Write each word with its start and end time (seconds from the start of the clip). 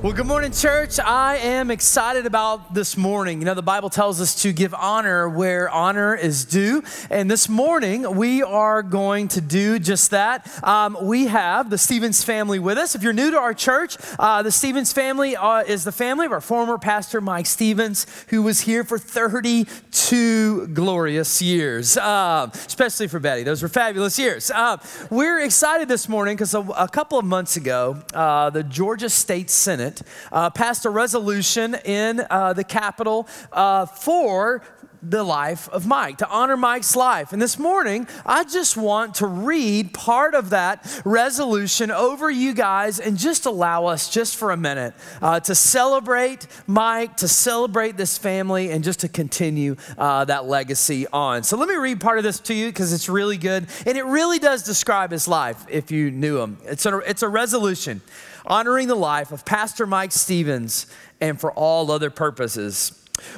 Well, 0.00 0.12
good 0.12 0.26
morning, 0.26 0.52
church. 0.52 1.00
I 1.00 1.38
am 1.38 1.72
excited 1.72 2.24
about 2.24 2.72
this 2.72 2.96
morning. 2.96 3.40
You 3.40 3.46
know, 3.46 3.54
the 3.54 3.62
Bible 3.62 3.90
tells 3.90 4.20
us 4.20 4.42
to 4.42 4.52
give 4.52 4.72
honor 4.72 5.28
where 5.28 5.68
honor 5.68 6.14
is 6.14 6.44
due. 6.44 6.84
And 7.10 7.28
this 7.28 7.48
morning, 7.48 8.14
we 8.14 8.44
are 8.44 8.84
going 8.84 9.26
to 9.26 9.40
do 9.40 9.80
just 9.80 10.12
that. 10.12 10.48
Um, 10.62 10.96
we 11.02 11.26
have 11.26 11.68
the 11.68 11.78
Stevens 11.78 12.22
family 12.22 12.60
with 12.60 12.78
us. 12.78 12.94
If 12.94 13.02
you're 13.02 13.12
new 13.12 13.32
to 13.32 13.38
our 13.38 13.52
church, 13.52 13.96
uh, 14.20 14.40
the 14.44 14.52
Stevens 14.52 14.92
family 14.92 15.34
uh, 15.34 15.64
is 15.64 15.82
the 15.82 15.90
family 15.90 16.26
of 16.26 16.32
our 16.32 16.40
former 16.40 16.78
pastor, 16.78 17.20
Mike 17.20 17.46
Stevens, 17.46 18.06
who 18.28 18.44
was 18.44 18.60
here 18.60 18.84
for 18.84 19.00
32 19.00 20.68
glorious 20.74 21.42
years, 21.42 21.96
uh, 21.96 22.48
especially 22.54 23.08
for 23.08 23.18
Betty. 23.18 23.42
Those 23.42 23.64
were 23.64 23.68
fabulous 23.68 24.16
years. 24.16 24.52
Uh, 24.52 24.76
we're 25.10 25.40
excited 25.40 25.88
this 25.88 26.08
morning 26.08 26.36
because 26.36 26.54
a, 26.54 26.60
a, 26.60 26.86
couple 26.86 27.18
of 27.18 27.24
months 27.24 27.56
ago, 27.56 28.00
uh, 28.14 28.48
the 28.50 28.62
Georgia 28.62 29.10
State 29.10 29.50
Senate 29.50 29.87
Uh, 30.32 30.50
passed 30.50 30.84
a 30.84 30.90
resolution 30.90 31.74
in 31.84 32.24
uh, 32.30 32.52
the 32.52 32.64
Capitol 32.64 33.28
uh, 33.52 33.86
for 33.86 34.62
the 35.02 35.22
life 35.22 35.68
of 35.68 35.86
Mike, 35.86 36.18
to 36.18 36.28
honor 36.28 36.56
Mike's 36.56 36.96
life. 36.96 37.32
And 37.32 37.40
this 37.40 37.58
morning, 37.58 38.06
I 38.26 38.44
just 38.44 38.76
want 38.76 39.16
to 39.16 39.26
read 39.26 39.94
part 39.94 40.34
of 40.34 40.50
that 40.50 41.02
resolution 41.04 41.90
over 41.90 42.30
you 42.30 42.52
guys 42.52 42.98
and 42.98 43.16
just 43.16 43.46
allow 43.46 43.86
us, 43.86 44.10
just 44.10 44.36
for 44.36 44.50
a 44.50 44.56
minute, 44.56 44.94
uh, 45.22 45.40
to 45.40 45.54
celebrate 45.54 46.46
Mike, 46.66 47.16
to 47.18 47.28
celebrate 47.28 47.96
this 47.96 48.18
family, 48.18 48.70
and 48.70 48.82
just 48.82 49.00
to 49.00 49.08
continue 49.08 49.76
uh, 49.96 50.24
that 50.24 50.46
legacy 50.46 51.06
on. 51.12 51.42
So 51.42 51.56
let 51.56 51.68
me 51.68 51.76
read 51.76 52.00
part 52.00 52.18
of 52.18 52.24
this 52.24 52.40
to 52.40 52.54
you 52.54 52.66
because 52.66 52.92
it's 52.92 53.08
really 53.08 53.36
good. 53.36 53.66
And 53.86 53.96
it 53.96 54.04
really 54.04 54.38
does 54.38 54.62
describe 54.62 55.12
his 55.12 55.28
life 55.28 55.64
if 55.68 55.90
you 55.90 56.10
knew 56.10 56.38
him. 56.38 56.58
It's 56.64 56.86
a, 56.86 56.98
it's 56.98 57.22
a 57.22 57.28
resolution 57.28 58.00
honoring 58.48 58.88
the 58.88 58.96
life 58.96 59.30
of 59.30 59.44
Pastor 59.44 59.86
Mike 59.86 60.12
Stevens 60.12 60.86
and 61.20 61.38
for 61.38 61.52
all 61.52 61.90
other 61.90 62.10
purposes. 62.10 62.92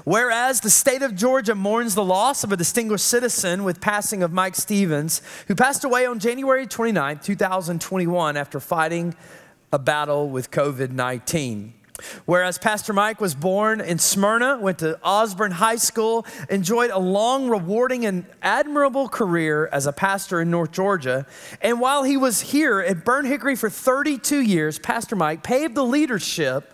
Whereas 0.04 0.60
the 0.60 0.70
state 0.70 1.02
of 1.02 1.16
Georgia 1.16 1.54
mourns 1.54 1.94
the 1.94 2.04
loss 2.04 2.44
of 2.44 2.52
a 2.52 2.56
distinguished 2.56 3.06
citizen 3.06 3.64
with 3.64 3.80
passing 3.80 4.22
of 4.22 4.32
Mike 4.32 4.54
Stevens, 4.54 5.22
who 5.48 5.54
passed 5.54 5.84
away 5.84 6.06
on 6.06 6.18
January 6.18 6.66
29, 6.66 7.18
2021, 7.18 8.36
after 8.36 8.60
fighting 8.60 9.14
a 9.72 9.78
battle 9.78 10.28
with 10.28 10.50
COVID 10.50 10.90
19. 10.90 11.74
Whereas 12.24 12.58
Pastor 12.58 12.92
Mike 12.92 13.20
was 13.20 13.34
born 13.34 13.80
in 13.80 13.98
Smyrna, 13.98 14.58
went 14.58 14.78
to 14.78 14.98
Osborne 15.02 15.52
High 15.52 15.76
School, 15.76 16.26
enjoyed 16.48 16.90
a 16.90 16.98
long, 16.98 17.48
rewarding, 17.48 18.06
and 18.06 18.24
admirable 18.42 19.08
career 19.08 19.68
as 19.72 19.86
a 19.86 19.92
pastor 19.92 20.40
in 20.40 20.50
North 20.50 20.72
Georgia. 20.72 21.26
And 21.60 21.80
while 21.80 22.04
he 22.04 22.16
was 22.16 22.40
here 22.40 22.80
at 22.80 23.04
Burnt 23.04 23.26
Hickory 23.26 23.56
for 23.56 23.70
32 23.70 24.40
years, 24.40 24.78
Pastor 24.78 25.16
Mike 25.16 25.42
paved 25.42 25.74
the 25.74 25.84
leadership 25.84 26.72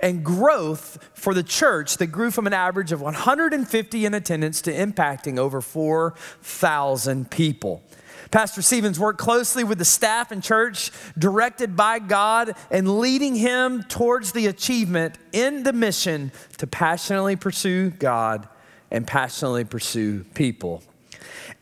and 0.00 0.24
growth 0.24 0.98
for 1.14 1.34
the 1.34 1.42
church 1.42 1.96
that 1.96 2.06
grew 2.08 2.30
from 2.30 2.46
an 2.46 2.52
average 2.52 2.92
of 2.92 3.00
150 3.00 4.04
in 4.04 4.14
attendance 4.14 4.62
to 4.62 4.72
impacting 4.72 5.38
over 5.38 5.60
4,000 5.60 7.30
people. 7.30 7.82
Pastor 8.30 8.60
Stevens 8.60 9.00
worked 9.00 9.18
closely 9.18 9.64
with 9.64 9.78
the 9.78 9.84
staff 9.84 10.30
and 10.30 10.42
church, 10.42 10.90
directed 11.18 11.76
by 11.76 11.98
God 11.98 12.54
and 12.70 12.98
leading 12.98 13.34
him 13.34 13.82
towards 13.84 14.32
the 14.32 14.46
achievement 14.46 15.16
in 15.32 15.62
the 15.62 15.72
mission 15.72 16.32
to 16.58 16.66
passionately 16.66 17.36
pursue 17.36 17.90
God 17.90 18.48
and 18.90 19.06
passionately 19.06 19.64
pursue 19.64 20.24
people. 20.34 20.82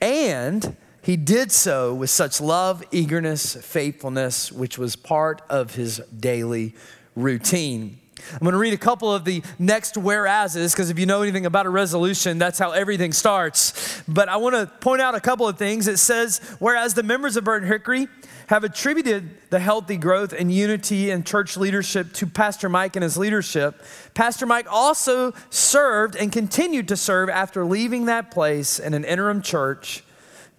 And 0.01 0.77
he 1.03 1.17
did 1.17 1.53
so 1.53 1.95
with 1.95 2.11
such 2.11 2.41
love, 2.41 2.83
eagerness, 2.91 3.55
faithfulness, 3.55 4.51
which 4.51 4.77
was 4.77 4.97
part 4.97 5.43
of 5.49 5.77
his 5.77 5.99
daily 6.19 6.75
routine. 7.15 8.01
I'm 8.33 8.41
going 8.41 8.53
to 8.53 8.59
read 8.59 8.75
a 8.75 8.79
couple 8.79 9.13
of 9.13 9.25
the 9.25 9.43
next 9.59 9.97
whereases 9.97 10.73
because 10.73 10.91
if 10.91 10.99
you 10.99 11.07
know 11.07 11.23
anything 11.23 11.47
about 11.47 11.67
a 11.67 11.71
resolution, 11.71 12.39
that's 12.39 12.59
how 12.59 12.73
everything 12.73 13.13
starts. 13.13 14.03
But 14.09 14.29
I 14.29 14.37
want 14.37 14.55
to 14.55 14.67
point 14.67 15.01
out 15.01 15.15
a 15.15 15.21
couple 15.21 15.49
of 15.49 15.59
things. 15.59 15.89
It 15.89 15.99
says, 15.99 16.41
whereas 16.59 16.95
the 16.95 17.03
members 17.03 17.37
of 17.37 17.45
Burnt 17.45 17.67
Hickory 17.67 18.09
have 18.49 18.65
attributed 18.65 19.31
the 19.51 19.59
healthy 19.59 19.97
growth 19.97 20.33
and 20.33 20.53
unity 20.53 21.11
in 21.11 21.25
church 21.25 21.57
leadership 21.57 22.13
to 22.15 22.27
Pastor 22.27 22.69
Mike 22.69 22.97
and 22.97 23.03
his 23.03 23.17
leadership, 23.17 23.83
Pastor 24.15 24.47
Mike 24.47 24.67
also 24.71 25.33
served 25.51 26.17
and 26.17 26.33
continued 26.33 26.89
to 26.89 26.97
serve 26.97 27.29
after 27.29 27.65
leaving 27.65 28.07
that 28.07 28.31
place 28.31 28.79
in 28.79 28.95
an 28.95 29.05
interim 29.05 29.43
church 29.43 30.05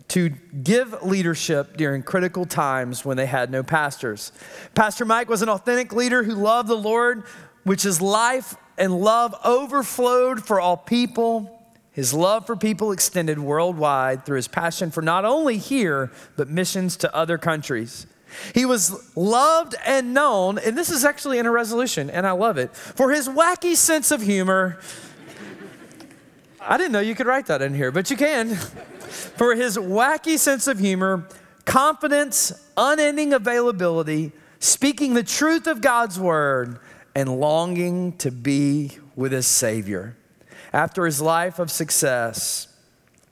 to 0.10 0.30
give 0.64 1.04
leadership 1.04 1.76
during 1.76 2.02
critical 2.02 2.46
times 2.46 3.04
when 3.04 3.18
they 3.18 3.26
had 3.26 3.52
no 3.52 3.62
pastors. 3.62 4.32
Pastor 4.74 5.04
Mike 5.04 5.30
was 5.30 5.42
an 5.42 5.50
authentic 5.50 5.92
leader 5.92 6.24
who 6.24 6.34
loved 6.34 6.70
the 6.70 6.78
Lord 6.78 7.24
which 7.68 7.86
is 7.86 8.02
life 8.02 8.56
and 8.78 9.00
love 9.00 9.36
overflowed 9.44 10.46
for 10.46 10.60
all 10.60 10.78
people. 10.78 11.54
His 11.92 12.14
love 12.14 12.46
for 12.46 12.56
people 12.56 12.92
extended 12.92 13.40
worldwide 13.40 14.26
through 14.26 14.38
his 14.38 14.48
passion 14.48 14.92
for 14.92 15.02
not 15.02 15.26
only 15.26 15.58
here, 15.58 16.12
but 16.36 16.48
missions 16.48 16.96
to 16.98 17.16
other 17.16 17.38
countries. 17.38 18.08
He 18.54 18.66
was 18.66 19.16
loved 19.16 19.76
and 19.86 20.14
known, 20.14 20.60
and 20.60 20.78
this 20.78 20.90
is 20.90 21.06
actually 21.06 21.40
in 21.40 21.46
a 21.46 21.52
resolution, 21.52 22.10
and 22.10 22.28
I 22.28 22.32
love 22.32 22.58
it, 22.58 22.76
for 22.76 23.12
his 23.12 23.28
wacky 23.28 23.76
sense 23.76 24.12
of 24.12 24.22
humor. 24.22 24.80
I 26.62 26.78
didn't 26.78 26.92
know 26.92 27.00
you 27.00 27.16
could 27.16 27.28
write 27.28 27.48
that 27.48 27.62
in 27.62 27.74
here, 27.74 27.92
but 27.92 28.12
you 28.12 28.18
can. 28.18 28.56
for 28.56 29.56
his 29.56 29.78
wacky 29.78 30.38
sense 30.38 30.68
of 30.68 30.80
humor, 30.80 31.28
confidence, 31.66 32.52
unending 32.76 33.34
availability, 33.34 34.34
speaking 34.60 35.14
the 35.14 35.24
truth 35.24 35.68
of 35.68 35.82
God's 35.82 36.20
word, 36.20 36.80
and 37.18 37.40
longing 37.40 38.16
to 38.16 38.30
be 38.30 38.92
with 39.16 39.32
his 39.32 39.48
Savior. 39.48 40.16
After 40.72 41.04
his 41.04 41.20
life 41.20 41.58
of 41.58 41.72
success, 41.72 42.68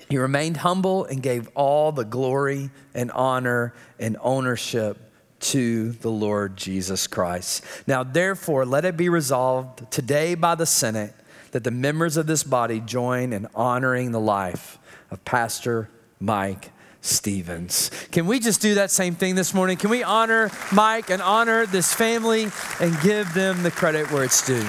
he 0.10 0.18
remained 0.18 0.58
humble 0.58 1.06
and 1.06 1.22
gave 1.22 1.48
all 1.50 1.92
the 1.92 2.04
glory 2.04 2.72
and 2.96 3.12
honor 3.12 3.76
and 4.00 4.18
ownership 4.22 4.98
to 5.40 5.92
the 5.92 6.10
Lord 6.10 6.58
Jesus 6.58 7.06
Christ. 7.06 7.64
Now, 7.86 8.02
therefore, 8.02 8.66
let 8.66 8.86
it 8.86 8.98
be 8.98 9.08
resolved 9.08 9.92
today 9.92 10.34
by 10.34 10.56
the 10.56 10.66
Senate 10.66 11.14
that 11.52 11.64
the 11.64 11.70
members 11.70 12.18
of 12.18 12.26
this 12.26 12.44
body 12.44 12.80
join 12.80 13.34
in 13.34 13.48
honoring 13.54 14.12
the 14.12 14.20
life 14.20 14.80
of 15.12 15.24
Pastor 15.26 15.92
Mike 16.20 16.72
Stevens. 17.06 17.92
Can 18.12 18.26
we 18.26 18.40
just 18.40 18.62
do 18.62 18.76
that 18.76 18.92
same 18.92 19.16
thing 19.16 19.36
this 19.36 19.54
morning? 19.54 19.78
Can 19.78 19.90
we 19.90 20.04
honor 20.04 20.50
Mike 20.72 21.10
and 21.10 21.22
honor 21.22 21.66
this 21.66 21.94
family 21.94 22.48
and 22.80 23.00
give 23.02 23.34
them 23.34 23.64
the 23.64 23.72
credit 23.72 24.12
where 24.12 24.24
it's 24.24 24.46
due? 24.46 24.68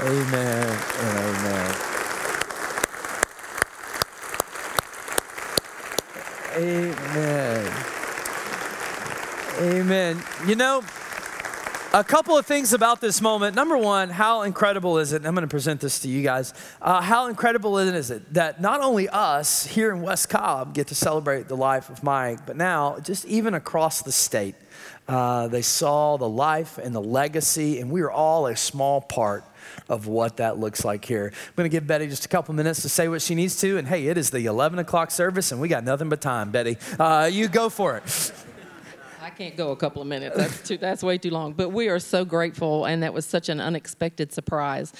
Amen 0.00 0.94
amen. 1.34 1.74
Amen. 6.56 7.72
Amen. 9.60 10.22
You 10.46 10.56
know, 10.56 10.82
a 11.94 12.02
couple 12.02 12.36
of 12.36 12.44
things 12.44 12.72
about 12.72 13.00
this 13.00 13.20
moment. 13.20 13.54
Number 13.54 13.78
one, 13.78 14.10
how 14.10 14.42
incredible 14.42 14.98
is 14.98 15.12
it? 15.12 15.24
I'm 15.24 15.32
going 15.32 15.46
to 15.46 15.48
present 15.48 15.80
this 15.80 16.00
to 16.00 16.08
you 16.08 16.24
guys. 16.24 16.52
Uh, 16.82 17.00
how 17.00 17.28
incredible 17.28 17.78
is 17.78 18.10
it 18.10 18.34
that 18.34 18.60
not 18.60 18.80
only 18.80 19.08
us 19.08 19.64
here 19.64 19.92
in 19.92 20.02
West 20.02 20.28
Cobb 20.28 20.74
get 20.74 20.88
to 20.88 20.96
celebrate 20.96 21.46
the 21.46 21.56
life 21.56 21.90
of 21.90 22.02
Mike, 22.02 22.46
but 22.46 22.56
now 22.56 22.98
just 22.98 23.24
even 23.26 23.54
across 23.54 24.02
the 24.02 24.10
state, 24.10 24.56
uh, 25.06 25.46
they 25.46 25.62
saw 25.62 26.16
the 26.16 26.28
life 26.28 26.78
and 26.78 26.92
the 26.92 27.00
legacy, 27.00 27.78
and 27.78 27.92
we 27.92 28.02
are 28.02 28.10
all 28.10 28.48
a 28.48 28.56
small 28.56 29.00
part 29.00 29.44
of 29.88 30.08
what 30.08 30.38
that 30.38 30.58
looks 30.58 30.84
like 30.84 31.04
here. 31.04 31.32
I'm 31.32 31.54
going 31.54 31.70
to 31.70 31.72
give 31.72 31.86
Betty 31.86 32.08
just 32.08 32.24
a 32.24 32.28
couple 32.28 32.54
minutes 32.54 32.82
to 32.82 32.88
say 32.88 33.06
what 33.06 33.22
she 33.22 33.36
needs 33.36 33.60
to. 33.60 33.78
And 33.78 33.86
hey, 33.86 34.08
it 34.08 34.18
is 34.18 34.30
the 34.30 34.46
11 34.46 34.80
o'clock 34.80 35.12
service, 35.12 35.52
and 35.52 35.60
we 35.60 35.68
got 35.68 35.84
nothing 35.84 36.08
but 36.08 36.20
time, 36.20 36.50
Betty. 36.50 36.76
Uh, 36.98 37.30
you 37.32 37.46
go 37.46 37.68
for 37.68 37.98
it. 37.98 38.32
I 39.34 39.36
can't 39.36 39.56
go 39.56 39.72
a 39.72 39.76
couple 39.76 40.00
of 40.00 40.06
minutes. 40.06 40.36
That's 40.36 40.62
too, 40.62 40.78
that's 40.78 41.02
way 41.02 41.18
too 41.18 41.30
long. 41.30 41.54
But 41.54 41.70
we 41.70 41.88
are 41.88 41.98
so 41.98 42.24
grateful, 42.24 42.84
and 42.84 43.02
that 43.02 43.12
was 43.12 43.26
such 43.26 43.48
an 43.48 43.60
unexpected 43.60 44.32
surprise. 44.32 44.92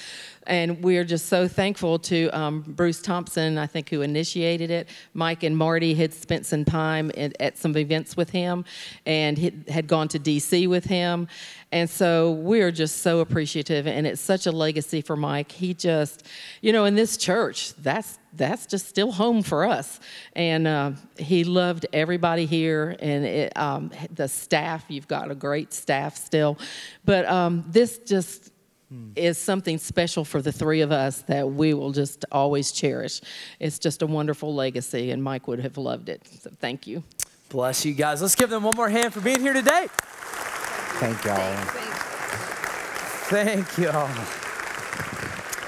And 0.47 0.83
we're 0.83 1.03
just 1.03 1.27
so 1.27 1.47
thankful 1.47 1.99
to 1.99 2.29
um, 2.29 2.61
Bruce 2.67 3.01
Thompson, 3.01 3.57
I 3.57 3.67
think, 3.67 3.89
who 3.89 4.01
initiated 4.01 4.71
it. 4.71 4.89
Mike 5.13 5.43
and 5.43 5.57
Marty 5.57 5.93
had 5.93 6.13
spent 6.13 6.45
some 6.45 6.65
time 6.65 7.11
at, 7.17 7.35
at 7.39 7.57
some 7.57 7.75
events 7.77 8.15
with 8.15 8.29
him 8.29 8.65
and 9.05 9.37
had 9.67 9.87
gone 9.87 10.07
to 10.09 10.19
DC 10.19 10.67
with 10.67 10.85
him. 10.85 11.27
And 11.71 11.89
so 11.89 12.31
we're 12.31 12.71
just 12.71 13.01
so 13.01 13.19
appreciative, 13.19 13.85
and 13.87 14.07
it's 14.07 14.21
such 14.21 14.45
a 14.45 14.51
legacy 14.51 15.01
for 15.01 15.17
Mike. 15.17 15.51
He 15.51 15.73
just, 15.73 16.25
you 16.61 16.71
know, 16.71 16.85
in 16.85 16.95
this 16.95 17.17
church, 17.17 17.73
that's 17.75 18.17
that's 18.37 18.65
just 18.65 18.87
still 18.87 19.11
home 19.11 19.41
for 19.41 19.65
us. 19.65 19.99
And 20.33 20.67
uh, 20.67 20.91
he 21.17 21.43
loved 21.43 21.85
everybody 21.93 22.45
here 22.45 22.95
and 22.99 23.25
it, 23.25 23.57
um, 23.57 23.91
the 24.13 24.27
staff. 24.27 24.85
You've 24.89 25.07
got 25.07 25.31
a 25.31 25.35
great 25.35 25.73
staff 25.73 26.17
still. 26.17 26.57
But 27.05 27.25
um, 27.25 27.63
this 27.67 27.97
just 27.99 28.51
hmm. 28.95 29.11
is 29.15 29.37
something 29.37 29.77
special 29.77 30.25
for 30.25 30.41
the 30.41 30.51
three 30.51 30.81
of 30.81 30.91
us 30.91 31.21
that 31.23 31.51
we 31.51 31.73
will 31.73 31.91
just 31.91 32.25
always 32.31 32.71
cherish. 32.71 33.21
It's 33.59 33.79
just 33.79 34.01
a 34.01 34.07
wonderful 34.07 34.53
legacy, 34.53 35.11
and 35.11 35.23
Mike 35.23 35.47
would 35.47 35.59
have 35.59 35.77
loved 35.77 36.09
it. 36.09 36.21
So 36.41 36.51
thank 36.59 36.87
you. 36.87 37.03
Bless 37.49 37.85
you 37.85 37.93
guys. 37.93 38.21
Let's 38.21 38.35
give 38.35 38.49
them 38.49 38.63
one 38.63 38.75
more 38.75 38.89
hand 38.89 39.13
for 39.13 39.21
being 39.21 39.41
here 39.41 39.53
today. 39.53 39.87
Thank 40.99 41.23
y'all. 41.25 41.55
Thank 43.27 43.77
y'all. 43.77 44.41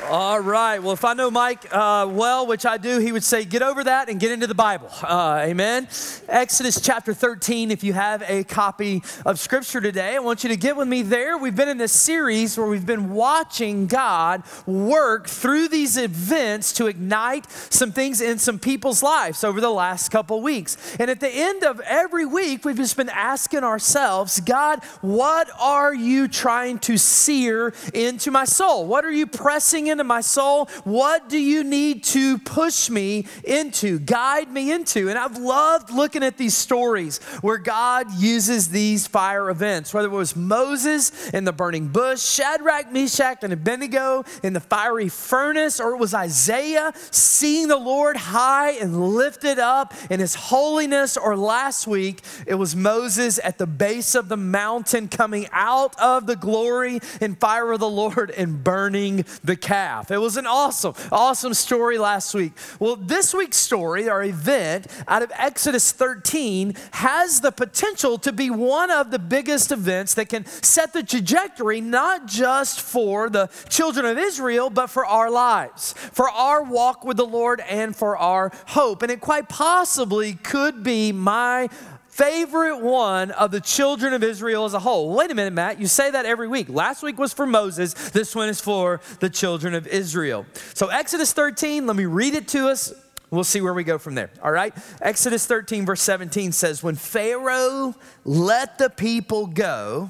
All 0.09 0.39
right. 0.39 0.80
Well, 0.80 0.94
if 0.94 1.04
I 1.04 1.13
know 1.15 1.30
Mike 1.30 1.68
uh, 1.69 2.07
well, 2.09 2.48
which 2.48 2.65
I 2.65 2.77
do, 2.77 3.00
he 3.00 3.12
would 3.12 3.25
say, 3.25 3.44
get 3.44 3.62
over 3.62 3.83
that 3.83 4.07
and 4.07 4.21
get 4.21 4.31
into 4.31 4.48
the 4.48 4.56
Bible. 4.56 4.89
Uh, 5.04 5.42
amen. 5.42 5.89
Exodus 6.30 6.80
chapter 6.80 7.13
13. 7.13 7.71
If 7.71 7.83
you 7.83 7.92
have 7.92 8.24
a 8.25 8.45
copy 8.45 9.04
of 9.25 9.38
Scripture 9.38 9.81
today, 9.81 10.15
I 10.15 10.19
want 10.19 10.45
you 10.45 10.50
to 10.50 10.56
get 10.56 10.77
with 10.77 10.88
me 10.88 11.01
there. 11.01 11.38
We've 11.38 11.57
been 11.57 11.68
in 11.68 11.77
this 11.77 11.92
series 11.92 12.57
where 12.57 12.68
we've 12.68 12.86
been 12.86 13.12
watching 13.12 13.86
God 13.88 14.44
work 14.65 15.27
through 15.27 15.68
these 15.68 15.98
events 15.98 16.71
to 16.74 16.88
ignite 16.88 17.51
some 17.51 17.92
things 17.92 18.21
in 18.21 18.39
some 18.39 18.60
people's 18.60 19.03
lives 19.03 19.44
over 19.44 19.60
the 19.60 19.69
last 19.69 20.07
couple 20.07 20.42
weeks. 20.42 20.95
And 21.01 21.12
at 21.12 21.19
the 21.19 21.30
end 21.30 21.65
of 21.65 21.81
every 21.81 22.25
week, 22.25 22.63
we've 22.63 22.77
just 22.77 22.95
been 22.95 23.10
asking 23.10 23.65
ourselves, 23.65 24.39
God, 24.39 24.81
what 25.01 25.50
are 25.60 25.94
you 25.94 26.30
trying 26.30 26.80
to 26.80 26.98
sear 26.98 27.74
into 27.94 28.31
my 28.31 28.45
soul? 28.45 28.86
What 28.86 29.03
are 29.03 29.12
you 29.12 29.27
pressing 29.27 29.88
in? 29.88 29.97
Into 29.98 30.04
my 30.04 30.22
soul? 30.22 30.66
What 30.84 31.28
do 31.28 31.40
you 31.40 31.64
need 31.64 32.04
to 32.06 32.38
push 32.38 32.90
me 32.90 33.26
into, 33.44 33.98
guide 33.98 34.52
me 34.52 34.72
into? 34.72 35.10
And 35.10 35.18
I've 35.18 35.38
loved 35.38 35.90
looking 35.90 36.22
at 36.22 36.38
these 36.38 36.56
stories 36.56 37.18
where 37.42 37.58
God 37.58 38.14
uses 38.14 38.70
these 38.70 39.08
fire 39.08 39.50
events, 39.50 39.94
whether 39.94 40.08
it 40.08 40.12
was 40.12 40.36
Moses 40.36 41.30
in 41.30 41.46
the 41.46 41.52
burning 41.52 41.88
bush, 41.88 42.22
Shadrach, 42.22 42.92
Meshach, 42.92 43.40
and 43.44 43.52
Abednego 43.52 44.24
in 44.44 44.54
the 44.54 44.60
fiery 44.60 45.10
furnace, 45.10 45.80
or 45.80 45.94
it 45.94 45.98
was 45.98 46.14
Isaiah 46.14 46.94
seeing 47.10 47.68
the 47.68 47.78
Lord 47.78 48.18
high 48.18 48.72
and 48.74 49.16
lifted 49.16 49.58
up 49.58 49.94
in 50.12 50.20
his 50.20 50.36
holiness, 50.36 51.18
or 51.18 51.36
last 51.36 51.88
week 51.88 52.22
it 52.46 52.56
was 52.56 52.76
Moses 52.76 53.40
at 53.44 53.58
the 53.58 53.66
base 53.66 54.14
of 54.14 54.30
the 54.30 54.38
mountain 54.38 55.08
coming 55.08 55.48
out 55.52 56.00
of 56.00 56.28
the 56.28 56.36
glory 56.36 57.00
and 57.20 57.40
fire 57.40 57.72
of 57.72 57.80
the 57.80 57.90
Lord 57.90 58.30
and 58.32 58.64
burning 58.64 59.26
the 59.44 59.56
calf. 59.56 59.87
It 59.88 60.18
was 60.18 60.36
an 60.36 60.45
awesome, 60.45 60.94
awesome 61.13 61.54
story 61.54 61.98
last 61.98 62.34
week. 62.34 62.51
Well, 62.78 62.98
this 62.98 63.34
week's 63.34 63.56
story 63.56 64.10
or 64.10 64.22
event 64.22 64.88
out 65.07 65.22
of 65.22 65.31
Exodus 65.34 65.94
13 65.94 66.75
has 66.92 67.39
the 67.39 67.54
potential 67.54 68.18
to 68.19 68.34
be 68.34 68.50
one 68.50 68.92
of 68.92 69.12
the 69.12 69.19
biggest 69.19 69.72
events 69.72 70.13
that 70.16 70.28
can 70.28 70.45
set 70.45 70.92
the 70.92 71.04
trajectory 71.04 71.80
not 71.80 72.25
just 72.25 72.81
for 72.81 73.30
the 73.30 73.50
children 73.69 74.06
of 74.06 74.18
Israel, 74.18 74.69
but 74.69 74.88
for 74.88 75.06
our 75.06 75.31
lives, 75.31 75.94
for 75.94 76.30
our 76.30 76.63
walk 76.63 77.06
with 77.06 77.16
the 77.16 77.25
Lord, 77.25 77.62
and 77.62 77.95
for 77.95 78.18
our 78.18 78.51
hope. 78.68 79.04
And 79.04 79.12
it 79.12 79.22
quite 79.22 79.48
possibly 79.48 80.34
could 80.34 80.84
be 80.84 81.13
my 81.13 81.69
favorite 82.18 82.80
one 82.80 83.30
of 83.30 83.52
the 83.52 83.62
children 83.62 84.12
of 84.12 84.24
Israel 84.24 84.66
as 84.66 84.74
a 84.74 84.80
whole. 84.80 85.14
Wait 85.14 85.30
a 85.30 85.36
minute, 85.36 85.54
Matt, 85.54 85.80
you 85.80 85.86
say 85.86 86.10
that 86.10 86.25
every 86.25 86.48
week. 86.48 86.68
Last 86.68 87.04
week 87.04 87.19
was 87.19 87.31
for 87.31 87.46
Moses, 87.46 87.94
this 88.10 88.36
one 88.36 88.50
is 88.50 88.60
for 88.60 89.02
the 89.19 89.30
children 89.30 89.75
of 89.75 89.86
Israel. 89.86 90.48
So, 90.74 90.88
Exodus 90.88 91.31
13, 91.31 91.86
let 91.86 91.96
me 91.96 92.06
read 92.06 92.34
it 92.34 92.48
to 92.50 92.69
us. 92.69 92.92
We'll 93.30 93.44
see 93.44 93.62
where 93.62 93.74
we 93.74 93.84
go 93.84 94.00
from 94.00 94.16
there. 94.16 94.31
All 94.42 94.52
right? 94.52 94.74
Exodus 95.00 95.46
13, 95.46 95.86
verse 95.86 96.02
17 96.02 96.54
says, 96.54 96.81
When 96.81 96.96
Pharaoh 96.96 97.94
let 98.25 98.80
the 98.80 98.90
people 98.90 99.46
go, 99.46 100.10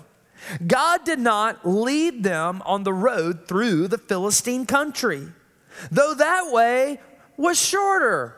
God 0.65 1.03
did 1.03 1.19
not 1.19 1.67
lead 1.67 2.23
them 2.23 2.61
on 2.65 2.83
the 2.83 2.93
road 2.93 3.49
through 3.49 3.89
the 3.89 3.97
Philistine 3.97 4.65
country, 4.65 5.27
though 5.91 6.13
that 6.13 6.53
way 6.53 7.01
was 7.35 7.59
shorter. 7.59 8.37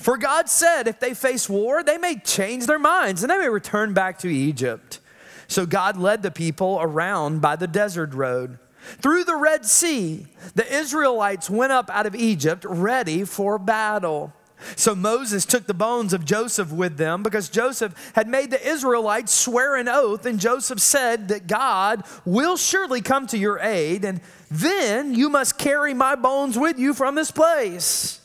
For 0.00 0.16
God 0.16 0.48
said, 0.48 0.88
if 0.88 0.98
they 0.98 1.12
face 1.12 1.46
war, 1.46 1.82
they 1.82 1.98
may 1.98 2.16
change 2.16 2.64
their 2.64 2.78
minds 2.78 3.22
and 3.22 3.30
they 3.30 3.36
may 3.36 3.50
return 3.50 3.92
back 3.92 4.18
to 4.20 4.28
Egypt. 4.28 4.98
So 5.46 5.66
God 5.66 5.98
led 5.98 6.22
the 6.22 6.30
people 6.30 6.78
around 6.80 7.42
by 7.42 7.56
the 7.56 7.66
desert 7.66 8.14
road. 8.14 8.58
Through 9.02 9.24
the 9.24 9.36
Red 9.36 9.66
Sea, 9.66 10.26
the 10.54 10.66
Israelites 10.74 11.50
went 11.50 11.72
up 11.72 11.90
out 11.90 12.06
of 12.06 12.14
Egypt 12.14 12.64
ready 12.66 13.24
for 13.24 13.58
battle. 13.58 14.32
So 14.74 14.94
Moses 14.94 15.44
took 15.44 15.66
the 15.66 15.74
bones 15.74 16.14
of 16.14 16.24
Joseph 16.24 16.72
with 16.72 16.96
them 16.96 17.22
because 17.22 17.50
Joseph 17.50 18.12
had 18.14 18.26
made 18.26 18.50
the 18.50 18.66
Israelites 18.66 19.34
swear 19.34 19.76
an 19.76 19.88
oath, 19.88 20.24
and 20.24 20.40
Joseph 20.40 20.80
said 20.80 21.28
that 21.28 21.46
God 21.46 22.04
will 22.24 22.56
surely 22.56 23.02
come 23.02 23.26
to 23.28 23.38
your 23.38 23.58
aid, 23.58 24.04
and 24.04 24.22
then 24.50 25.14
you 25.14 25.28
must 25.28 25.58
carry 25.58 25.92
my 25.92 26.14
bones 26.14 26.58
with 26.58 26.78
you 26.78 26.94
from 26.94 27.16
this 27.16 27.30
place. 27.30 28.19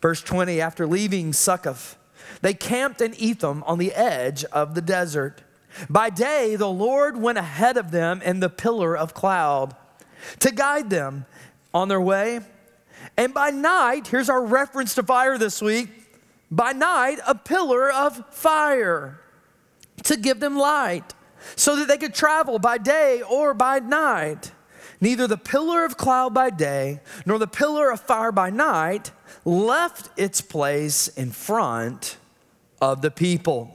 Verse 0.00 0.22
20 0.22 0.60
After 0.60 0.86
leaving 0.86 1.32
Succoth, 1.32 1.96
they 2.40 2.54
camped 2.54 3.00
in 3.00 3.14
Etham 3.18 3.62
on 3.64 3.78
the 3.78 3.94
edge 3.94 4.44
of 4.46 4.74
the 4.74 4.82
desert. 4.82 5.42
By 5.88 6.10
day, 6.10 6.56
the 6.56 6.68
Lord 6.68 7.16
went 7.16 7.38
ahead 7.38 7.76
of 7.76 7.90
them 7.90 8.22
in 8.22 8.40
the 8.40 8.48
pillar 8.48 8.96
of 8.96 9.14
cloud 9.14 9.76
to 10.40 10.50
guide 10.50 10.90
them 10.90 11.26
on 11.72 11.88
their 11.88 12.00
way. 12.00 12.40
And 13.16 13.32
by 13.34 13.50
night, 13.50 14.08
here's 14.08 14.28
our 14.28 14.44
reference 14.44 14.94
to 14.96 15.02
fire 15.02 15.38
this 15.38 15.62
week 15.62 15.90
by 16.50 16.72
night, 16.72 17.18
a 17.26 17.34
pillar 17.34 17.90
of 17.92 18.24
fire 18.34 19.20
to 20.04 20.16
give 20.16 20.40
them 20.40 20.56
light 20.56 21.14
so 21.56 21.76
that 21.76 21.88
they 21.88 21.98
could 21.98 22.14
travel 22.14 22.58
by 22.58 22.78
day 22.78 23.22
or 23.22 23.54
by 23.54 23.78
night. 23.80 24.52
Neither 25.00 25.26
the 25.26 25.36
pillar 25.36 25.84
of 25.84 25.96
cloud 25.96 26.34
by 26.34 26.50
day 26.50 27.00
nor 27.24 27.38
the 27.38 27.46
pillar 27.46 27.90
of 27.90 28.00
fire 28.00 28.32
by 28.32 28.50
night 28.50 29.12
left 29.44 30.10
its 30.18 30.40
place 30.40 31.08
in 31.08 31.30
front 31.30 32.16
of 32.80 33.02
the 33.02 33.10
people. 33.10 33.74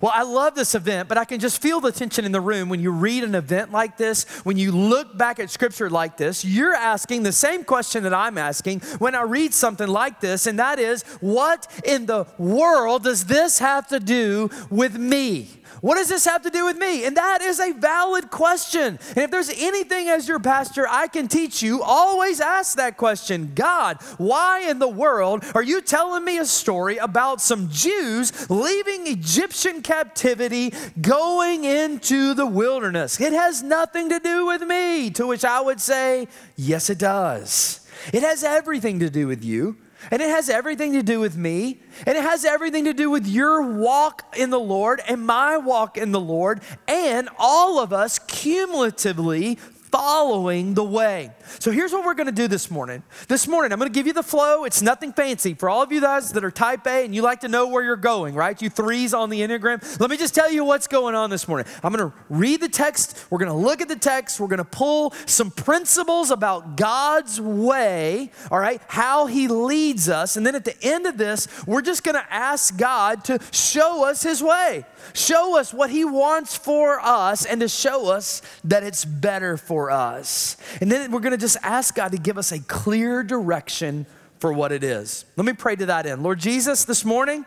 Well, 0.00 0.12
I 0.14 0.22
love 0.22 0.54
this 0.54 0.74
event, 0.74 1.08
but 1.08 1.16
I 1.16 1.24
can 1.24 1.40
just 1.40 1.62
feel 1.62 1.80
the 1.80 1.92
tension 1.92 2.24
in 2.24 2.32
the 2.32 2.40
room 2.40 2.68
when 2.68 2.80
you 2.80 2.90
read 2.90 3.24
an 3.24 3.34
event 3.34 3.72
like 3.72 3.96
this, 3.96 4.24
when 4.44 4.56
you 4.56 4.72
look 4.72 5.16
back 5.16 5.38
at 5.38 5.50
scripture 5.50 5.88
like 5.88 6.16
this. 6.16 6.44
You're 6.44 6.74
asking 6.74 7.22
the 7.22 7.32
same 7.32 7.64
question 7.64 8.02
that 8.02 8.14
I'm 8.14 8.36
asking 8.38 8.80
when 8.98 9.14
I 9.14 9.22
read 9.22 9.54
something 9.54 9.88
like 9.88 10.20
this, 10.20 10.46
and 10.46 10.58
that 10.58 10.78
is, 10.78 11.02
what 11.20 11.70
in 11.84 12.06
the 12.06 12.26
world 12.38 13.04
does 13.04 13.26
this 13.26 13.58
have 13.58 13.86
to 13.88 14.00
do 14.00 14.50
with 14.70 14.98
me? 14.98 15.55
What 15.80 15.96
does 15.96 16.08
this 16.08 16.24
have 16.24 16.42
to 16.42 16.50
do 16.50 16.64
with 16.64 16.76
me? 16.76 17.04
And 17.04 17.16
that 17.16 17.42
is 17.42 17.60
a 17.60 17.72
valid 17.72 18.30
question. 18.30 18.98
And 19.10 19.18
if 19.18 19.30
there's 19.30 19.50
anything 19.50 20.08
as 20.08 20.28
your 20.28 20.38
pastor 20.38 20.86
I 20.88 21.06
can 21.06 21.28
teach 21.28 21.62
you, 21.62 21.82
always 21.82 22.40
ask 22.40 22.76
that 22.76 22.96
question 22.96 23.52
God, 23.54 23.98
why 24.18 24.68
in 24.68 24.78
the 24.78 24.88
world 24.88 25.44
are 25.54 25.62
you 25.62 25.80
telling 25.80 26.24
me 26.24 26.38
a 26.38 26.46
story 26.46 26.96
about 26.96 27.40
some 27.40 27.68
Jews 27.70 28.48
leaving 28.50 29.06
Egyptian 29.06 29.82
captivity 29.82 30.72
going 31.00 31.64
into 31.64 32.34
the 32.34 32.46
wilderness? 32.46 33.20
It 33.20 33.32
has 33.32 33.62
nothing 33.62 34.08
to 34.10 34.18
do 34.18 34.46
with 34.46 34.62
me. 34.62 35.10
To 35.10 35.26
which 35.26 35.44
I 35.44 35.60
would 35.60 35.80
say, 35.80 36.28
yes, 36.56 36.90
it 36.90 36.98
does. 36.98 37.80
It 38.12 38.22
has 38.22 38.44
everything 38.44 39.00
to 39.00 39.10
do 39.10 39.26
with 39.26 39.44
you. 39.44 39.76
And 40.10 40.22
it 40.22 40.28
has 40.28 40.48
everything 40.48 40.92
to 40.92 41.02
do 41.02 41.20
with 41.20 41.36
me. 41.36 41.80
And 42.06 42.16
it 42.16 42.22
has 42.22 42.44
everything 42.44 42.84
to 42.84 42.92
do 42.92 43.10
with 43.10 43.26
your 43.26 43.62
walk 43.62 44.36
in 44.36 44.50
the 44.50 44.60
Lord 44.60 45.00
and 45.08 45.26
my 45.26 45.56
walk 45.56 45.96
in 45.96 46.12
the 46.12 46.20
Lord 46.20 46.60
and 46.86 47.28
all 47.38 47.78
of 47.78 47.92
us 47.92 48.18
cumulatively 48.18 49.58
following 49.96 50.74
the 50.74 50.84
way. 50.84 51.30
So 51.58 51.70
here's 51.70 51.90
what 51.90 52.04
we're 52.04 52.12
going 52.12 52.26
to 52.26 52.32
do 52.32 52.48
this 52.48 52.70
morning. 52.70 53.02
This 53.28 53.48
morning, 53.48 53.72
I'm 53.72 53.78
going 53.78 53.90
to 53.90 53.94
give 53.94 54.06
you 54.06 54.12
the 54.12 54.22
flow. 54.22 54.64
It's 54.64 54.82
nothing 54.82 55.10
fancy. 55.10 55.54
For 55.54 55.70
all 55.70 55.82
of 55.82 55.90
you 55.90 56.02
guys 56.02 56.32
that 56.32 56.44
are 56.44 56.50
type 56.50 56.86
A 56.86 57.06
and 57.06 57.14
you 57.14 57.22
like 57.22 57.40
to 57.40 57.48
know 57.48 57.68
where 57.68 57.82
you're 57.82 57.96
going, 57.96 58.34
right? 58.34 58.60
You 58.60 58.68
threes 58.68 59.14
on 59.14 59.30
the 59.30 59.40
Enneagram. 59.40 59.98
Let 59.98 60.10
me 60.10 60.18
just 60.18 60.34
tell 60.34 60.52
you 60.52 60.64
what's 60.64 60.86
going 60.86 61.14
on 61.14 61.30
this 61.30 61.48
morning. 61.48 61.66
I'm 61.82 61.94
going 61.94 62.10
to 62.10 62.16
read 62.28 62.60
the 62.60 62.68
text. 62.68 63.24
We're 63.30 63.38
going 63.38 63.50
to 63.50 63.56
look 63.56 63.80
at 63.80 63.88
the 63.88 63.96
text. 63.96 64.38
We're 64.38 64.48
going 64.48 64.58
to 64.58 64.64
pull 64.64 65.14
some 65.24 65.50
principles 65.50 66.30
about 66.30 66.76
God's 66.76 67.40
way, 67.40 68.32
all 68.50 68.58
right? 68.58 68.82
How 68.88 69.24
he 69.24 69.48
leads 69.48 70.10
us. 70.10 70.36
And 70.36 70.44
then 70.44 70.54
at 70.54 70.66
the 70.66 70.76
end 70.82 71.06
of 71.06 71.16
this, 71.16 71.48
we're 71.66 71.80
just 71.80 72.04
going 72.04 72.16
to 72.16 72.26
ask 72.30 72.76
God 72.76 73.24
to 73.24 73.38
show 73.50 74.04
us 74.04 74.22
his 74.22 74.42
way. 74.42 74.84
Show 75.14 75.58
us 75.58 75.72
what 75.72 75.88
he 75.88 76.04
wants 76.04 76.54
for 76.54 77.00
us 77.00 77.46
and 77.46 77.62
to 77.62 77.68
show 77.68 78.10
us 78.10 78.42
that 78.64 78.82
it's 78.82 79.04
better 79.04 79.56
for 79.56 79.85
for 79.86 79.92
us. 79.92 80.56
And 80.80 80.90
then 80.90 81.12
we're 81.12 81.20
going 81.20 81.30
to 81.30 81.38
just 81.38 81.58
ask 81.62 81.94
God 81.94 82.10
to 82.10 82.18
give 82.18 82.36
us 82.38 82.50
a 82.50 82.58
clear 82.58 83.22
direction 83.22 84.04
for 84.40 84.52
what 84.52 84.72
it 84.72 84.82
is. 84.82 85.24
Let 85.36 85.46
me 85.46 85.52
pray 85.52 85.76
to 85.76 85.86
that 85.86 86.06
end. 86.06 86.24
Lord 86.24 86.40
Jesus, 86.40 86.84
this 86.84 87.04
morning, 87.04 87.46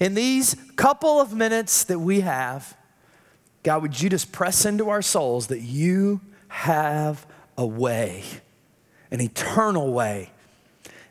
in 0.00 0.14
these 0.14 0.56
couple 0.76 1.20
of 1.20 1.34
minutes 1.34 1.84
that 1.84 1.98
we 1.98 2.20
have, 2.20 2.74
God, 3.64 3.82
would 3.82 4.00
you 4.00 4.08
just 4.08 4.32
press 4.32 4.64
into 4.64 4.88
our 4.88 5.02
souls 5.02 5.48
that 5.48 5.60
you 5.60 6.22
have 6.48 7.26
a 7.58 7.66
way, 7.66 8.24
an 9.10 9.20
eternal 9.20 9.92
way. 9.92 10.30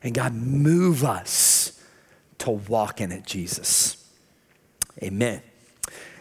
And 0.01 0.15
God, 0.15 0.33
move 0.33 1.03
us 1.03 1.79
to 2.39 2.49
walk 2.49 2.99
in 2.99 3.11
it, 3.11 3.27
Jesus. 3.27 4.11
Amen. 5.03 5.43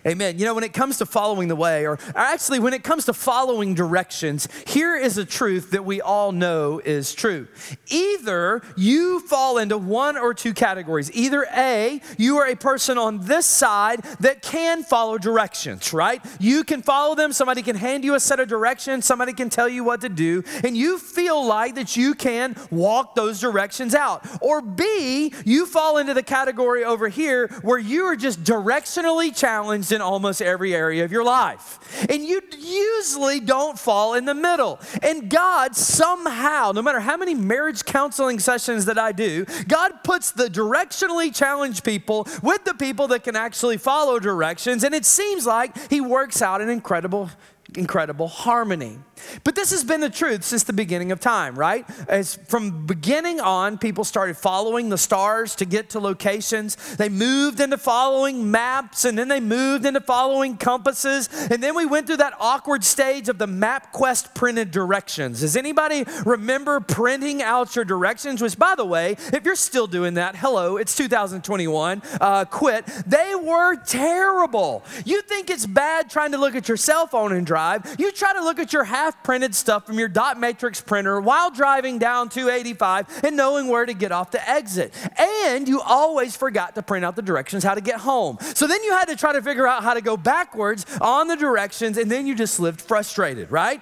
Amen. 0.06 0.38
You 0.38 0.44
know, 0.44 0.54
when 0.54 0.62
it 0.62 0.72
comes 0.72 0.98
to 0.98 1.06
following 1.06 1.48
the 1.48 1.56
way, 1.56 1.84
or 1.84 1.98
actually 2.14 2.60
when 2.60 2.74
it 2.74 2.84
comes 2.84 3.06
to 3.06 3.12
following 3.12 3.74
directions, 3.74 4.46
here 4.64 4.94
is 4.94 5.18
a 5.18 5.24
truth 5.24 5.72
that 5.72 5.84
we 5.84 6.00
all 6.00 6.30
know 6.30 6.80
is 6.84 7.12
true. 7.12 7.48
Either 7.88 8.62
you 8.76 9.18
fall 9.20 9.58
into 9.58 9.76
one 9.76 10.16
or 10.16 10.32
two 10.32 10.54
categories. 10.54 11.10
Either 11.12 11.44
A, 11.56 12.00
you 12.18 12.36
are 12.36 12.46
a 12.46 12.54
person 12.54 12.98
on 12.98 13.26
this 13.26 13.46
side 13.46 14.02
that 14.20 14.42
can 14.42 14.84
follow 14.84 15.18
directions, 15.18 15.92
right? 15.92 16.24
You 16.38 16.62
can 16.62 16.82
follow 16.82 17.16
them. 17.16 17.32
Somebody 17.32 17.62
can 17.62 17.74
hand 17.74 18.04
you 18.04 18.14
a 18.14 18.20
set 18.20 18.38
of 18.38 18.46
directions. 18.46 19.06
Somebody 19.06 19.32
can 19.32 19.50
tell 19.50 19.68
you 19.68 19.82
what 19.82 20.02
to 20.02 20.08
do. 20.08 20.44
And 20.62 20.76
you 20.76 20.98
feel 20.98 21.44
like 21.44 21.74
that 21.74 21.96
you 21.96 22.14
can 22.14 22.54
walk 22.70 23.16
those 23.16 23.40
directions 23.40 23.92
out. 23.92 24.24
Or 24.40 24.62
B, 24.62 25.32
you 25.44 25.66
fall 25.66 25.98
into 25.98 26.14
the 26.14 26.22
category 26.22 26.84
over 26.84 27.08
here 27.08 27.48
where 27.62 27.78
you 27.78 28.04
are 28.04 28.14
just 28.14 28.44
directionally 28.44 29.36
challenged 29.36 29.95
in 29.96 30.00
almost 30.00 30.40
every 30.40 30.74
area 30.74 31.04
of 31.04 31.10
your 31.10 31.24
life. 31.24 32.06
And 32.08 32.22
you 32.22 32.40
usually 32.56 33.40
don't 33.40 33.76
fall 33.76 34.14
in 34.14 34.26
the 34.26 34.34
middle. 34.34 34.78
And 35.02 35.28
God 35.28 35.74
somehow, 35.74 36.70
no 36.72 36.82
matter 36.82 37.00
how 37.00 37.16
many 37.16 37.34
marriage 37.34 37.84
counseling 37.84 38.38
sessions 38.38 38.84
that 38.84 38.98
I 38.98 39.10
do, 39.10 39.44
God 39.66 40.04
puts 40.04 40.30
the 40.30 40.46
directionally 40.46 41.34
challenged 41.34 41.82
people 41.82 42.28
with 42.42 42.64
the 42.64 42.74
people 42.74 43.08
that 43.08 43.24
can 43.24 43.34
actually 43.34 43.78
follow 43.78 44.20
directions. 44.20 44.84
And 44.84 44.94
it 44.94 45.04
seems 45.04 45.46
like 45.46 45.90
He 45.90 46.00
works 46.00 46.40
out 46.40 46.60
an 46.60 46.68
incredible 46.68 47.30
incredible 47.74 48.28
harmony. 48.28 48.98
But 49.44 49.54
this 49.54 49.70
has 49.70 49.84
been 49.84 50.00
the 50.00 50.10
truth 50.10 50.44
since 50.44 50.64
the 50.64 50.72
beginning 50.72 51.12
of 51.12 51.20
time, 51.20 51.58
right? 51.58 51.88
As 52.08 52.36
from 52.48 52.86
beginning 52.86 53.40
on, 53.40 53.78
people 53.78 54.04
started 54.04 54.36
following 54.36 54.88
the 54.88 54.98
stars 54.98 55.54
to 55.56 55.64
get 55.64 55.90
to 55.90 56.00
locations. 56.00 56.76
They 56.96 57.08
moved 57.08 57.60
into 57.60 57.78
following 57.78 58.50
maps, 58.50 59.04
and 59.04 59.18
then 59.18 59.28
they 59.28 59.40
moved 59.40 59.86
into 59.86 60.00
following 60.00 60.56
compasses. 60.56 61.28
And 61.50 61.62
then 61.62 61.74
we 61.74 61.86
went 61.86 62.06
through 62.06 62.18
that 62.18 62.34
awkward 62.40 62.84
stage 62.84 63.28
of 63.28 63.38
the 63.38 63.46
MapQuest 63.46 64.34
printed 64.34 64.70
directions. 64.70 65.40
Does 65.40 65.56
anybody 65.56 66.04
remember 66.24 66.80
printing 66.80 67.42
out 67.42 67.74
your 67.76 67.84
directions? 67.84 68.42
Which, 68.42 68.58
by 68.58 68.74
the 68.74 68.84
way, 68.84 69.16
if 69.32 69.44
you're 69.44 69.56
still 69.56 69.86
doing 69.86 70.14
that, 70.14 70.36
hello, 70.36 70.76
it's 70.76 70.96
2021, 70.96 72.02
uh, 72.20 72.44
quit. 72.44 72.86
They 73.06 73.34
were 73.34 73.76
terrible. 73.76 74.84
You 75.04 75.22
think 75.22 75.50
it's 75.50 75.66
bad 75.66 76.10
trying 76.10 76.32
to 76.32 76.38
look 76.38 76.54
at 76.54 76.68
your 76.68 76.76
cell 76.76 77.06
phone 77.06 77.32
and 77.32 77.46
drive. 77.46 77.96
You 77.98 78.12
try 78.12 78.32
to 78.32 78.42
look 78.42 78.58
at 78.58 78.72
your 78.72 78.84
half 79.06 79.22
printed 79.22 79.54
stuff 79.54 79.86
from 79.86 80.00
your 80.00 80.08
dot 80.08 80.40
matrix 80.40 80.80
printer 80.80 81.20
while 81.20 81.48
driving 81.48 81.96
down 81.96 82.28
285 82.28 83.22
and 83.22 83.36
knowing 83.36 83.68
where 83.68 83.86
to 83.86 83.94
get 83.94 84.10
off 84.10 84.32
the 84.32 84.50
exit. 84.50 84.92
And 85.16 85.68
you 85.68 85.80
always 85.80 86.34
forgot 86.36 86.74
to 86.74 86.82
print 86.82 87.04
out 87.04 87.14
the 87.14 87.22
directions 87.22 87.62
how 87.62 87.76
to 87.76 87.80
get 87.80 88.00
home. 88.00 88.36
So 88.40 88.66
then 88.66 88.82
you 88.82 88.90
had 88.90 89.04
to 89.04 89.14
try 89.14 89.32
to 89.32 89.40
figure 89.40 89.64
out 89.64 89.84
how 89.84 89.94
to 89.94 90.00
go 90.00 90.16
backwards 90.16 90.84
on 91.00 91.28
the 91.28 91.36
directions, 91.36 91.98
and 91.98 92.10
then 92.10 92.26
you 92.26 92.34
just 92.34 92.58
lived 92.58 92.80
frustrated, 92.80 93.52
right? 93.52 93.80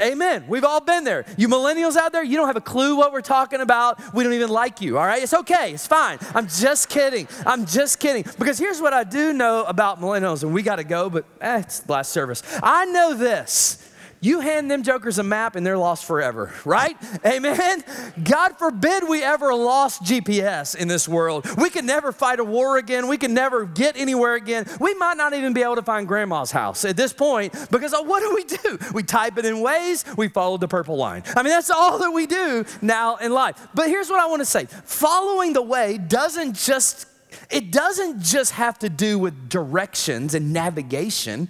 Amen. 0.00 0.46
We've 0.48 0.64
all 0.64 0.80
been 0.80 1.04
there. 1.04 1.26
You 1.36 1.48
millennials 1.48 1.96
out 1.96 2.12
there, 2.12 2.24
you 2.24 2.38
don't 2.38 2.46
have 2.46 2.56
a 2.56 2.62
clue 2.62 2.96
what 2.96 3.12
we're 3.12 3.20
talking 3.20 3.60
about. 3.60 4.14
We 4.14 4.24
don't 4.24 4.32
even 4.32 4.48
like 4.48 4.80
you, 4.80 4.96
all 4.96 5.06
right? 5.06 5.22
It's 5.22 5.34
okay. 5.34 5.74
It's 5.74 5.86
fine. 5.86 6.18
I'm 6.34 6.48
just 6.48 6.88
kidding. 6.88 7.28
I'm 7.44 7.66
just 7.66 8.00
kidding. 8.00 8.22
Because 8.38 8.58
here's 8.58 8.80
what 8.80 8.94
I 8.94 9.04
do 9.04 9.34
know 9.34 9.64
about 9.64 10.00
millennials, 10.00 10.42
and 10.42 10.54
we 10.54 10.62
got 10.62 10.76
to 10.76 10.84
go, 10.84 11.10
but 11.10 11.26
eh, 11.42 11.58
it's 11.58 11.86
last 11.90 12.10
service. 12.10 12.42
I 12.62 12.86
know 12.86 13.12
this 13.12 13.85
you 14.20 14.40
hand 14.40 14.70
them 14.70 14.82
jokers 14.82 15.18
a 15.18 15.22
map 15.22 15.56
and 15.56 15.66
they're 15.66 15.78
lost 15.78 16.04
forever, 16.04 16.52
right? 16.64 16.96
Amen? 17.24 17.84
God 18.22 18.58
forbid 18.58 19.08
we 19.08 19.22
ever 19.22 19.54
lost 19.54 20.02
GPS 20.02 20.76
in 20.76 20.88
this 20.88 21.08
world. 21.08 21.46
We 21.56 21.70
can 21.70 21.86
never 21.86 22.12
fight 22.12 22.40
a 22.40 22.44
war 22.44 22.78
again. 22.78 23.08
We 23.08 23.18
can 23.18 23.34
never 23.34 23.66
get 23.66 23.96
anywhere 23.96 24.34
again. 24.34 24.66
We 24.80 24.94
might 24.94 25.16
not 25.16 25.34
even 25.34 25.52
be 25.52 25.62
able 25.62 25.76
to 25.76 25.82
find 25.82 26.08
grandma's 26.08 26.50
house 26.50 26.84
at 26.84 26.96
this 26.96 27.12
point 27.12 27.54
because 27.70 27.92
oh, 27.94 28.02
what 28.02 28.20
do 28.20 28.34
we 28.34 28.44
do? 28.44 28.78
We 28.94 29.02
type 29.02 29.38
it 29.38 29.44
in 29.44 29.56
Waze, 29.56 30.16
we 30.16 30.28
follow 30.28 30.56
the 30.56 30.68
purple 30.68 30.96
line. 30.96 31.22
I 31.36 31.42
mean, 31.42 31.50
that's 31.50 31.70
all 31.70 31.98
that 31.98 32.10
we 32.10 32.26
do 32.26 32.64
now 32.82 33.16
in 33.16 33.32
life. 33.32 33.68
But 33.74 33.88
here's 33.88 34.08
what 34.10 34.20
I 34.20 34.26
want 34.26 34.40
to 34.40 34.46
say 34.46 34.66
following 34.66 35.52
the 35.52 35.62
way 35.62 35.98
doesn't 35.98 36.56
just 36.56 37.06
it 37.50 37.70
doesn't 37.70 38.22
just 38.22 38.52
have 38.52 38.78
to 38.80 38.88
do 38.88 39.18
with 39.18 39.48
directions 39.48 40.34
and 40.34 40.52
navigation. 40.52 41.48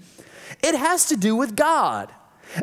It 0.63 0.75
has 0.75 1.07
to 1.07 1.17
do 1.17 1.37
with 1.37 1.57
God. 1.57 2.11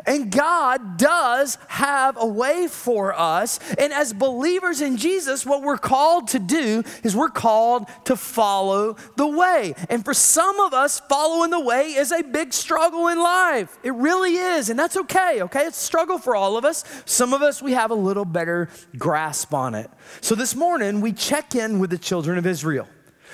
And 0.06 0.30
God 0.30 0.96
does 0.96 1.58
have 1.68 2.16
a 2.18 2.26
way 2.26 2.68
for 2.68 3.18
us. 3.18 3.58
And 3.78 3.92
as 3.92 4.12
believers 4.12 4.80
in 4.80 4.96
Jesus, 4.96 5.44
what 5.46 5.62
we're 5.62 5.78
called 5.78 6.28
to 6.28 6.38
do 6.38 6.82
is 7.02 7.14
we're 7.16 7.28
called 7.28 7.86
to 8.04 8.16
follow 8.16 8.96
the 9.16 9.26
way. 9.26 9.74
And 9.88 10.04
for 10.04 10.14
some 10.14 10.60
of 10.60 10.74
us, 10.74 11.00
following 11.00 11.50
the 11.50 11.60
way 11.60 11.92
is 11.94 12.12
a 12.12 12.22
big 12.22 12.52
struggle 12.52 13.08
in 13.08 13.18
life. 13.18 13.78
It 13.82 13.94
really 13.94 14.36
is. 14.36 14.70
And 14.70 14.78
that's 14.78 14.96
okay, 14.96 15.42
okay? 15.42 15.66
It's 15.66 15.80
a 15.80 15.84
struggle 15.84 16.18
for 16.18 16.34
all 16.36 16.56
of 16.56 16.64
us. 16.64 16.84
Some 17.04 17.32
of 17.32 17.42
us, 17.42 17.62
we 17.62 17.72
have 17.72 17.90
a 17.90 17.94
little 17.94 18.24
better 18.24 18.68
grasp 18.98 19.54
on 19.54 19.74
it. 19.74 19.90
So 20.20 20.34
this 20.34 20.54
morning, 20.54 21.00
we 21.00 21.12
check 21.12 21.54
in 21.54 21.78
with 21.78 21.90
the 21.90 21.98
children 21.98 22.38
of 22.38 22.46
Israel. 22.46 22.88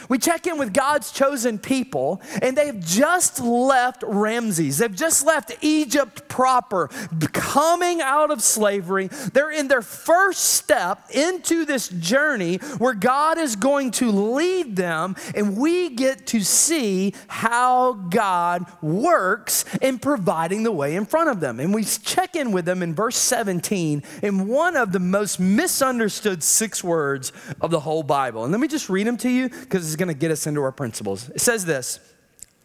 We 0.08 0.18
check 0.18 0.46
in 0.46 0.58
with 0.58 0.72
God's 0.72 1.12
chosen 1.12 1.58
people, 1.58 2.20
and 2.42 2.56
they've 2.56 2.78
just 2.80 3.40
left 3.40 4.02
Ramses. 4.06 4.78
They've 4.78 4.94
just 4.94 5.26
left 5.26 5.52
Egypt 5.60 6.28
proper, 6.28 6.88
coming 7.32 8.00
out 8.00 8.30
of 8.30 8.42
slavery. 8.42 9.08
They're 9.08 9.50
in 9.50 9.68
their 9.68 9.82
first 9.82 10.40
step 10.40 11.10
into 11.10 11.64
this 11.64 11.88
journey 11.88 12.56
where 12.78 12.94
God 12.94 13.38
is 13.38 13.56
going 13.56 13.90
to 13.92 14.10
lead 14.10 14.76
them, 14.76 15.16
and 15.34 15.56
we 15.56 15.90
get 15.90 16.26
to 16.28 16.40
see 16.40 17.14
how 17.28 17.94
God 17.94 18.66
works 18.82 19.64
in 19.82 19.98
providing 19.98 20.62
the 20.62 20.72
way 20.72 20.96
in 20.96 21.04
front 21.04 21.30
of 21.30 21.40
them. 21.40 21.60
And 21.60 21.74
we 21.74 21.84
check 21.84 22.36
in 22.36 22.52
with 22.52 22.64
them 22.64 22.82
in 22.82 22.94
verse 22.94 23.16
17 23.16 24.02
in 24.22 24.48
one 24.48 24.76
of 24.76 24.92
the 24.92 24.98
most 24.98 25.40
misunderstood 25.40 26.42
six 26.42 26.82
words 26.82 27.32
of 27.60 27.70
the 27.70 27.80
whole 27.80 28.02
Bible. 28.02 28.44
And 28.44 28.52
let 28.52 28.60
me 28.60 28.68
just 28.68 28.88
read 28.88 29.06
them 29.06 29.16
to 29.18 29.28
you 29.28 29.48
because 29.48 29.89
is 29.90 29.96
going 29.96 30.08
to 30.08 30.14
get 30.14 30.30
us 30.30 30.46
into 30.46 30.62
our 30.62 30.72
principles. 30.72 31.28
It 31.30 31.40
says 31.40 31.64
this 31.64 32.00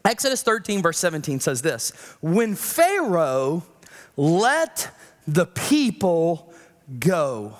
Exodus 0.05 0.43
13, 0.43 0.81
verse 0.81 0.97
17 0.99 1.39
says 1.39 1.61
this 1.61 1.91
When 2.21 2.55
Pharaoh 2.55 3.63
let 4.15 4.89
the 5.27 5.45
people 5.45 6.53
go, 6.99 7.57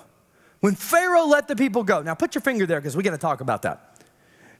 when 0.60 0.76
Pharaoh 0.76 1.26
let 1.26 1.48
the 1.48 1.56
people 1.56 1.84
go, 1.84 2.02
now 2.02 2.16
put 2.16 2.36
your 2.36 2.42
finger 2.42 2.66
there 2.66 2.80
because 2.80 2.96
we're 2.96 3.04
going 3.04 3.18
to 3.18 3.22
talk 3.22 3.42
about 3.42 3.64
that. 3.64 3.95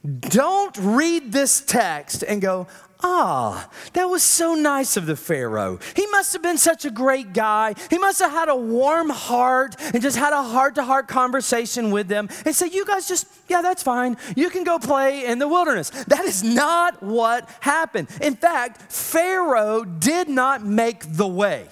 Don't 0.06 0.76
read 0.78 1.32
this 1.32 1.60
text 1.60 2.22
and 2.22 2.40
go, 2.40 2.66
Ah, 3.02 3.68
that 3.92 4.06
was 4.06 4.22
so 4.22 4.54
nice 4.54 4.96
of 4.96 5.04
the 5.04 5.16
Pharaoh. 5.16 5.78
He 5.94 6.06
must 6.06 6.32
have 6.32 6.42
been 6.42 6.56
such 6.56 6.86
a 6.86 6.90
great 6.90 7.34
guy. 7.34 7.74
He 7.90 7.98
must 7.98 8.20
have 8.20 8.30
had 8.30 8.48
a 8.48 8.56
warm 8.56 9.10
heart 9.10 9.76
and 9.92 10.02
just 10.02 10.16
had 10.16 10.32
a 10.32 10.42
heart 10.42 10.76
to 10.76 10.84
heart 10.84 11.06
conversation 11.06 11.90
with 11.90 12.08
them 12.08 12.28
and 12.46 12.54
say, 12.54 12.68
You 12.68 12.86
guys 12.86 13.06
just, 13.06 13.26
yeah, 13.48 13.60
that's 13.60 13.82
fine. 13.82 14.16
You 14.34 14.48
can 14.48 14.64
go 14.64 14.78
play 14.78 15.26
in 15.26 15.38
the 15.38 15.48
wilderness. 15.48 15.90
That 16.08 16.24
is 16.24 16.42
not 16.42 17.02
what 17.02 17.48
happened. 17.60 18.08
In 18.22 18.34
fact, 18.34 18.90
Pharaoh 18.90 19.84
did 19.84 20.28
not 20.28 20.64
make 20.64 21.04
the 21.06 21.28
way. 21.28 21.68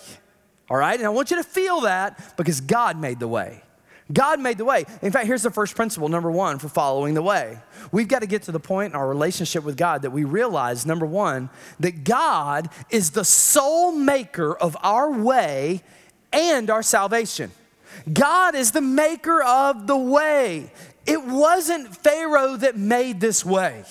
All 0.69 0.77
right? 0.77 0.99
And 0.99 1.07
I 1.07 1.11
want 1.11 1.31
you 1.31 1.39
to 1.39 1.45
feel 1.45 1.83
that 1.83 2.37
because 2.37 2.61
God 2.61 2.99
made 2.99 3.19
the 3.19 3.29
way. 3.29 3.63
God 4.13 4.39
made 4.39 4.59
the 4.59 4.65
way. 4.65 4.85
In 5.01 5.13
fact, 5.13 5.27
here's 5.27 5.43
the 5.43 5.51
first 5.51 5.75
principle, 5.75 6.09
number 6.09 6.31
one, 6.31 6.59
for 6.59 6.69
following 6.69 7.15
the 7.15 7.23
way. 7.23 7.59
We've 7.91 8.09
got 8.09 8.21
to 8.21 8.27
get 8.27 8.43
to 8.43 8.53
the 8.53 8.61
point 8.61 8.93
in 8.93 8.97
our 8.97 9.09
relationship 9.09 9.65
with 9.65 9.77
God 9.77 10.03
that 10.03 10.11
we 10.11 10.25
realize, 10.25 10.85
number 10.85 11.07
one, 11.07 11.49
that 11.81 12.05
God 12.05 12.69
is 12.91 13.13
the 13.13 13.25
sole 13.25 13.93
maker 13.93 14.55
of 14.55 14.77
our 14.83 15.11
way 15.11 15.83
and 16.33 16.69
our 16.69 16.83
salvation. 16.83 17.51
God 18.13 18.55
is 18.55 18.73
the 18.73 18.83
maker 18.83 19.43
of 19.43 19.87
the 19.87 19.97
way. 19.97 20.71
It 21.07 21.25
wasn't 21.25 21.97
Pharaoh 21.97 22.57
that 22.57 22.77
made 22.77 23.21
this 23.21 23.45
way, 23.45 23.85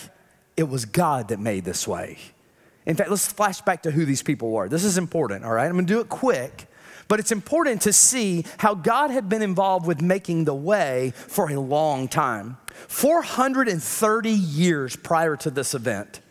it 0.55 0.70
was 0.70 0.86
God 0.86 1.29
that 1.29 1.39
made 1.39 1.65
this 1.65 1.88
way. 1.88 2.20
In 2.86 2.96
fact, 2.96 3.10
let's 3.10 3.32
flash 3.32 3.62
back 3.62 3.84
to 3.84 3.91
who 3.91 4.05
these 4.05 4.22
people 4.22 4.51
were. 4.51 4.67
This 4.67 4.84
is 4.84 4.98
important, 4.98 5.46
all 5.46 5.53
right? 5.53 5.65
I'm 5.65 5.74
gonna 5.74 5.88
do 5.88 6.01
it 6.01 6.10
quick 6.10 6.67
but 7.13 7.20
it's 7.20 7.32
important 7.32 7.79
to 7.79 7.93
see 7.93 8.43
how 8.58 8.74
God 8.74 9.12
had 9.12 9.29
been 9.29 9.43
involved 9.43 9.86
with 9.86 10.01
making 10.01 10.46
the 10.46 10.55
way 10.55 11.13
for 11.15 11.51
a 11.51 11.60
long 11.60 12.08
time. 12.08 12.58
430 12.88 14.32
years 14.32 14.96
prior 14.96 15.36
to 15.36 15.51
this 15.51 15.75
event, 15.75 16.22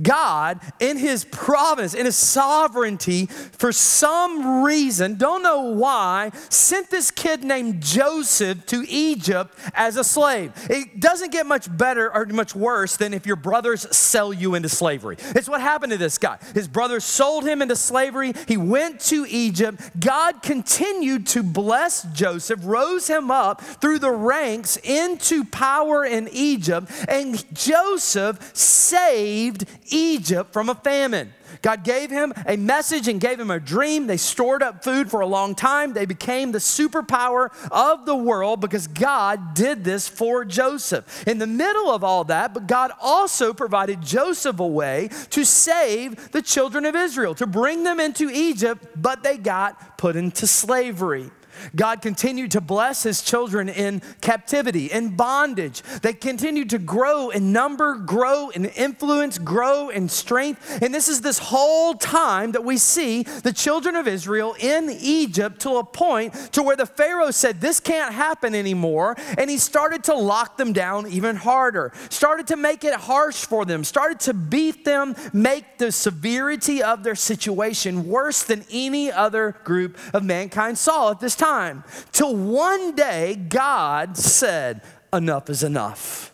God, 0.00 0.60
in 0.78 0.98
his 0.98 1.24
providence, 1.24 1.94
in 1.94 2.06
his 2.06 2.16
sovereignty, 2.16 3.26
for 3.26 3.72
some 3.72 4.62
reason, 4.62 5.16
don't 5.16 5.42
know 5.42 5.62
why, 5.62 6.30
sent 6.48 6.90
this 6.90 7.10
kid 7.10 7.44
named 7.44 7.82
Joseph 7.82 8.66
to 8.66 8.84
Egypt 8.88 9.56
as 9.74 9.96
a 9.96 10.04
slave. 10.04 10.52
It 10.68 11.00
doesn't 11.00 11.32
get 11.32 11.46
much 11.46 11.74
better 11.76 12.14
or 12.14 12.26
much 12.26 12.54
worse 12.54 12.96
than 12.96 13.14
if 13.14 13.26
your 13.26 13.36
brothers 13.36 13.86
sell 13.96 14.32
you 14.32 14.54
into 14.54 14.68
slavery. 14.68 15.16
It's 15.20 15.48
what 15.48 15.60
happened 15.60 15.92
to 15.92 15.98
this 15.98 16.18
guy. 16.18 16.38
His 16.54 16.68
brothers 16.68 17.04
sold 17.04 17.44
him 17.44 17.62
into 17.62 17.76
slavery. 17.76 18.32
He 18.46 18.56
went 18.56 19.00
to 19.02 19.26
Egypt. 19.28 19.80
God 19.98 20.42
continued 20.42 21.26
to 21.28 21.42
bless 21.42 22.02
Joseph, 22.12 22.60
rose 22.64 23.06
him 23.06 23.30
up 23.30 23.60
through 23.60 23.98
the 23.98 24.10
ranks 24.10 24.76
into 24.78 25.44
power 25.44 26.04
in 26.04 26.28
Egypt, 26.32 26.90
and 27.08 27.44
Joseph 27.54 28.50
saved 28.56 29.64
Egypt 29.88 30.52
from 30.52 30.68
a 30.68 30.74
famine. 30.74 31.32
God 31.62 31.84
gave 31.84 32.10
him 32.10 32.32
a 32.46 32.56
message 32.56 33.08
and 33.08 33.20
gave 33.20 33.38
him 33.38 33.50
a 33.50 33.60
dream. 33.60 34.06
They 34.06 34.16
stored 34.16 34.62
up 34.62 34.84
food 34.84 35.10
for 35.10 35.20
a 35.20 35.26
long 35.26 35.54
time. 35.54 35.92
They 35.92 36.06
became 36.06 36.52
the 36.52 36.58
superpower 36.58 37.50
of 37.70 38.06
the 38.06 38.16
world 38.16 38.60
because 38.60 38.86
God 38.86 39.54
did 39.54 39.84
this 39.84 40.08
for 40.08 40.44
Joseph. 40.44 41.26
In 41.26 41.38
the 41.38 41.46
middle 41.46 41.90
of 41.90 42.04
all 42.04 42.24
that, 42.24 42.54
but 42.54 42.66
God 42.66 42.92
also 43.00 43.52
provided 43.52 44.00
Joseph 44.00 44.60
a 44.60 44.66
way 44.66 45.10
to 45.30 45.44
save 45.44 46.32
the 46.32 46.42
children 46.42 46.84
of 46.84 46.94
Israel, 46.94 47.34
to 47.34 47.46
bring 47.46 47.82
them 47.82 48.00
into 48.00 48.30
Egypt, 48.30 48.86
but 48.96 49.22
they 49.22 49.36
got 49.36 49.98
put 49.98 50.16
into 50.16 50.46
slavery. 50.46 51.30
God 51.74 52.02
continued 52.02 52.50
to 52.52 52.60
bless 52.60 53.02
his 53.02 53.22
children 53.22 53.68
in 53.68 54.02
captivity, 54.20 54.86
in 54.86 55.16
bondage. 55.16 55.82
They 56.02 56.12
continued 56.12 56.70
to 56.70 56.78
grow 56.78 57.30
in 57.30 57.52
number, 57.52 57.94
grow 57.94 58.50
in 58.50 58.66
influence, 58.66 59.38
grow 59.38 59.88
in 59.88 60.08
strength. 60.08 60.82
And 60.82 60.94
this 60.94 61.08
is 61.08 61.20
this 61.20 61.38
whole 61.38 61.94
time 61.94 62.52
that 62.52 62.64
we 62.64 62.78
see 62.78 63.22
the 63.22 63.52
children 63.52 63.96
of 63.96 64.08
Israel 64.08 64.54
in 64.58 64.90
Egypt 64.90 65.60
to 65.60 65.76
a 65.76 65.84
point 65.84 66.34
to 66.52 66.62
where 66.62 66.76
the 66.76 66.86
Pharaoh 66.86 67.30
said, 67.30 67.60
This 67.60 67.80
can't 67.80 68.14
happen 68.14 68.54
anymore. 68.54 69.16
And 69.38 69.50
he 69.50 69.58
started 69.58 70.04
to 70.04 70.14
lock 70.14 70.56
them 70.56 70.72
down 70.72 71.06
even 71.08 71.36
harder, 71.36 71.92
started 72.08 72.46
to 72.48 72.56
make 72.56 72.84
it 72.84 72.94
harsh 72.94 73.44
for 73.44 73.64
them, 73.64 73.84
started 73.84 74.20
to 74.20 74.34
beat 74.34 74.84
them, 74.84 75.14
make 75.32 75.78
the 75.78 75.92
severity 75.92 76.82
of 76.82 77.02
their 77.02 77.14
situation 77.14 78.06
worse 78.06 78.44
than 78.44 78.64
any 78.70 79.10
other 79.10 79.56
group 79.64 79.98
of 80.12 80.24
mankind 80.24 80.78
saw 80.78 81.10
at 81.10 81.20
this 81.20 81.34
time 81.34 81.49
time 81.50 81.84
till 82.12 82.34
one 82.36 82.94
day 82.94 83.34
God 83.34 84.16
said, 84.16 84.82
Enough 85.12 85.50
is 85.50 85.62
enough. 85.64 86.32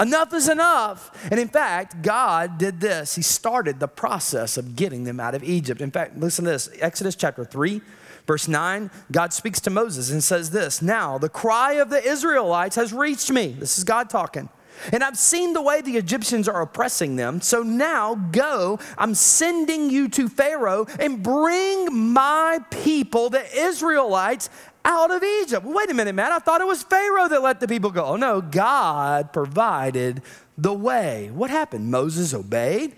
Enough 0.00 0.34
is 0.34 0.48
enough. 0.48 1.28
And 1.30 1.38
in 1.40 1.48
fact, 1.48 2.02
God 2.02 2.58
did 2.58 2.80
this. 2.80 3.14
He 3.14 3.22
started 3.22 3.78
the 3.78 3.88
process 3.88 4.56
of 4.56 4.76
getting 4.76 5.04
them 5.04 5.20
out 5.20 5.34
of 5.34 5.42
Egypt. 5.42 5.80
In 5.80 5.90
fact, 5.90 6.16
listen 6.16 6.44
to 6.44 6.52
this 6.52 6.68
Exodus 6.80 7.14
chapter 7.14 7.44
3. 7.44 7.80
Verse 8.26 8.46
9, 8.46 8.90
God 9.10 9.32
speaks 9.32 9.58
to 9.60 9.70
Moses 9.70 10.10
and 10.10 10.22
says 10.22 10.50
this 10.50 10.82
Now 10.82 11.16
the 11.16 11.30
cry 11.30 11.74
of 11.74 11.88
the 11.90 12.02
Israelites 12.04 12.76
has 12.76 12.92
reached 12.92 13.30
me. 13.30 13.56
This 13.58 13.78
is 13.78 13.84
God 13.84 14.10
talking. 14.10 14.50
And 14.92 15.02
I've 15.02 15.18
seen 15.18 15.52
the 15.52 15.62
way 15.62 15.80
the 15.80 15.96
Egyptians 15.96 16.48
are 16.48 16.62
oppressing 16.62 17.16
them. 17.16 17.40
So 17.40 17.62
now 17.62 18.14
go, 18.14 18.78
I'm 18.96 19.14
sending 19.14 19.90
you 19.90 20.08
to 20.10 20.28
Pharaoh 20.28 20.86
and 20.98 21.22
bring 21.22 22.12
my 22.12 22.60
people, 22.70 23.30
the 23.30 23.44
Israelites, 23.56 24.50
out 24.84 25.10
of 25.10 25.22
Egypt. 25.22 25.66
Wait 25.66 25.90
a 25.90 25.94
minute, 25.94 26.14
man. 26.14 26.32
I 26.32 26.38
thought 26.38 26.60
it 26.60 26.66
was 26.66 26.82
Pharaoh 26.82 27.28
that 27.28 27.42
let 27.42 27.60
the 27.60 27.68
people 27.68 27.90
go. 27.90 28.04
Oh, 28.04 28.16
no, 28.16 28.40
God 28.40 29.32
provided 29.32 30.22
the 30.56 30.72
way. 30.72 31.30
What 31.32 31.50
happened? 31.50 31.90
Moses 31.90 32.32
obeyed. 32.32 32.96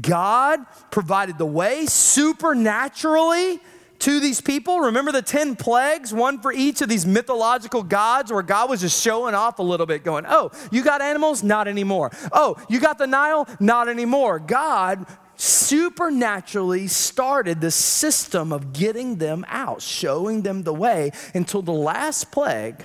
God 0.00 0.64
provided 0.90 1.36
the 1.36 1.46
way 1.46 1.86
supernaturally 1.86 3.60
to 4.02 4.18
these 4.18 4.40
people. 4.40 4.80
Remember 4.80 5.12
the 5.12 5.22
10 5.22 5.54
plagues, 5.56 6.12
one 6.12 6.40
for 6.40 6.52
each 6.52 6.82
of 6.82 6.88
these 6.88 7.06
mythological 7.06 7.84
gods, 7.84 8.32
where 8.32 8.42
God 8.42 8.68
was 8.68 8.80
just 8.80 9.00
showing 9.00 9.34
off 9.34 9.60
a 9.60 9.62
little 9.62 9.86
bit, 9.86 10.02
going, 10.02 10.24
Oh, 10.28 10.50
you 10.70 10.82
got 10.82 11.00
animals? 11.00 11.42
Not 11.42 11.68
anymore. 11.68 12.10
Oh, 12.32 12.56
you 12.68 12.80
got 12.80 12.98
the 12.98 13.06
Nile? 13.06 13.48
Not 13.60 13.88
anymore. 13.88 14.40
God 14.40 15.06
supernaturally 15.36 16.88
started 16.88 17.60
this 17.60 17.76
system 17.76 18.52
of 18.52 18.72
getting 18.72 19.16
them 19.16 19.44
out, 19.48 19.82
showing 19.82 20.42
them 20.42 20.64
the 20.64 20.74
way 20.74 21.12
until 21.32 21.62
the 21.62 21.72
last 21.72 22.32
plague, 22.32 22.84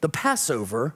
the 0.00 0.08
Passover 0.08 0.94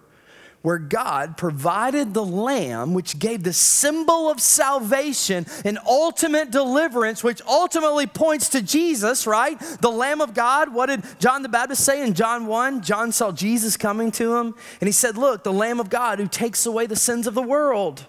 where 0.62 0.78
God 0.78 1.36
provided 1.36 2.14
the 2.14 2.24
lamb, 2.24 2.92
which 2.92 3.18
gave 3.18 3.42
the 3.42 3.52
symbol 3.52 4.28
of 4.28 4.40
salvation 4.40 5.46
and 5.64 5.78
ultimate 5.86 6.50
deliverance, 6.50 7.22
which 7.22 7.40
ultimately 7.46 8.06
points 8.06 8.48
to 8.50 8.62
Jesus, 8.62 9.26
right? 9.26 9.58
The 9.80 9.90
Lamb 9.90 10.20
of 10.20 10.34
God. 10.34 10.74
What 10.74 10.86
did 10.86 11.04
John 11.20 11.42
the 11.42 11.48
Baptist 11.48 11.84
say 11.84 12.02
in 12.02 12.14
John 12.14 12.46
1? 12.46 12.82
John 12.82 13.12
saw 13.12 13.30
Jesus 13.30 13.76
coming 13.76 14.10
to 14.12 14.34
him, 14.34 14.54
and 14.80 14.88
he 14.88 14.92
said, 14.92 15.16
Look, 15.16 15.44
the 15.44 15.52
Lamb 15.52 15.78
of 15.78 15.90
God 15.90 16.18
who 16.18 16.26
takes 16.26 16.66
away 16.66 16.86
the 16.86 16.96
sins 16.96 17.26
of 17.26 17.34
the 17.34 17.42
world. 17.42 18.06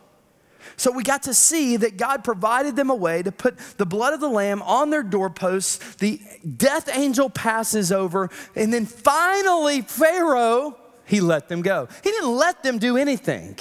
So 0.76 0.92
we 0.92 1.04
got 1.04 1.24
to 1.24 1.34
see 1.34 1.76
that 1.78 1.98
God 1.98 2.24
provided 2.24 2.76
them 2.76 2.90
a 2.90 2.96
way 2.96 3.22
to 3.22 3.32
put 3.32 3.58
the 3.78 3.86
blood 3.86 4.14
of 4.14 4.22
the 4.22 4.30
lamb 4.30 4.62
on 4.62 4.90
their 4.90 5.04
doorposts. 5.04 5.96
The 5.96 6.22
death 6.58 6.90
angel 6.92 7.30
passes 7.30 7.92
over, 7.92 8.30
and 8.56 8.74
then 8.74 8.86
finally, 8.86 9.82
Pharaoh 9.82 10.78
he 11.10 11.22
let 11.22 11.50
them 11.50 11.64
go. 11.64 11.88
He 12.04 12.12
didn't 12.12 12.36
let 12.36 12.62
them 12.62 12.78
do 12.78 12.96
anything, 12.96 13.58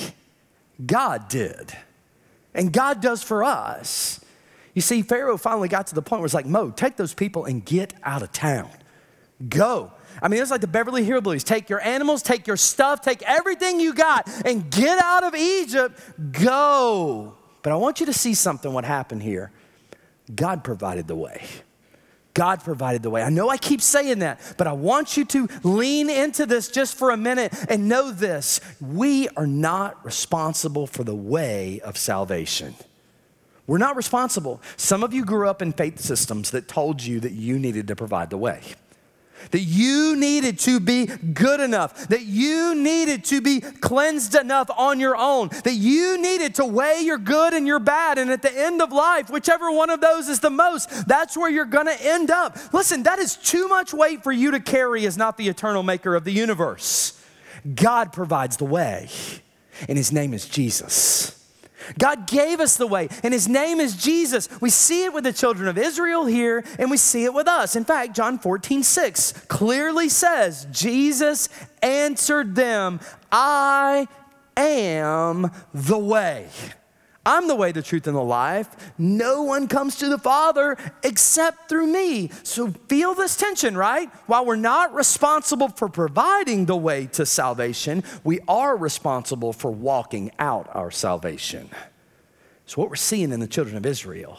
God 0.85 1.29
did. 1.29 1.73
And 2.55 2.73
God 2.73 3.01
does 3.01 3.23
for 3.23 3.43
us. 3.43 4.21
You 4.75 4.83
see, 4.83 5.03
Pharaoh 5.03 5.39
finally 5.39 5.69
got 5.69 5.87
to 5.89 5.95
the 5.95 6.03
point 6.03 6.21
where 6.21 6.27
it's 6.27 6.35
like, 6.35 6.47
Mo, 6.47 6.71
take 6.71 6.97
those 6.97 7.15
people 7.15 7.47
and 7.47 7.65
get 7.65 7.95
out 8.03 8.23
of 8.23 8.33
town. 8.33 8.71
Go. 9.49 9.93
I 10.21 10.29
mean, 10.29 10.43
it's 10.43 10.51
like 10.51 10.61
the 10.61 10.67
Beverly 10.67 11.07
Hillbillies. 11.07 11.43
Take 11.43 11.71
your 11.71 11.81
animals, 11.81 12.23
take 12.23 12.47
your 12.47 12.57
stuff, 12.57 13.01
take 13.01 13.23
everything 13.23 13.81
you 13.81 13.95
got, 13.95 14.29
and 14.45 14.71
get 14.71 15.03
out 15.03 15.25
of 15.25 15.35
Egypt. 15.35 15.99
Go. 16.33 17.35
But 17.63 17.73
I 17.73 17.77
want 17.77 18.01
you 18.01 18.07
to 18.07 18.13
see 18.13 18.35
something 18.35 18.73
what 18.73 18.85
happened 18.85 19.23
here. 19.23 19.53
God 20.35 20.65
provided 20.65 21.07
the 21.07 21.17
way. 21.17 21.45
God 22.39 22.63
provided 22.63 23.03
the 23.03 23.11
way. 23.11 23.21
I 23.21 23.31
know 23.31 23.49
I 23.49 23.57
keep 23.57 23.83
saying 23.83 24.21
that, 24.21 24.41
but 24.57 24.69
I 24.69 24.73
want 24.73 25.17
you 25.17 25.25
to 25.25 25.49
lean 25.65 26.09
into 26.09 26.47
this 26.47 26.69
just 26.69 26.97
for 26.97 27.11
a 27.11 27.17
minute 27.17 27.53
and 27.69 27.89
know 27.89 28.13
this 28.13 28.61
we 28.81 29.29
are 29.31 29.47
not 29.47 30.05
responsible 30.05 30.87
for 30.87 31.03
the 31.03 31.17
way 31.17 31.81
of 31.81 31.99
salvation. 31.99 32.77
We're 33.67 33.79
not 33.79 33.97
responsible. 33.97 34.63
Some 34.77 35.03
of 35.03 35.13
you 35.13 35.25
grew 35.25 35.49
up 35.49 35.61
in 35.61 35.73
faith 35.73 35.99
systems 35.99 36.53
that 36.53 36.69
told 36.69 37.03
you 37.03 37.19
that 37.21 37.33
you 37.33 37.59
needed 37.59 37.89
to 37.89 37.97
provide 37.97 38.31
the 38.31 38.39
way 38.39 38.63
that 39.51 39.61
you 39.61 40.17
needed 40.17 40.59
to 40.61 40.81
be 40.81 41.07
good 41.07 41.61
enough, 41.61 42.09
that 42.09 42.23
you 42.25 42.75
needed 42.75 43.25
to 43.25 43.41
be 43.41 43.61
cleansed 43.61 44.35
enough 44.35 44.71
on 44.77 45.01
your 45.01 45.17
own, 45.17 45.49
that 45.65 45.75
you 45.75 46.21
needed 46.21 46.55
to 46.57 46.65
weigh 46.65 47.01
your 47.01 47.19
good 47.19 47.55
and 47.55 47.67
your 47.67 47.79
bad. 47.79 48.19
And 48.19 48.31
at 48.31 48.43
the 48.43 48.53
end 48.53 48.83
of 48.83 48.93
life, 48.93 49.31
whichever 49.31 49.71
one 49.71 49.91
of 49.91 50.01
those 50.01 50.29
is 50.29 50.41
the 50.41 50.51
most, 50.51 51.07
that's 51.07 51.37
where 51.37 51.51
you're 51.51 51.65
gonna 51.65 51.97
end 52.01 52.31
up. 52.31 52.57
Listen, 52.73 53.03
that 53.05 53.19
is 53.19 53.37
too 53.37 53.69
much 53.69 53.95
weight 53.95 54.23
for 54.23 54.33
you 54.33 54.51
to 54.51 54.61
carry 54.61 55.07
as 55.07 55.17
not 55.17 55.37
the 55.37 55.49
eternal 55.49 55.83
maker 55.83 56.15
of 56.15 56.25
the 56.25 56.33
universe. 56.33 57.21
God 57.75 58.13
provides 58.13 58.57
the 58.57 58.65
way, 58.65 59.09
and 59.89 59.99
his 59.99 60.13
name 60.13 60.35
is 60.35 60.47
Jesus. 60.47 61.38
God 61.99 62.27
gave 62.27 62.61
us 62.61 62.77
the 62.77 62.87
way, 62.87 63.09
and 63.23 63.33
his 63.33 63.49
name 63.49 63.81
is 63.81 63.97
Jesus. 63.97 64.49
We 64.61 64.71
see 64.71 65.05
it 65.05 65.13
with 65.13 65.25
the 65.25 65.33
children 65.33 65.69
of 65.69 65.79
Israel 65.79 66.27
here, 66.27 66.65
and 66.79 66.91
we 66.91 66.97
see 66.97 67.25
it 67.25 67.33
with 67.33 67.49
us. 67.49 67.77
In 67.77 67.85
fact, 67.85 68.17
John 68.17 68.39
14, 68.39 68.83
6 68.83 69.33
clearly 69.49 70.09
says, 70.09 70.67
Jesus 70.71 71.49
answered 71.83 72.55
them, 72.55 73.01
I 73.31 74.09
am 74.57 75.51
the 75.73 75.99
way. 75.99 76.49
I'm 77.29 77.47
the 77.47 77.55
way, 77.55 77.73
the 77.73 77.83
truth, 77.83 78.07
and 78.07 78.17
the 78.17 78.23
life. 78.23 78.75
No 78.97 79.43
one 79.43 79.69
comes 79.69 79.97
to 79.97 80.09
the 80.09 80.17
Father 80.17 80.79
except 81.03 81.69
through 81.69 81.87
me. 81.87 82.31
So 82.43 82.73
feel 82.89 83.15
this 83.15 83.37
tension, 83.37 83.77
right? 83.77 84.09
While 84.27 84.47
we're 84.47 84.57
not 84.57 84.95
responsible 84.95 85.69
for 85.69 85.91
providing 85.91 86.65
the 86.65 86.77
way 86.77 87.05
to 87.09 87.27
salvation, 87.27 88.03
we 88.25 88.41
are 88.49 88.75
responsible 88.75 89.53
for 89.53 89.71
walking 89.71 90.31
out 90.39 90.71
our 90.73 90.91
salvation. 90.91 91.69
So, 92.65 92.81
what 92.81 92.89
we're 92.89 92.97
seeing 92.97 93.31
in 93.31 93.41
the 93.41 93.47
children 93.47 93.77
of 93.77 93.85
Israel. 93.85 94.39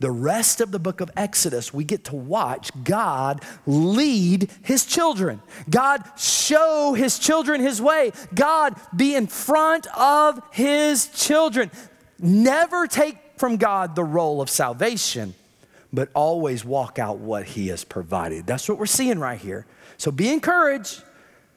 The 0.00 0.10
rest 0.10 0.60
of 0.60 0.70
the 0.70 0.78
book 0.78 1.00
of 1.00 1.10
Exodus, 1.16 1.74
we 1.74 1.82
get 1.82 2.04
to 2.04 2.14
watch 2.14 2.70
God 2.84 3.42
lead 3.66 4.50
his 4.62 4.84
children. 4.84 5.42
God 5.68 6.04
show 6.16 6.92
his 6.92 7.18
children 7.18 7.60
his 7.60 7.82
way. 7.82 8.12
God 8.34 8.76
be 8.94 9.16
in 9.16 9.26
front 9.26 9.86
of 9.96 10.40
his 10.52 11.08
children. 11.08 11.70
Never 12.18 12.86
take 12.86 13.16
from 13.36 13.56
God 13.56 13.94
the 13.94 14.04
role 14.04 14.40
of 14.40 14.50
salvation, 14.50 15.34
but 15.92 16.08
always 16.14 16.64
walk 16.64 16.98
out 16.98 17.18
what 17.18 17.44
He 17.44 17.68
has 17.68 17.84
provided. 17.84 18.46
That's 18.46 18.68
what 18.68 18.78
we're 18.78 18.86
seeing 18.86 19.18
right 19.18 19.38
here. 19.38 19.66
So 19.96 20.10
be 20.10 20.28
encouraged. 20.28 21.02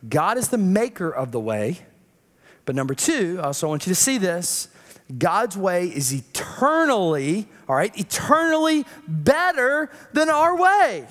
God 0.08 0.38
is 0.38 0.50
the 0.50 0.58
maker 0.58 1.10
of 1.10 1.32
the 1.32 1.40
way. 1.40 1.80
But 2.66 2.76
number 2.76 2.94
two, 2.94 3.40
I 3.42 3.48
also 3.48 3.68
want 3.68 3.86
you 3.86 3.92
to 3.92 4.00
see 4.00 4.18
this 4.18 4.68
God's 5.18 5.58
way 5.58 5.88
is 5.88 6.14
eternally, 6.14 7.48
all 7.68 7.76
right, 7.76 7.96
eternally 7.98 8.86
better 9.08 9.90
than 10.14 10.30
our 10.30 10.56
way. 10.56 11.08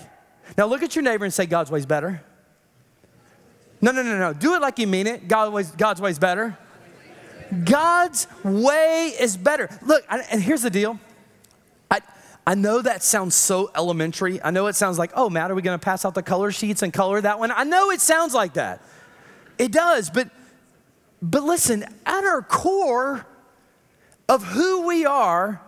Now 0.56 0.66
look 0.66 0.82
at 0.82 0.94
your 0.94 1.02
neighbor 1.02 1.24
and 1.24 1.34
say, 1.34 1.46
God's 1.46 1.70
way 1.70 1.78
is 1.78 1.86
better. 1.86 2.22
No, 3.82 3.92
no, 3.92 4.02
no, 4.02 4.18
no. 4.18 4.32
Do 4.32 4.54
it 4.54 4.60
like 4.60 4.78
you 4.78 4.86
mean 4.86 5.06
it. 5.06 5.26
God 5.26 5.52
ways, 5.52 5.70
God's 5.70 6.00
way's 6.00 6.18
better. 6.18 6.56
God's 7.64 8.26
way 8.44 9.14
is 9.18 9.36
better. 9.36 9.68
Look, 9.82 10.04
and 10.08 10.42
here's 10.42 10.62
the 10.62 10.70
deal. 10.70 10.98
I, 11.90 12.00
I 12.46 12.54
know 12.54 12.82
that 12.82 13.02
sounds 13.02 13.34
so 13.34 13.70
elementary. 13.74 14.42
I 14.42 14.50
know 14.50 14.66
it 14.66 14.76
sounds 14.76 14.98
like, 14.98 15.12
oh, 15.14 15.30
Matt, 15.30 15.50
are 15.50 15.54
we 15.54 15.62
going 15.62 15.78
to 15.78 15.84
pass 15.84 16.04
out 16.04 16.14
the 16.14 16.22
color 16.22 16.52
sheets 16.52 16.82
and 16.82 16.92
color 16.92 17.20
that 17.20 17.38
one? 17.38 17.50
I 17.50 17.64
know 17.64 17.90
it 17.90 18.00
sounds 18.00 18.34
like 18.34 18.54
that. 18.54 18.82
It 19.58 19.72
does, 19.72 20.10
but 20.10 20.30
but 21.22 21.42
listen, 21.42 21.84
at 22.06 22.24
our 22.24 22.42
core 22.42 23.26
of 24.28 24.44
who 24.44 24.86
we 24.86 25.04
are, 25.04 25.60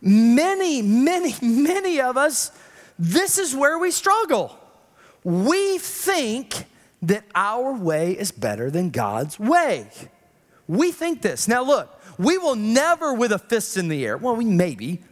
many, 0.00 0.82
many, 0.82 1.34
many 1.40 2.00
of 2.00 2.16
us, 2.16 2.50
this 2.98 3.38
is 3.38 3.54
where 3.54 3.78
we 3.78 3.90
struggle. 3.90 4.58
We 5.22 5.78
think 5.78 6.64
that 7.02 7.24
our 7.34 7.72
way 7.72 8.12
is 8.12 8.32
better 8.32 8.70
than 8.70 8.90
God's 8.90 9.38
way. 9.38 9.88
We 10.72 10.90
think 10.90 11.20
this. 11.20 11.48
Now, 11.48 11.62
look, 11.62 12.00
we 12.18 12.38
will 12.38 12.54
never, 12.54 13.12
with 13.12 13.30
a 13.30 13.38
fist 13.38 13.76
in 13.76 13.88
the 13.88 14.06
air, 14.06 14.16
well, 14.16 14.34
we 14.34 14.46
maybe, 14.46 15.02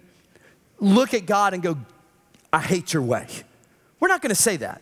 look 0.79 1.13
at 1.13 1.27
God 1.27 1.53
and 1.53 1.63
go, 1.63 1.77
I 2.51 2.61
hate 2.61 2.95
your 2.95 3.03
way. 3.03 3.27
We're 4.01 4.09
not 4.09 4.23
going 4.23 4.31
to 4.31 4.43
say 4.43 4.57
that. 4.57 4.81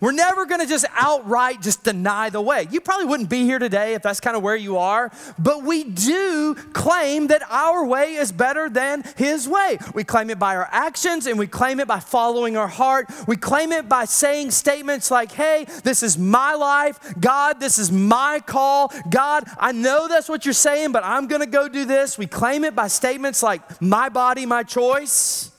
We're 0.00 0.12
never 0.12 0.46
going 0.46 0.60
to 0.60 0.66
just 0.66 0.86
outright 0.94 1.62
just 1.62 1.84
deny 1.84 2.30
the 2.30 2.40
way. 2.40 2.68
You 2.70 2.80
probably 2.80 3.06
wouldn't 3.06 3.30
be 3.30 3.44
here 3.44 3.58
today 3.58 3.94
if 3.94 4.02
that's 4.02 4.20
kind 4.20 4.36
of 4.36 4.42
where 4.42 4.56
you 4.56 4.78
are, 4.78 5.10
but 5.38 5.62
we 5.62 5.84
do 5.84 6.54
claim 6.72 7.28
that 7.28 7.42
our 7.50 7.84
way 7.84 8.14
is 8.14 8.32
better 8.32 8.68
than 8.68 9.04
his 9.16 9.48
way. 9.48 9.78
We 9.94 10.04
claim 10.04 10.30
it 10.30 10.38
by 10.38 10.56
our 10.56 10.68
actions 10.70 11.26
and 11.26 11.38
we 11.38 11.46
claim 11.46 11.80
it 11.80 11.88
by 11.88 12.00
following 12.00 12.56
our 12.56 12.68
heart. 12.68 13.10
We 13.26 13.36
claim 13.36 13.72
it 13.72 13.88
by 13.88 14.04
saying 14.04 14.50
statements 14.50 15.10
like, 15.10 15.32
"Hey, 15.32 15.66
this 15.84 16.02
is 16.02 16.18
my 16.18 16.54
life. 16.54 16.98
God, 17.18 17.60
this 17.60 17.78
is 17.78 17.90
my 17.90 18.40
call. 18.40 18.92
God, 19.10 19.44
I 19.58 19.72
know 19.72 20.08
that's 20.08 20.28
what 20.28 20.44
you're 20.44 20.54
saying, 20.54 20.92
but 20.92 21.04
I'm 21.04 21.26
going 21.26 21.40
to 21.40 21.46
go 21.46 21.68
do 21.68 21.84
this." 21.84 22.18
We 22.18 22.26
claim 22.26 22.64
it 22.64 22.74
by 22.74 22.88
statements 22.88 23.42
like, 23.42 23.62
"My 23.80 24.08
body, 24.08 24.46
my 24.46 24.62
choice." 24.62 25.50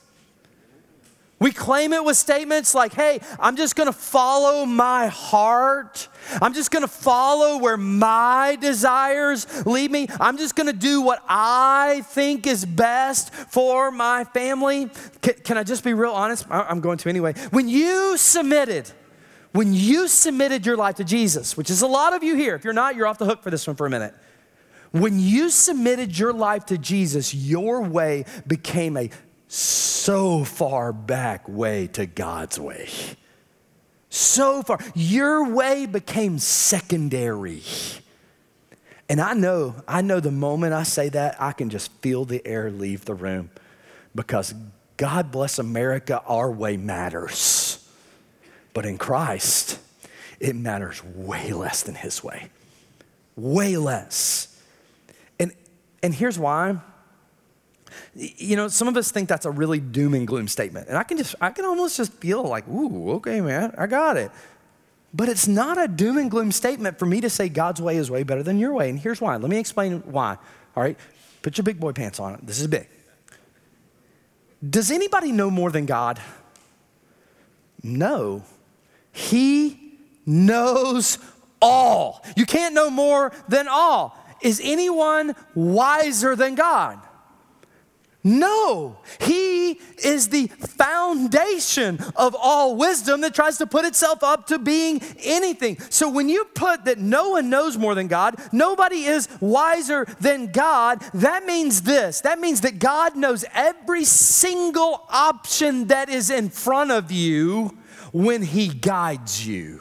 We 1.40 1.52
claim 1.52 1.92
it 1.92 2.04
with 2.04 2.16
statements 2.16 2.74
like, 2.74 2.92
hey, 2.92 3.20
I'm 3.38 3.56
just 3.56 3.76
gonna 3.76 3.92
follow 3.92 4.66
my 4.66 5.06
heart. 5.06 6.08
I'm 6.42 6.52
just 6.52 6.72
gonna 6.72 6.88
follow 6.88 7.58
where 7.58 7.76
my 7.76 8.56
desires 8.60 9.46
lead 9.64 9.92
me. 9.92 10.08
I'm 10.20 10.36
just 10.36 10.56
gonna 10.56 10.72
do 10.72 11.00
what 11.00 11.22
I 11.28 12.02
think 12.08 12.46
is 12.46 12.64
best 12.64 13.32
for 13.32 13.92
my 13.92 14.24
family. 14.24 14.90
Can, 15.22 15.34
can 15.44 15.56
I 15.56 15.62
just 15.62 15.84
be 15.84 15.94
real 15.94 16.12
honest? 16.12 16.44
I'm 16.50 16.80
going 16.80 16.98
to 16.98 17.08
anyway. 17.08 17.34
When 17.50 17.68
you 17.68 18.16
submitted, 18.16 18.90
when 19.52 19.72
you 19.72 20.08
submitted 20.08 20.66
your 20.66 20.76
life 20.76 20.96
to 20.96 21.04
Jesus, 21.04 21.56
which 21.56 21.70
is 21.70 21.82
a 21.82 21.86
lot 21.86 22.14
of 22.14 22.24
you 22.24 22.34
here, 22.34 22.56
if 22.56 22.64
you're 22.64 22.72
not, 22.72 22.96
you're 22.96 23.06
off 23.06 23.18
the 23.18 23.26
hook 23.26 23.42
for 23.42 23.50
this 23.50 23.66
one 23.66 23.76
for 23.76 23.86
a 23.86 23.90
minute. 23.90 24.12
When 24.90 25.20
you 25.20 25.50
submitted 25.50 26.18
your 26.18 26.32
life 26.32 26.66
to 26.66 26.78
Jesus, 26.78 27.34
your 27.34 27.82
way 27.82 28.24
became 28.46 28.96
a 28.96 29.10
so 29.48 30.44
far 30.44 30.92
back 30.92 31.48
way 31.48 31.86
to 31.88 32.06
God's 32.06 32.60
way. 32.60 32.88
So 34.10 34.62
far. 34.62 34.78
Your 34.94 35.52
way 35.52 35.86
became 35.86 36.38
secondary. 36.38 37.62
And 39.08 39.20
I 39.20 39.32
know, 39.32 39.74
I 39.86 40.02
know 40.02 40.20
the 40.20 40.30
moment 40.30 40.74
I 40.74 40.82
say 40.82 41.08
that, 41.10 41.40
I 41.40 41.52
can 41.52 41.70
just 41.70 41.90
feel 42.02 42.24
the 42.24 42.46
air 42.46 42.70
leave 42.70 43.06
the 43.06 43.14
room 43.14 43.50
because 44.14 44.54
God 44.98 45.30
bless 45.30 45.58
America, 45.58 46.22
our 46.26 46.50
way 46.50 46.76
matters. 46.76 47.88
But 48.74 48.84
in 48.84 48.98
Christ, 48.98 49.78
it 50.40 50.54
matters 50.54 51.02
way 51.02 51.52
less 51.52 51.82
than 51.82 51.94
his 51.94 52.22
way. 52.22 52.50
Way 53.34 53.76
less. 53.76 54.60
And, 55.38 55.52
and 56.02 56.14
here's 56.14 56.38
why 56.38 56.78
you 58.14 58.56
know, 58.56 58.68
some 58.68 58.88
of 58.88 58.96
us 58.96 59.10
think 59.10 59.28
that's 59.28 59.46
a 59.46 59.50
really 59.50 59.80
doom 59.80 60.14
and 60.14 60.26
gloom 60.26 60.48
statement. 60.48 60.88
And 60.88 60.96
I 60.96 61.02
can 61.02 61.16
just, 61.16 61.34
I 61.40 61.50
can 61.50 61.64
almost 61.64 61.96
just 61.96 62.12
feel 62.14 62.42
like, 62.42 62.66
ooh, 62.68 63.12
okay, 63.12 63.40
man, 63.40 63.74
I 63.78 63.86
got 63.86 64.16
it. 64.16 64.30
But 65.14 65.28
it's 65.28 65.48
not 65.48 65.82
a 65.82 65.88
doom 65.88 66.18
and 66.18 66.30
gloom 66.30 66.52
statement 66.52 66.98
for 66.98 67.06
me 67.06 67.20
to 67.22 67.30
say 67.30 67.48
God's 67.48 67.80
way 67.80 67.96
is 67.96 68.10
way 68.10 68.22
better 68.22 68.42
than 68.42 68.58
your 68.58 68.74
way. 68.74 68.90
And 68.90 68.98
here's 68.98 69.20
why. 69.20 69.36
Let 69.36 69.50
me 69.50 69.58
explain 69.58 70.00
why. 70.00 70.36
All 70.76 70.82
right? 70.82 70.98
Put 71.42 71.56
your 71.56 71.64
big 71.64 71.80
boy 71.80 71.92
pants 71.92 72.20
on. 72.20 72.38
This 72.42 72.60
is 72.60 72.66
big. 72.66 72.88
Does 74.68 74.90
anybody 74.90 75.32
know 75.32 75.50
more 75.50 75.70
than 75.70 75.86
God? 75.86 76.20
No. 77.82 78.42
He 79.12 79.98
knows 80.26 81.18
all. 81.62 82.24
You 82.36 82.44
can't 82.44 82.74
know 82.74 82.90
more 82.90 83.32
than 83.48 83.66
all. 83.68 84.16
Is 84.42 84.60
anyone 84.62 85.34
wiser 85.54 86.36
than 86.36 86.54
God? 86.54 87.00
No, 88.24 88.98
he 89.20 89.80
is 90.02 90.28
the 90.28 90.48
foundation 90.48 92.00
of 92.16 92.34
all 92.38 92.76
wisdom 92.76 93.20
that 93.20 93.34
tries 93.34 93.58
to 93.58 93.66
put 93.66 93.84
itself 93.84 94.24
up 94.24 94.48
to 94.48 94.58
being 94.58 95.00
anything. 95.20 95.78
So 95.88 96.10
when 96.10 96.28
you 96.28 96.44
put 96.46 96.84
that 96.86 96.98
no 96.98 97.30
one 97.30 97.48
knows 97.48 97.78
more 97.78 97.94
than 97.94 98.08
God, 98.08 98.36
nobody 98.52 99.04
is 99.04 99.28
wiser 99.40 100.04
than 100.20 100.50
God, 100.50 101.00
that 101.14 101.46
means 101.46 101.82
this. 101.82 102.20
That 102.22 102.40
means 102.40 102.62
that 102.62 102.80
God 102.80 103.16
knows 103.16 103.44
every 103.54 104.04
single 104.04 105.06
option 105.08 105.86
that 105.86 106.08
is 106.08 106.28
in 106.28 106.48
front 106.50 106.90
of 106.90 107.12
you 107.12 107.78
when 108.12 108.42
he 108.42 108.68
guides 108.68 109.46
you 109.46 109.80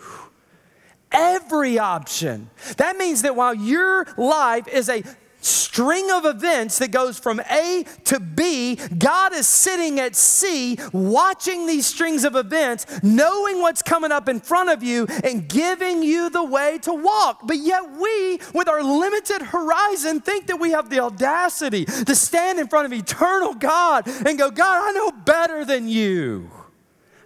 every 1.12 1.80
option. 1.80 2.50
That 2.78 2.98
means 2.98 3.24
that 3.24 3.36
while 3.36 3.54
your 3.54 4.06
life 4.18 4.68
is 4.68 4.90
a 4.90 5.04
string 5.42 6.10
of 6.12 6.26
events 6.26 6.80
that 6.80 6.92
goes 6.92 7.20
from 7.20 7.40
A 7.40 7.86
to 8.06 8.20
B. 8.20 8.76
God 8.98 9.34
is 9.34 9.48
sitting 9.48 10.00
at 10.00 10.16
C, 10.16 10.78
watching 10.92 11.68
these 11.68 11.86
strings 11.86 12.24
of 12.24 12.36
events, 12.36 12.86
knowing 13.04 13.62
what's 13.62 13.82
coming 13.82 14.12
up 14.12 14.28
in 14.28 14.40
front 14.40 14.70
of 14.70 14.84
you, 14.84 15.08
and 15.24 15.48
giving 15.48 16.04
you 16.04 16.30
the 16.30 16.44
way 16.44 16.80
to 16.80 16.94
walk. 16.94 17.42
But 17.46 17.58
yet, 17.58 17.84
we, 17.92 18.40
with 18.54 18.68
our 18.68 18.84
limited 18.84 19.42
horizon, 19.42 20.22
think 20.22 20.48
that 20.48 20.60
we 20.60 20.72
have 20.72 20.90
the 20.90 21.00
audacity 21.00 21.86
to 21.86 22.16
stand 22.16 22.60
in 22.60 22.68
front 22.68 22.86
of 22.86 22.94
eternal 22.94 23.54
God 23.54 24.08
and 24.08 24.38
go, 24.38 24.50
God, 24.50 24.90
I 24.90 24.92
know 24.92 25.12
better 25.12 25.64
than 25.64 25.88
you. 25.88 26.50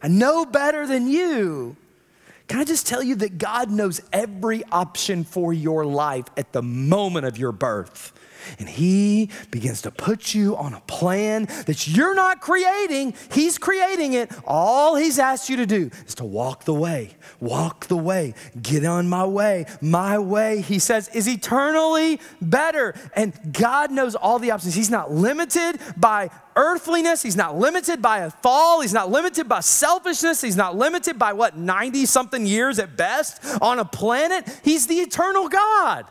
I 0.02 0.08
know 0.08 0.46
better 0.46 0.88
than 0.88 1.08
you. 1.08 1.78
Can 2.52 2.60
I 2.60 2.66
just 2.66 2.86
tell 2.86 3.02
you 3.02 3.16
that 3.16 3.38
God 3.38 3.72
knows 3.72 4.02
every 4.12 4.66
option 4.74 5.24
for 5.24 5.54
your 5.54 5.86
life 5.86 6.26
at 6.36 6.52
the 6.52 6.62
moment 6.62 7.26
of 7.26 7.38
your 7.38 7.54
birth? 7.54 8.12
And 8.60 8.68
he 8.68 9.30
begins 9.50 9.82
to 9.84 9.92
put 9.92 10.34
you 10.34 10.56
on 10.56 10.74
a 10.74 10.82
plan 10.82 11.46
that 11.66 11.88
you're 11.88 12.16
not 12.16 12.42
creating, 12.42 13.14
he's 13.32 13.58
creating 13.58 14.14
it. 14.14 14.32
All 14.46 14.96
he's 14.96 15.20
asked 15.20 15.50
you 15.50 15.58
to 15.58 15.66
do 15.66 15.90
is 16.06 16.16
to 16.16 16.26
walk 16.26 16.66
the 16.66 16.74
way, 16.74 17.12
walk 17.40 17.88
the 17.88 17.98
way, 17.98 18.34
get 18.62 18.86
on 18.86 19.08
my 19.10 19.26
way. 19.26 19.66
My 19.82 20.20
way, 20.20 20.62
he 20.62 20.80
says, 20.80 21.10
is 21.10 21.28
eternally 21.28 22.20
better. 22.42 22.96
And 23.16 23.34
God 23.54 23.92
knows 23.92 24.16
all 24.16 24.40
the 24.40 24.52
options. 24.52 24.76
He's 24.76 24.90
not 24.90 25.12
limited 25.12 25.80
by 25.98 26.30
earthliness. 26.56 27.22
He's 27.22 27.36
not 27.36 27.58
limited 27.58 28.02
by 28.02 28.20
a 28.20 28.30
fall. 28.30 28.82
He's 28.82 28.94
not 28.94 29.10
limited 29.10 29.48
by 29.48 29.62
selfishness. 29.62 30.42
He's 30.42 30.56
not 30.56 30.76
limited 30.76 31.18
by 31.18 31.34
what, 31.34 31.58
90 31.58 32.06
something 32.06 32.46
years 32.46 32.80
at 32.80 32.98
best 32.98 33.44
on 33.62 33.80
a 33.80 33.86
planet. 33.86 34.48
He's 34.64 34.88
the 34.88 34.96
eternal 34.96 35.50
God. 35.50 36.06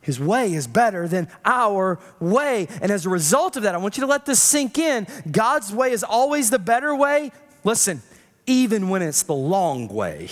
His 0.00 0.20
way 0.20 0.52
is 0.52 0.66
better 0.66 1.08
than 1.08 1.28
our 1.44 1.98
way. 2.20 2.68
And 2.80 2.90
as 2.90 3.04
a 3.04 3.08
result 3.08 3.56
of 3.56 3.64
that, 3.64 3.74
I 3.74 3.78
want 3.78 3.96
you 3.96 4.02
to 4.02 4.06
let 4.06 4.26
this 4.26 4.40
sink 4.40 4.78
in. 4.78 5.06
God's 5.30 5.72
way 5.72 5.92
is 5.92 6.04
always 6.04 6.50
the 6.50 6.58
better 6.58 6.94
way. 6.94 7.32
Listen, 7.64 8.02
even 8.46 8.88
when 8.88 9.02
it's 9.02 9.22
the 9.24 9.34
long 9.34 9.88
way, 9.88 10.28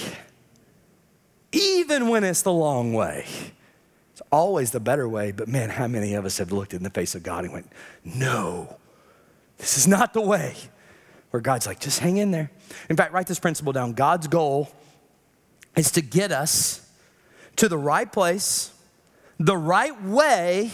even 1.52 2.08
when 2.08 2.24
it's 2.24 2.42
the 2.42 2.52
long 2.52 2.92
way, 2.92 3.26
it's 4.12 4.22
always 4.32 4.70
the 4.70 4.80
better 4.80 5.08
way. 5.08 5.32
But 5.32 5.48
man, 5.48 5.68
how 5.68 5.88
many 5.88 6.14
of 6.14 6.24
us 6.24 6.38
have 6.38 6.52
looked 6.52 6.72
in 6.72 6.82
the 6.82 6.90
face 6.90 7.14
of 7.14 7.22
God 7.22 7.44
and 7.44 7.52
went, 7.52 7.70
no, 8.04 8.78
this 9.58 9.76
is 9.76 9.86
not 9.86 10.14
the 10.14 10.22
way. 10.22 10.54
Where 11.30 11.40
God's 11.40 11.66
like, 11.66 11.80
just 11.80 11.98
hang 11.98 12.16
in 12.16 12.30
there. 12.30 12.50
In 12.88 12.96
fact, 12.96 13.12
write 13.12 13.26
this 13.26 13.38
principle 13.38 13.72
down 13.72 13.92
God's 13.92 14.26
goal 14.28 14.70
is 15.76 15.90
to 15.92 16.00
get 16.00 16.32
us 16.32 16.88
to 17.56 17.68
the 17.68 17.76
right 17.76 18.10
place 18.10 18.72
the 19.38 19.56
right 19.56 20.02
way 20.02 20.70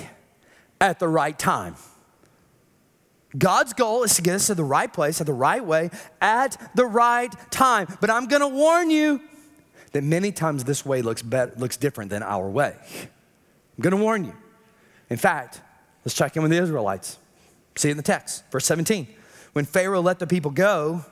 at 0.81 0.99
the 0.99 1.09
right 1.09 1.39
time. 1.39 1.77
God's 3.37 3.73
goal 3.73 4.03
is 4.03 4.15
to 4.17 4.23
get 4.23 4.35
us 4.35 4.49
to 4.49 4.55
the 4.55 4.65
right 4.65 4.93
place 4.93 5.21
at 5.21 5.27
the 5.27 5.33
right 5.33 5.65
way 5.65 5.91
at 6.21 6.57
the 6.75 6.85
right 6.85 7.33
time. 7.51 7.89
But 8.01 8.11
I'm 8.11 8.27
going 8.27 8.43
to 8.43 8.49
warn 8.49 8.91
you 8.91 9.21
that 9.93 10.05
many 10.05 10.33
times 10.33 10.65
this 10.65 10.85
way 10.85 11.03
looks 11.03 11.23
better, 11.23 11.53
looks 11.57 11.77
different 11.77 12.11
than 12.11 12.23
our 12.23 12.49
way. 12.49 12.75
I'm 12.83 13.83
going 13.83 13.97
to 13.97 14.03
warn 14.03 14.25
you. 14.25 14.35
In 15.09 15.17
fact, 15.17 15.61
Let's 16.05 16.15
check 16.15 16.37
in 16.37 16.43
with 16.43 16.51
the 16.51 16.59
Israelites. 16.59 17.19
See 17.77 17.91
in 17.91 17.97
the 17.97 18.03
text, 18.03 18.45
verse 18.51 18.67
17. 18.67 19.07
When 19.53 19.65
Pharaoh 19.65 20.01
let 20.01 20.19
the 20.19 20.27
people 20.27 20.51
go, 20.51 21.05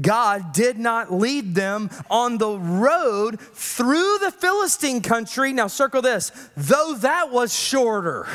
God 0.00 0.52
did 0.52 0.78
not 0.78 1.12
lead 1.12 1.54
them 1.54 1.90
on 2.10 2.38
the 2.38 2.58
road 2.58 3.40
through 3.40 4.18
the 4.18 4.30
Philistine 4.30 5.00
country. 5.00 5.52
Now, 5.52 5.66
circle 5.66 6.02
this, 6.02 6.30
though 6.56 6.94
that 7.00 7.30
was 7.30 7.56
shorter. 7.56 8.26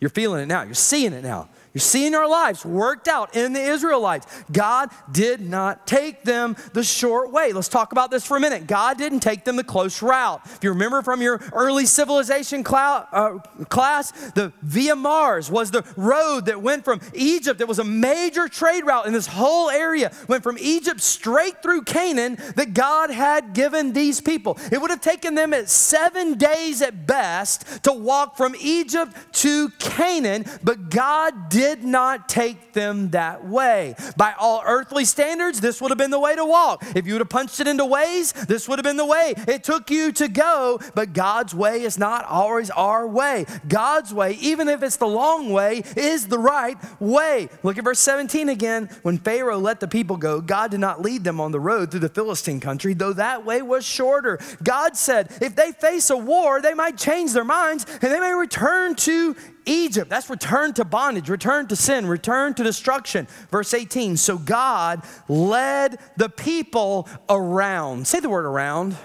You're 0.00 0.10
feeling 0.10 0.42
it 0.42 0.46
now, 0.46 0.62
you're 0.62 0.74
seeing 0.74 1.12
it 1.12 1.22
now. 1.22 1.48
You're 1.74 1.80
seeing 1.80 2.14
our 2.14 2.28
lives 2.28 2.66
worked 2.66 3.08
out 3.08 3.34
in 3.34 3.54
the 3.54 3.60
Israelites. 3.60 4.26
God 4.52 4.90
did 5.10 5.40
not 5.40 5.86
take 5.86 6.22
them 6.22 6.54
the 6.74 6.84
short 6.84 7.32
way. 7.32 7.52
Let's 7.52 7.68
talk 7.68 7.92
about 7.92 8.10
this 8.10 8.26
for 8.26 8.36
a 8.36 8.40
minute. 8.40 8.66
God 8.66 8.98
didn't 8.98 9.20
take 9.20 9.44
them 9.44 9.56
the 9.56 9.64
close 9.64 10.02
route. 10.02 10.42
If 10.44 10.58
you 10.62 10.70
remember 10.70 11.00
from 11.00 11.22
your 11.22 11.40
early 11.52 11.86
civilization 11.86 12.62
uh, 12.66 13.38
class, 13.70 14.10
the 14.32 14.52
Via 14.60 14.94
Maris 14.94 15.48
was 15.48 15.70
the 15.70 15.82
road 15.96 16.46
that 16.46 16.60
went 16.60 16.84
from 16.84 17.00
Egypt. 17.14 17.60
It 17.62 17.68
was 17.68 17.78
a 17.78 17.84
major 17.84 18.48
trade 18.48 18.84
route 18.84 19.06
in 19.06 19.14
this 19.14 19.26
whole 19.26 19.70
area. 19.70 20.12
Went 20.28 20.42
from 20.42 20.58
Egypt 20.60 21.00
straight 21.00 21.62
through 21.62 21.82
Canaan 21.82 22.36
that 22.56 22.74
God 22.74 23.10
had 23.10 23.54
given 23.54 23.94
these 23.94 24.20
people. 24.20 24.58
It 24.70 24.78
would 24.78 24.90
have 24.90 25.00
taken 25.00 25.34
them 25.34 25.54
at 25.54 25.70
seven 25.70 26.34
days 26.34 26.82
at 26.82 27.06
best 27.06 27.84
to 27.84 27.92
walk 27.94 28.36
from 28.36 28.54
Egypt 28.60 29.16
to 29.36 29.70
Canaan, 29.78 30.44
but 30.62 30.90
God 30.90 31.48
did 31.48 31.61
did 31.62 31.84
not 31.84 32.28
take 32.28 32.72
them 32.72 33.10
that 33.10 33.46
way. 33.46 33.94
By 34.16 34.34
all 34.36 34.64
earthly 34.66 35.04
standards, 35.04 35.60
this 35.60 35.80
would 35.80 35.92
have 35.92 35.98
been 35.98 36.10
the 36.10 36.18
way 36.18 36.34
to 36.34 36.44
walk. 36.44 36.82
If 36.96 37.06
you 37.06 37.14
would 37.14 37.20
have 37.20 37.28
punched 37.28 37.60
it 37.60 37.68
into 37.68 37.84
Waze, 37.84 38.32
this 38.48 38.68
would 38.68 38.80
have 38.80 38.84
been 38.84 38.96
the 38.96 39.06
way 39.06 39.34
it 39.46 39.62
took 39.62 39.88
you 39.88 40.10
to 40.10 40.26
go. 40.26 40.80
But 40.96 41.12
God's 41.12 41.54
way 41.54 41.82
is 41.82 41.98
not 41.98 42.24
always 42.24 42.68
our 42.70 43.06
way. 43.06 43.46
God's 43.68 44.12
way, 44.12 44.32
even 44.40 44.66
if 44.66 44.82
it's 44.82 44.96
the 44.96 45.06
long 45.06 45.50
way, 45.50 45.84
is 45.96 46.26
the 46.26 46.38
right 46.38 46.76
way. 47.00 47.48
Look 47.62 47.78
at 47.78 47.84
verse 47.84 48.00
17 48.00 48.48
again. 48.48 48.90
When 49.02 49.18
Pharaoh 49.18 49.60
let 49.60 49.78
the 49.78 49.86
people 49.86 50.16
go, 50.16 50.40
God 50.40 50.72
did 50.72 50.80
not 50.80 51.00
lead 51.00 51.22
them 51.22 51.40
on 51.40 51.52
the 51.52 51.60
road 51.60 51.92
through 51.92 52.00
the 52.00 52.08
Philistine 52.08 52.58
country, 52.58 52.92
though 52.92 53.12
that 53.12 53.44
way 53.44 53.62
was 53.62 53.84
shorter. 53.84 54.40
God 54.64 54.96
said, 54.96 55.30
if 55.40 55.54
they 55.54 55.70
face 55.70 56.10
a 56.10 56.16
war, 56.16 56.60
they 56.60 56.74
might 56.74 56.98
change 56.98 57.32
their 57.32 57.44
minds 57.44 57.86
and 58.02 58.10
they 58.10 58.18
may 58.18 58.34
return 58.34 58.96
to 58.96 59.36
Egypt. 59.66 60.10
That's 60.10 60.28
return 60.28 60.72
to 60.74 60.84
bondage, 60.84 61.28
return 61.28 61.66
to 61.68 61.76
sin, 61.76 62.06
return 62.06 62.54
to 62.54 62.64
destruction. 62.64 63.26
Verse 63.50 63.74
18. 63.74 64.16
So 64.16 64.38
God 64.38 65.02
led 65.28 65.98
the 66.16 66.28
people 66.28 67.08
around. 67.28 68.06
Say 68.06 68.20
the 68.20 68.28
word 68.28 68.44
around. 68.44 68.96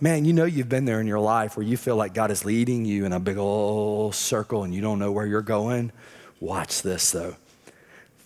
Man, 0.00 0.24
you 0.24 0.32
know 0.32 0.44
you've 0.44 0.68
been 0.68 0.84
there 0.84 1.00
in 1.00 1.08
your 1.08 1.18
life 1.18 1.56
where 1.56 1.66
you 1.66 1.76
feel 1.76 1.96
like 1.96 2.14
God 2.14 2.30
is 2.30 2.44
leading 2.44 2.84
you 2.84 3.04
in 3.04 3.12
a 3.12 3.18
big 3.18 3.36
old 3.36 4.14
circle 4.14 4.62
and 4.62 4.72
you 4.72 4.80
don't 4.80 5.00
know 5.00 5.10
where 5.10 5.26
you're 5.26 5.42
going. 5.42 5.90
Watch 6.40 6.82
this 6.82 7.10
though. 7.10 7.34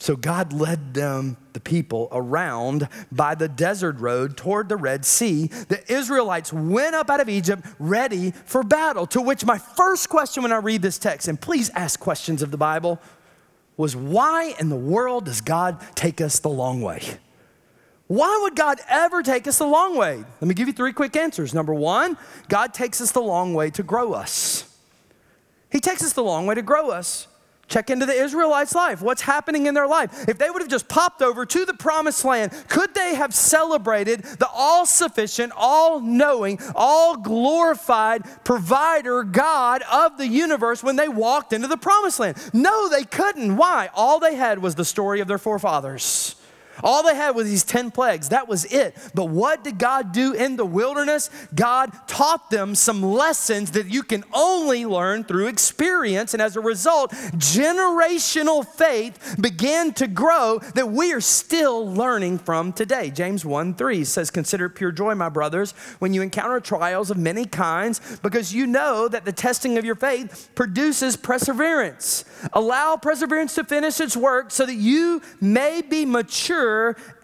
So 0.03 0.17
God 0.17 0.53
led 0.53 0.95
them, 0.95 1.37
the 1.53 1.61
people, 1.61 2.09
around 2.11 2.89
by 3.13 3.37
the 3.37 3.47
desert 3.47 4.01
road 4.01 4.37
toward 4.37 4.69
the 4.69 4.77
Red 4.77 5.05
Sea. 5.05 5.47
The 5.47 5.81
Israelites 5.87 6.53
went 6.53 6.97
up 6.97 7.09
out 7.09 7.21
of 7.21 7.29
Egypt 7.29 7.65
ready 7.79 8.33
for 8.33 8.65
battle. 8.65 9.07
To 9.07 9.21
which 9.23 9.45
my 9.45 9.59
first 9.59 10.09
question 10.09 10.43
when 10.43 10.51
I 10.51 10.57
read 10.57 10.83
this 10.83 10.99
text, 10.99 11.29
and 11.29 11.41
please 11.41 11.71
ask 11.77 12.01
questions 12.01 12.43
of 12.43 12.51
the 12.51 12.57
Bible, 12.57 13.01
was 13.77 13.95
why 13.95 14.57
in 14.59 14.71
the 14.71 14.77
world 14.77 15.27
does 15.27 15.41
God 15.41 15.81
take 15.95 16.21
us 16.21 16.41
the 16.41 16.51
long 16.51 16.83
way? 16.83 17.01
Why 18.09 18.41
would 18.43 18.57
God 18.57 18.81
ever 18.89 19.23
take 19.23 19.47
us 19.47 19.59
the 19.59 19.69
long 19.69 19.97
way? 19.97 20.17
Let 20.17 20.49
me 20.49 20.55
give 20.55 20.67
you 20.67 20.75
three 20.75 20.93
quick 20.93 21.15
answers. 21.15 21.55
Number 21.55 21.75
one, 21.75 22.19
God 22.49 22.75
takes 22.75 23.01
us 23.01 23.13
the 23.13 23.23
long 23.23 23.55
way 23.55 23.71
to 23.71 23.85
grow 23.85 24.15
us. 24.15 24.69
He 25.71 25.79
takes 25.79 26.03
us 26.03 26.13
the 26.13 26.25
long 26.25 26.49
way 26.49 26.57
to 26.57 26.63
grow 26.63 26.91
us. 26.91 27.29
Check 27.73 27.89
into 27.89 28.05
the 28.05 28.13
Israelites' 28.13 28.75
life. 28.75 29.01
What's 29.01 29.23
happening 29.23 29.65
in 29.65 29.73
their 29.73 29.87
life? 29.87 30.29
If 30.29 30.37
they 30.37 30.51
would 30.51 30.61
have 30.61 30.71
just 30.71 30.89
popped 30.89 31.23
over 31.23 31.47
to 31.47 31.65
the 31.65 31.73
promised 31.73 32.23
land, 32.23 32.53
could 32.69 32.95
they 32.95 33.15
have 33.15 33.35
celebrated 33.35 34.25
the 34.25 34.49
all 34.53 34.85
sufficient, 34.85 35.55
all 35.57 35.99
knowing, 35.99 36.61
all 36.75 37.17
glorified 37.17 38.25
provider, 38.45 39.25
God 39.25 39.81
of 39.91 40.19
the 40.19 40.29
universe 40.29 40.83
when 40.83 40.97
they 40.97 41.09
walked 41.09 41.55
into 41.55 41.67
the 41.67 41.79
promised 41.79 42.21
land? 42.21 42.37
No, 42.53 42.91
they 42.91 43.05
couldn't. 43.05 43.57
Why? 43.57 43.89
All 43.95 44.21
they 44.21 44.35
had 44.35 44.59
was 44.59 44.75
the 44.75 44.85
story 44.85 45.21
of 45.21 45.27
their 45.27 45.39
forefathers. 45.39 46.37
All 46.83 47.03
they 47.03 47.15
had 47.15 47.31
was 47.31 47.49
these 47.49 47.65
10 47.65 47.91
plagues. 47.91 48.31
That 48.31 48.49
was 48.49 48.65
it. 48.67 48.97
But 49.15 49.27
what 49.27 49.65
did 49.65 49.79
God 49.79 50.13
do 50.13 50.33
in 50.33 50.57
the 50.57 50.65
wilderness? 50.65 51.31
God 51.55 51.93
taught 52.07 52.51
them 52.51 52.75
some 52.75 53.03
lessons 53.03 53.73
that 53.73 53.87
you 53.87 54.03
can 54.03 54.25
only 54.33 54.87
learn 54.87 55.25
through 55.25 55.49
experience. 55.49 56.35
And 56.35 56.43
as 56.43 56.57
a 56.57 56.61
result, 56.61 57.13
generational 57.37 58.67
faith 58.67 59.37
began 59.41 59.93
to 59.95 60.07
grow 60.07 60.59
that 60.75 60.89
we 60.91 61.13
are 61.13 61.21
still 61.21 61.93
learning 61.93 62.39
from 62.39 62.73
today. 62.73 63.11
James 63.11 63.45
1 63.45 63.75
3 63.75 64.05
says, 64.05 64.31
Consider 64.31 64.69
pure 64.69 64.93
joy, 64.93 65.15
my 65.15 65.29
brothers, 65.29 65.73
when 65.99 66.15
you 66.15 66.23
encounter 66.23 66.61
trials 66.61 67.11
of 67.11 67.17
many 67.17 67.45
kinds, 67.45 68.19
because 68.23 68.55
you 68.55 68.67
know 68.67 69.09
that 69.09 69.25
the 69.25 69.33
testing 69.33 69.79
of 69.79 69.85
your 69.85 69.95
faith 69.95 70.51
produces 70.55 71.17
perseverance. 71.17 72.25
Allow 72.53 72.97
perseverance 72.97 73.55
to 73.57 73.65
finish 73.65 74.01
its 74.01 74.17
work 74.17 74.51
so 74.51 74.67
that 74.67 74.75
you 74.75 75.23
may 75.41 75.83
be 75.83 76.05
mature 76.05 76.62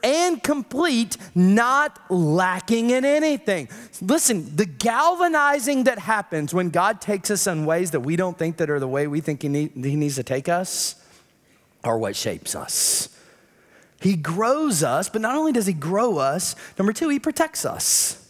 and 0.03 0.42
complete, 0.42 1.16
not 1.35 1.98
lacking 2.11 2.90
in 2.90 3.05
anything. 3.05 3.68
Listen, 4.01 4.55
the 4.57 4.66
galvanizing 4.66 5.85
that 5.85 5.98
happens 5.98 6.55
when 6.55 6.70
God 6.70 7.01
takes 7.01 7.31
us 7.31 7.46
in 7.46 7.66
ways 7.66 7.90
that 7.92 8.01
we 8.01 8.16
don't 8.16 8.38
think 8.38 8.57
that 8.59 8.70
are 8.70 8.81
the 8.81 8.88
way 8.88 9.07
we 9.07 9.20
think 9.20 9.42
He, 9.42 9.48
need, 9.48 9.72
he 9.74 9.96
needs 9.96 10.16
to 10.16 10.22
take 10.22 10.48
us 10.48 10.96
are 11.85 11.98
what 11.98 12.16
shapes 12.16 12.55
us. 12.55 13.09
He 14.01 14.14
grows 14.14 14.83
us, 14.83 15.09
but 15.09 15.20
not 15.20 15.35
only 15.35 15.53
does 15.53 15.66
He 15.66 15.72
grow 15.72 16.18
us, 16.18 16.55
number 16.79 16.92
two, 16.92 17.09
He 17.09 17.18
protects 17.18 17.64
us. 17.64 18.24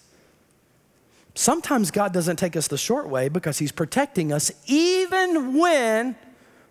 Sometimes 1.34 1.90
God 1.90 2.12
doesn't 2.12 2.36
take 2.36 2.56
us 2.56 2.68
the 2.68 2.78
short 2.78 3.08
way 3.08 3.28
because 3.28 3.58
He's 3.58 3.72
protecting 3.72 4.32
us 4.32 4.50
even 4.66 5.56
when 5.56 6.16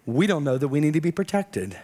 we 0.05 0.25
don't 0.27 0.43
know 0.43 0.57
that 0.57 0.67
we 0.67 0.79
need 0.79 0.93
to 0.93 1.01
be 1.01 1.11
protected. 1.11 1.77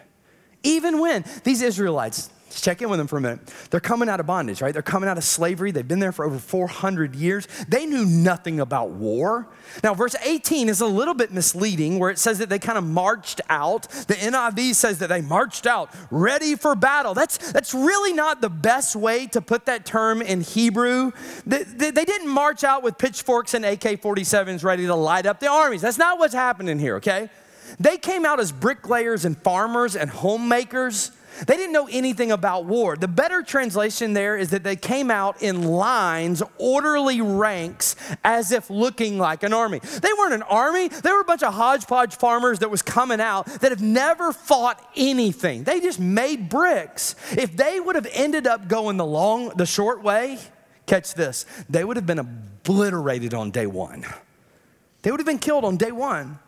Even 0.63 0.99
when 0.99 1.25
these 1.43 1.61
Israelites, 1.61 2.29
check 2.61 2.81
in 2.81 2.89
with 2.89 2.99
them 2.99 3.07
for 3.07 3.17
a 3.17 3.21
minute. 3.21 3.39
They're 3.69 3.79
coming 3.79 4.09
out 4.09 4.19
of 4.19 4.25
bondage, 4.25 4.61
right? 4.61 4.73
They're 4.73 4.81
coming 4.81 5.09
out 5.09 5.17
of 5.17 5.23
slavery. 5.23 5.71
They've 5.71 5.87
been 5.87 5.99
there 5.99 6.11
for 6.11 6.25
over 6.25 6.37
400 6.37 7.15
years. 7.15 7.47
They 7.67 7.85
knew 7.85 8.05
nothing 8.05 8.59
about 8.59 8.91
war. 8.91 9.47
Now, 9.83 9.93
verse 9.93 10.15
18 10.23 10.69
is 10.69 10.81
a 10.81 10.85
little 10.85 11.13
bit 11.13 11.31
misleading 11.31 11.99
where 11.99 12.09
it 12.09 12.19
says 12.19 12.39
that 12.39 12.49
they 12.49 12.59
kind 12.59 12.77
of 12.77 12.83
marched 12.83 13.41
out. 13.49 13.83
The 13.83 14.15
NIV 14.15 14.75
says 14.75 14.99
that 14.99 15.09
they 15.09 15.21
marched 15.21 15.65
out 15.65 15.93
ready 16.11 16.55
for 16.55 16.75
battle. 16.75 17.13
That's, 17.13 17.51
that's 17.51 17.73
really 17.73 18.13
not 18.13 18.41
the 18.41 18.49
best 18.49 18.95
way 18.95 19.27
to 19.27 19.41
put 19.41 19.65
that 19.65 19.85
term 19.85 20.21
in 20.21 20.41
Hebrew. 20.41 21.11
They, 21.45 21.63
they, 21.63 21.91
they 21.91 22.05
didn't 22.05 22.29
march 22.29 22.63
out 22.63 22.83
with 22.83 22.97
pitchforks 22.97 23.53
and 23.53 23.65
AK 23.65 24.01
47s 24.01 24.63
ready 24.63 24.85
to 24.85 24.95
light 24.95 25.25
up 25.25 25.39
the 25.39 25.49
armies. 25.49 25.81
That's 25.81 25.97
not 25.97 26.19
what's 26.19 26.33
happening 26.33 26.79
here, 26.79 26.97
okay? 26.97 27.29
They 27.79 27.97
came 27.97 28.25
out 28.25 28.39
as 28.39 28.51
bricklayers 28.51 29.25
and 29.25 29.37
farmers 29.37 29.95
and 29.95 30.09
homemakers. 30.09 31.11
They 31.47 31.57
didn't 31.57 31.73
know 31.73 31.87
anything 31.89 32.31
about 32.31 32.65
war. 32.65 32.95
The 32.95 33.07
better 33.07 33.41
translation 33.41 34.13
there 34.13 34.37
is 34.37 34.51
that 34.51 34.63
they 34.63 34.75
came 34.75 35.09
out 35.09 35.41
in 35.41 35.63
lines, 35.63 36.43
orderly 36.57 37.21
ranks, 37.21 37.95
as 38.23 38.51
if 38.51 38.69
looking 38.69 39.17
like 39.17 39.43
an 39.43 39.53
army. 39.53 39.79
They 39.79 40.13
weren't 40.17 40.33
an 40.33 40.43
army, 40.43 40.89
they 40.89 41.11
were 41.11 41.21
a 41.21 41.25
bunch 41.25 41.43
of 41.43 41.53
hodgepodge 41.53 42.15
farmers 42.15 42.59
that 42.59 42.69
was 42.69 42.81
coming 42.81 43.19
out 43.19 43.47
that 43.47 43.71
have 43.71 43.81
never 43.81 44.31
fought 44.31 44.83
anything. 44.95 45.63
They 45.63 45.79
just 45.79 45.99
made 45.99 46.49
bricks. 46.49 47.15
If 47.31 47.57
they 47.57 47.79
would 47.79 47.95
have 47.95 48.07
ended 48.13 48.45
up 48.45 48.67
going 48.67 48.97
the 48.97 49.05
long, 49.05 49.49
the 49.49 49.65
short 49.65 50.03
way, 50.03 50.37
catch 50.85 51.13
this, 51.15 51.45
they 51.69 51.83
would 51.83 51.97
have 51.97 52.05
been 52.05 52.19
obliterated 52.19 53.33
on 53.33 53.49
day 53.51 53.65
one. 53.65 54.05
They 55.01 55.11
would 55.11 55.19
have 55.19 55.27
been 55.27 55.39
killed 55.39 55.65
on 55.65 55.77
day 55.77 55.91
one. 55.91 56.39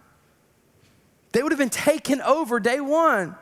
They 1.36 1.44
would 1.44 1.52
have 1.52 1.60
been 1.60 1.70
taken 1.70 2.22
over 2.22 2.62
day 2.62 2.80
one. 2.80 3.36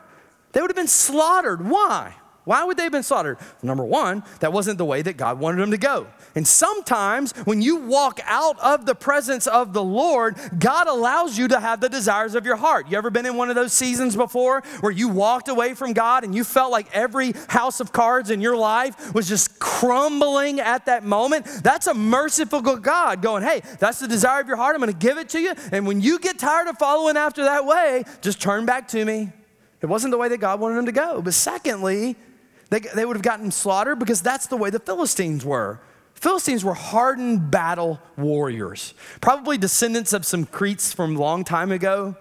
They 0.50 0.60
would 0.60 0.68
have 0.68 0.76
been 0.76 0.88
slaughtered. 0.88 1.64
Why? 1.64 2.16
Why 2.42 2.64
would 2.64 2.76
they 2.76 2.82
have 2.82 2.90
been 2.90 3.04
slaughtered? 3.04 3.38
Number 3.62 3.84
one, 3.84 4.24
that 4.40 4.52
wasn't 4.52 4.78
the 4.78 4.84
way 4.84 5.00
that 5.02 5.16
God 5.16 5.38
wanted 5.38 5.60
them 5.60 5.70
to 5.70 5.78
go. 5.78 6.08
And 6.34 6.46
sometimes 6.46 7.32
when 7.44 7.62
you 7.62 7.76
walk 7.76 8.18
out 8.24 8.58
of 8.58 8.86
the 8.86 8.94
presence 8.94 9.46
of 9.46 9.72
the 9.72 9.82
Lord, 9.82 10.36
God 10.58 10.88
allows 10.88 11.38
you 11.38 11.46
to 11.48 11.60
have 11.60 11.80
the 11.80 11.88
desires 11.88 12.34
of 12.34 12.44
your 12.44 12.56
heart. 12.56 12.88
You 12.88 12.98
ever 12.98 13.10
been 13.10 13.26
in 13.26 13.36
one 13.36 13.50
of 13.50 13.54
those 13.54 13.72
seasons 13.72 14.16
before 14.16 14.62
where 14.80 14.90
you 14.90 15.08
walked 15.08 15.48
away 15.48 15.74
from 15.74 15.92
God 15.92 16.24
and 16.24 16.34
you 16.34 16.42
felt 16.42 16.72
like 16.72 16.88
every 16.92 17.34
house 17.48 17.78
of 17.78 17.92
cards 17.92 18.30
in 18.30 18.40
your 18.40 18.56
life 18.56 19.14
was 19.14 19.28
just 19.28 19.60
crumbling 19.60 20.58
at 20.58 20.86
that 20.86 21.04
moment? 21.04 21.46
That's 21.62 21.86
a 21.86 21.94
merciful 21.94 22.60
God 22.60 23.22
going, 23.22 23.44
hey, 23.44 23.62
that's 23.78 24.00
the 24.00 24.08
desire 24.08 24.40
of 24.40 24.48
your 24.48 24.56
heart. 24.56 24.74
I'm 24.74 24.80
going 24.80 24.92
to 24.92 24.98
give 24.98 25.18
it 25.18 25.28
to 25.30 25.40
you. 25.40 25.54
And 25.70 25.86
when 25.86 26.00
you 26.00 26.18
get 26.18 26.38
tired 26.38 26.66
of 26.66 26.78
following 26.78 27.16
after 27.16 27.44
that 27.44 27.64
way, 27.64 28.04
just 28.22 28.40
turn 28.40 28.66
back 28.66 28.88
to 28.88 29.04
me. 29.04 29.30
It 29.80 29.86
wasn't 29.86 30.10
the 30.10 30.18
way 30.18 30.28
that 30.28 30.38
God 30.38 30.58
wanted 30.58 30.76
them 30.76 30.86
to 30.86 30.92
go. 30.92 31.22
But 31.22 31.34
secondly, 31.34 32.16
they, 32.70 32.80
they 32.80 33.04
would 33.04 33.16
have 33.16 33.22
gotten 33.22 33.52
slaughtered 33.52 34.00
because 34.00 34.20
that's 34.20 34.48
the 34.48 34.56
way 34.56 34.70
the 34.70 34.80
Philistines 34.80 35.44
were. 35.44 35.80
Philistines 36.14 36.64
were 36.64 36.74
hardened 36.74 37.50
battle 37.50 38.00
warriors, 38.16 38.94
probably 39.20 39.58
descendants 39.58 40.12
of 40.12 40.24
some 40.24 40.46
Cretes 40.46 40.92
from 40.92 41.16
a 41.16 41.18
long 41.18 41.44
time 41.44 41.70
ago. 41.70 42.16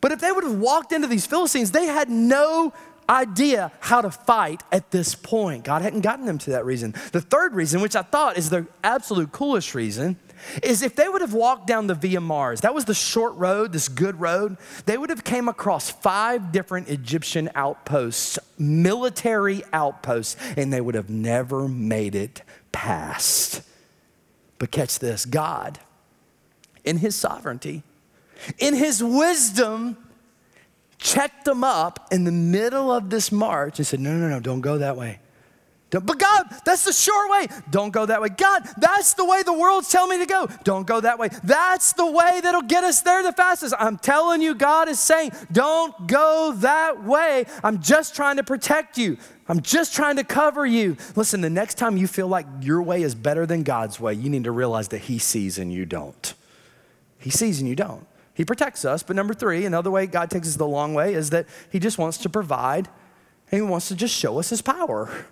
But 0.00 0.12
if 0.12 0.20
they 0.20 0.30
would 0.30 0.44
have 0.44 0.58
walked 0.58 0.92
into 0.92 1.08
these 1.08 1.26
Philistines, 1.26 1.72
they 1.72 1.86
had 1.86 2.08
no 2.08 2.72
idea 3.08 3.72
how 3.80 4.02
to 4.02 4.10
fight 4.10 4.62
at 4.70 4.90
this 4.90 5.14
point. 5.14 5.64
God 5.64 5.82
hadn't 5.82 6.02
gotten 6.02 6.26
them 6.26 6.38
to 6.38 6.50
that 6.50 6.64
reason. 6.64 6.94
The 7.12 7.20
third 7.20 7.54
reason, 7.54 7.80
which 7.80 7.96
I 7.96 8.02
thought 8.02 8.36
is 8.36 8.50
the 8.50 8.66
absolute 8.84 9.32
coolest 9.32 9.74
reason, 9.74 10.16
is 10.62 10.82
if 10.82 10.94
they 10.94 11.08
would 11.08 11.20
have 11.20 11.32
walked 11.32 11.66
down 11.66 11.86
the 11.86 11.94
Via 11.94 12.20
Maris, 12.20 12.60
that 12.60 12.74
was 12.74 12.84
the 12.84 12.94
short 12.94 13.34
road, 13.34 13.72
this 13.72 13.88
good 13.88 14.20
road, 14.20 14.56
they 14.86 14.96
would 14.96 15.10
have 15.10 15.24
came 15.24 15.48
across 15.48 15.90
five 15.90 16.52
different 16.52 16.88
Egyptian 16.88 17.50
outposts, 17.54 18.38
military 18.58 19.62
outposts, 19.72 20.36
and 20.56 20.72
they 20.72 20.80
would 20.80 20.94
have 20.94 21.10
never 21.10 21.66
made 21.66 22.14
it 22.14 22.42
past. 22.72 23.62
But 24.58 24.70
catch 24.70 24.98
this, 24.98 25.24
God, 25.24 25.78
in 26.84 26.98
his 26.98 27.14
sovereignty, 27.14 27.82
in 28.58 28.74
his 28.74 29.02
wisdom, 29.02 29.96
checked 30.98 31.44
them 31.44 31.62
up 31.62 32.08
in 32.10 32.24
the 32.24 32.32
middle 32.32 32.90
of 32.90 33.10
this 33.10 33.30
march 33.30 33.78
and 33.78 33.86
said, 33.86 34.00
No, 34.00 34.16
no, 34.16 34.28
no, 34.28 34.40
don't 34.40 34.60
go 34.60 34.78
that 34.78 34.96
way. 34.96 35.20
Don't, 35.90 36.04
but 36.04 36.18
God, 36.18 36.44
that's 36.66 36.84
the 36.84 36.92
short 36.92 37.30
way. 37.30 37.46
Don't 37.70 37.92
go 37.92 38.04
that 38.04 38.20
way. 38.20 38.28
God, 38.28 38.68
that's 38.76 39.14
the 39.14 39.24
way 39.24 39.42
the 39.42 39.54
world's 39.54 39.90
telling 39.90 40.18
me 40.18 40.24
to 40.24 40.28
go. 40.30 40.46
Don't 40.62 40.86
go 40.86 41.00
that 41.00 41.18
way. 41.18 41.30
That's 41.44 41.94
the 41.94 42.04
way 42.04 42.40
that'll 42.42 42.62
get 42.62 42.84
us 42.84 43.00
there 43.00 43.22
the 43.22 43.32
fastest. 43.32 43.74
I'm 43.78 43.96
telling 43.96 44.42
you, 44.42 44.54
God 44.54 44.88
is 44.88 45.00
saying, 45.00 45.32
don't 45.50 46.06
go 46.06 46.52
that 46.58 47.04
way. 47.04 47.46
I'm 47.64 47.80
just 47.80 48.14
trying 48.14 48.36
to 48.36 48.44
protect 48.44 48.98
you. 48.98 49.16
I'm 49.48 49.62
just 49.62 49.94
trying 49.94 50.16
to 50.16 50.24
cover 50.24 50.66
you. 50.66 50.96
Listen, 51.16 51.40
the 51.40 51.50
next 51.50 51.78
time 51.78 51.96
you 51.96 52.06
feel 52.06 52.28
like 52.28 52.46
your 52.60 52.82
way 52.82 53.02
is 53.02 53.14
better 53.14 53.46
than 53.46 53.62
God's 53.62 53.98
way, 53.98 54.12
you 54.12 54.28
need 54.28 54.44
to 54.44 54.52
realize 54.52 54.88
that 54.88 55.02
He 55.02 55.18
sees 55.18 55.58
and 55.58 55.72
you 55.72 55.86
don't. 55.86 56.34
He 57.18 57.30
sees 57.30 57.60
and 57.60 57.68
you 57.68 57.74
don't. 57.74 58.06
He 58.34 58.44
protects 58.44 58.84
us. 58.84 59.02
But 59.02 59.16
number 59.16 59.34
three, 59.34 59.64
another 59.64 59.90
way 59.90 60.06
God 60.06 60.30
takes 60.30 60.46
us 60.46 60.56
the 60.56 60.66
long 60.66 60.94
way 60.94 61.14
is 61.14 61.30
that 61.30 61.46
He 61.70 61.78
just 61.78 61.98
wants 61.98 62.18
to 62.18 62.28
provide 62.28 62.88
and 63.50 63.62
He 63.62 63.66
wants 63.66 63.88
to 63.88 63.96
just 63.96 64.14
show 64.14 64.38
us 64.38 64.50
His 64.50 64.62
power. 64.62 65.26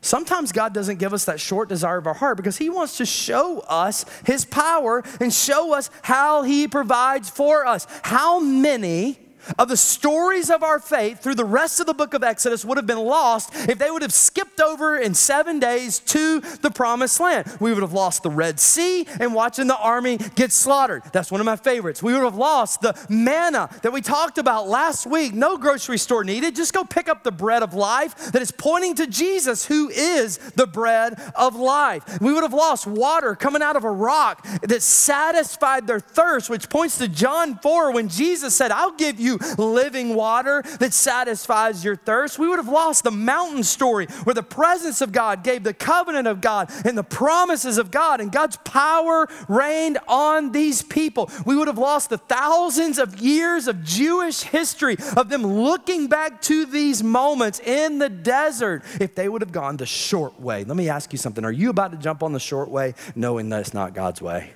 Sometimes 0.00 0.52
God 0.52 0.72
doesn't 0.72 0.98
give 0.98 1.12
us 1.12 1.24
that 1.24 1.40
short 1.40 1.68
desire 1.68 1.98
of 1.98 2.06
our 2.06 2.14
heart 2.14 2.36
because 2.36 2.56
He 2.56 2.70
wants 2.70 2.98
to 2.98 3.04
show 3.04 3.60
us 3.68 4.06
His 4.24 4.44
power 4.44 5.02
and 5.20 5.32
show 5.32 5.74
us 5.74 5.90
how 6.02 6.42
He 6.42 6.68
provides 6.68 7.28
for 7.28 7.66
us. 7.66 7.86
How 8.02 8.38
many 8.38 9.18
of 9.58 9.68
the 9.68 9.76
stories 9.76 10.50
of 10.50 10.62
our 10.62 10.78
faith 10.78 11.22
through 11.22 11.34
the 11.34 11.44
rest 11.44 11.80
of 11.80 11.86
the 11.86 11.94
book 11.94 12.14
of 12.14 12.22
Exodus 12.22 12.64
would 12.64 12.76
have 12.76 12.86
been 12.86 12.98
lost 12.98 13.54
if 13.68 13.78
they 13.78 13.90
would 13.90 14.02
have 14.02 14.12
skipped 14.12 14.60
over 14.60 14.96
in 14.96 15.14
seven 15.14 15.58
days 15.58 15.98
to 16.00 16.40
the 16.62 16.70
promised 16.70 17.20
land. 17.20 17.46
We 17.60 17.72
would 17.72 17.82
have 17.82 17.92
lost 17.92 18.22
the 18.22 18.30
Red 18.30 18.60
Sea 18.60 19.06
and 19.20 19.34
watching 19.34 19.66
the 19.66 19.76
army 19.76 20.18
get 20.34 20.52
slaughtered. 20.52 21.02
That's 21.12 21.30
one 21.30 21.40
of 21.40 21.44
my 21.44 21.56
favorites. 21.56 22.02
We 22.02 22.12
would 22.12 22.22
have 22.22 22.36
lost 22.36 22.80
the 22.80 22.98
manna 23.08 23.68
that 23.82 23.92
we 23.92 24.00
talked 24.00 24.38
about 24.38 24.68
last 24.68 25.06
week. 25.06 25.34
No 25.34 25.56
grocery 25.56 25.98
store 25.98 26.24
needed. 26.24 26.56
Just 26.56 26.72
go 26.72 26.84
pick 26.84 27.08
up 27.08 27.22
the 27.22 27.32
bread 27.32 27.62
of 27.62 27.74
life 27.74 28.32
that 28.32 28.42
is 28.42 28.50
pointing 28.50 28.94
to 28.96 29.06
Jesus, 29.06 29.66
who 29.66 29.88
is 29.88 30.38
the 30.38 30.66
bread 30.66 31.20
of 31.34 31.56
life. 31.56 32.20
We 32.20 32.32
would 32.32 32.42
have 32.42 32.54
lost 32.54 32.86
water 32.86 33.34
coming 33.34 33.62
out 33.62 33.76
of 33.76 33.84
a 33.84 33.90
rock 33.90 34.46
that 34.62 34.82
satisfied 34.82 35.86
their 35.86 36.00
thirst, 36.00 36.50
which 36.50 36.68
points 36.68 36.98
to 36.98 37.08
John 37.08 37.58
4 37.58 37.92
when 37.92 38.08
Jesus 38.08 38.54
said, 38.54 38.70
I'll 38.70 38.92
give 38.92 39.20
you 39.20 39.27
living 39.36 40.14
water 40.14 40.62
that 40.80 40.94
satisfies 40.94 41.84
your 41.84 41.96
thirst. 41.96 42.38
We 42.38 42.48
would 42.48 42.58
have 42.58 42.68
lost 42.68 43.04
the 43.04 43.10
mountain 43.10 43.62
story 43.62 44.06
where 44.24 44.34
the 44.34 44.42
presence 44.42 45.00
of 45.00 45.12
God 45.12 45.44
gave 45.44 45.64
the 45.64 45.74
covenant 45.74 46.26
of 46.26 46.40
God 46.40 46.70
and 46.84 46.96
the 46.96 47.02
promises 47.02 47.78
of 47.78 47.90
God, 47.90 48.20
and 48.20 48.32
God's 48.32 48.56
power 48.58 49.28
reigned 49.48 49.98
on 50.08 50.52
these 50.52 50.82
people. 50.82 51.30
We 51.44 51.56
would 51.56 51.68
have 51.68 51.78
lost 51.78 52.10
the 52.10 52.18
thousands 52.18 52.98
of 52.98 53.18
years 53.20 53.68
of 53.68 53.84
Jewish 53.84 54.42
history 54.42 54.96
of 55.16 55.28
them 55.28 55.42
looking 55.42 56.06
back 56.06 56.40
to 56.42 56.66
these 56.66 57.02
moments 57.02 57.60
in 57.60 57.98
the 57.98 58.08
desert 58.08 58.84
if 59.00 59.14
they 59.14 59.28
would 59.28 59.42
have 59.42 59.52
gone 59.52 59.76
the 59.76 59.86
short 59.86 60.40
way. 60.40 60.64
Let 60.64 60.76
me 60.76 60.88
ask 60.88 61.12
you 61.12 61.18
something. 61.18 61.44
Are 61.44 61.52
you 61.52 61.70
about 61.70 61.92
to 61.92 61.98
jump 61.98 62.22
on 62.22 62.32
the 62.32 62.40
short 62.40 62.70
way 62.70 62.94
knowing 63.14 63.48
that 63.50 63.60
it's 63.60 63.74
not 63.74 63.94
God's 63.94 64.22
way? 64.22 64.52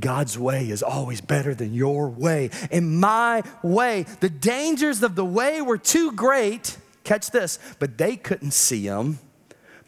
God's 0.00 0.38
way 0.38 0.68
is 0.68 0.82
always 0.82 1.20
better 1.20 1.54
than 1.54 1.74
your 1.74 2.08
way. 2.08 2.50
In 2.70 2.98
my 3.00 3.42
way, 3.62 4.06
the 4.20 4.30
dangers 4.30 5.02
of 5.02 5.14
the 5.14 5.24
way 5.24 5.60
were 5.60 5.78
too 5.78 6.12
great. 6.12 6.78
Catch 7.04 7.30
this, 7.30 7.58
but 7.78 7.98
they 7.98 8.16
couldn't 8.16 8.52
see 8.52 8.86
them. 8.86 9.18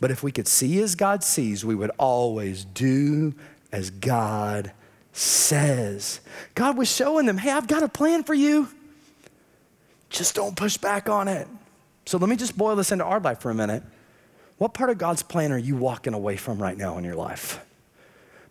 But 0.00 0.10
if 0.10 0.22
we 0.22 0.32
could 0.32 0.48
see 0.48 0.80
as 0.80 0.94
God 0.94 1.22
sees, 1.22 1.64
we 1.64 1.74
would 1.74 1.90
always 1.98 2.64
do 2.64 3.34
as 3.70 3.90
God 3.90 4.72
says. 5.12 6.20
God 6.54 6.78
was 6.78 6.90
showing 6.90 7.26
them, 7.26 7.38
hey, 7.38 7.50
I've 7.50 7.66
got 7.66 7.82
a 7.82 7.88
plan 7.88 8.24
for 8.24 8.34
you. 8.34 8.68
Just 10.08 10.34
don't 10.34 10.56
push 10.56 10.76
back 10.76 11.08
on 11.08 11.28
it. 11.28 11.46
So 12.06 12.18
let 12.18 12.28
me 12.28 12.36
just 12.36 12.56
boil 12.56 12.76
this 12.76 12.90
into 12.90 13.04
our 13.04 13.20
life 13.20 13.40
for 13.40 13.50
a 13.50 13.54
minute. 13.54 13.82
What 14.58 14.74
part 14.74 14.90
of 14.90 14.98
God's 14.98 15.22
plan 15.22 15.52
are 15.52 15.58
you 15.58 15.76
walking 15.76 16.14
away 16.14 16.36
from 16.36 16.60
right 16.60 16.76
now 16.76 16.98
in 16.98 17.04
your 17.04 17.14
life? 17.14 17.64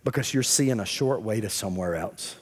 Because 0.04 0.32
you're 0.32 0.42
seeing 0.42 0.80
a 0.80 0.86
short 0.86 1.22
way 1.22 1.40
to 1.40 1.50
somewhere 1.50 1.94
else. 1.94 2.36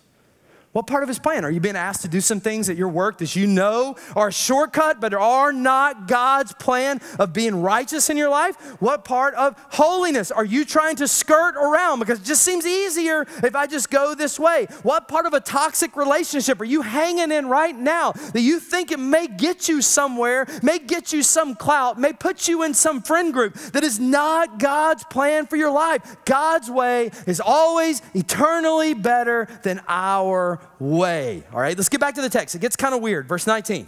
What 0.72 0.87
part 0.87 1.02
of 1.02 1.09
his 1.09 1.18
plan? 1.18 1.46
Are 1.46 1.50
you 1.50 1.61
being 1.61 1.76
asked 1.76 2.02
to 2.02 2.09
do 2.09 2.20
some 2.20 2.40
things 2.40 2.68
at 2.68 2.76
your 2.76 2.90
work 2.90 3.18
that 3.18 3.35
you 3.35 3.46
know 3.46 3.96
are 4.14 4.28
a 4.28 4.33
shortcut 4.33 5.00
but 5.00 5.14
are 5.14 5.50
not 5.50 6.07
God's 6.07 6.52
plan 6.52 7.00
of 7.18 7.33
being 7.33 7.62
righteous 7.62 8.11
in 8.11 8.18
your 8.18 8.28
life? 8.28 8.54
What 8.81 9.02
part 9.02 9.35
of 9.35 9.54
holiness 9.70 10.31
are 10.31 10.44
you 10.44 10.66
trying 10.66 10.96
to 10.96 11.09
skirt 11.09 11.57
around 11.57 12.00
because 12.00 12.20
it 12.20 12.24
just 12.24 12.42
seems 12.42 12.66
easier 12.66 13.22
if 13.42 13.57
I 13.57 13.66
just 13.66 13.90
go 13.90 14.14
this 14.14 14.38
way? 14.38 14.66
What 14.83 15.09
part 15.09 15.24
of 15.24 15.33
a 15.33 15.40
toxic 15.40 15.96
relationship 15.96 16.61
are 16.61 16.66
you 16.66 16.83
hanging 16.83 17.33
in 17.33 17.48
right 17.48 17.74
now 17.74 18.12
that 18.12 18.42
you 18.42 18.61
think 18.61 18.92
it 18.92 19.00
may 19.00 19.26
get 19.26 19.70
you 19.70 19.81
somewhere, 19.81 20.46
may 20.62 20.78
get 20.78 21.14
you 21.14 21.22
some 21.22 21.54
clout, 21.54 21.98
may 21.98 22.12
put 22.12 22.46
you 22.46 22.62
in 22.62 22.74
some 22.74 23.00
friend 23.00 23.33
group 23.33 23.54
that 23.72 23.85
is 23.85 23.98
not 23.98 24.59
God's 24.59 25.04
plan 25.04 25.46
for 25.46 25.57
your 25.57 25.70
life? 25.70 26.16
God's 26.26 26.70
way 26.70 27.11
is 27.26 27.40
always 27.40 28.02
eternally 28.14 28.92
better 28.92 29.48
than 29.62 29.81
our 29.88 30.58
way. 30.79 31.44
All 31.53 31.61
right, 31.61 31.77
let's 31.77 31.88
get 31.88 32.01
back 32.01 32.14
to 32.14 32.23
the 32.23 32.29
text. 32.29 32.55
It 32.55 32.61
gets 32.61 32.77
kind 32.77 32.94
of 32.94 33.03
weird. 33.03 33.29
Verse 33.29 33.47
19 33.47 33.87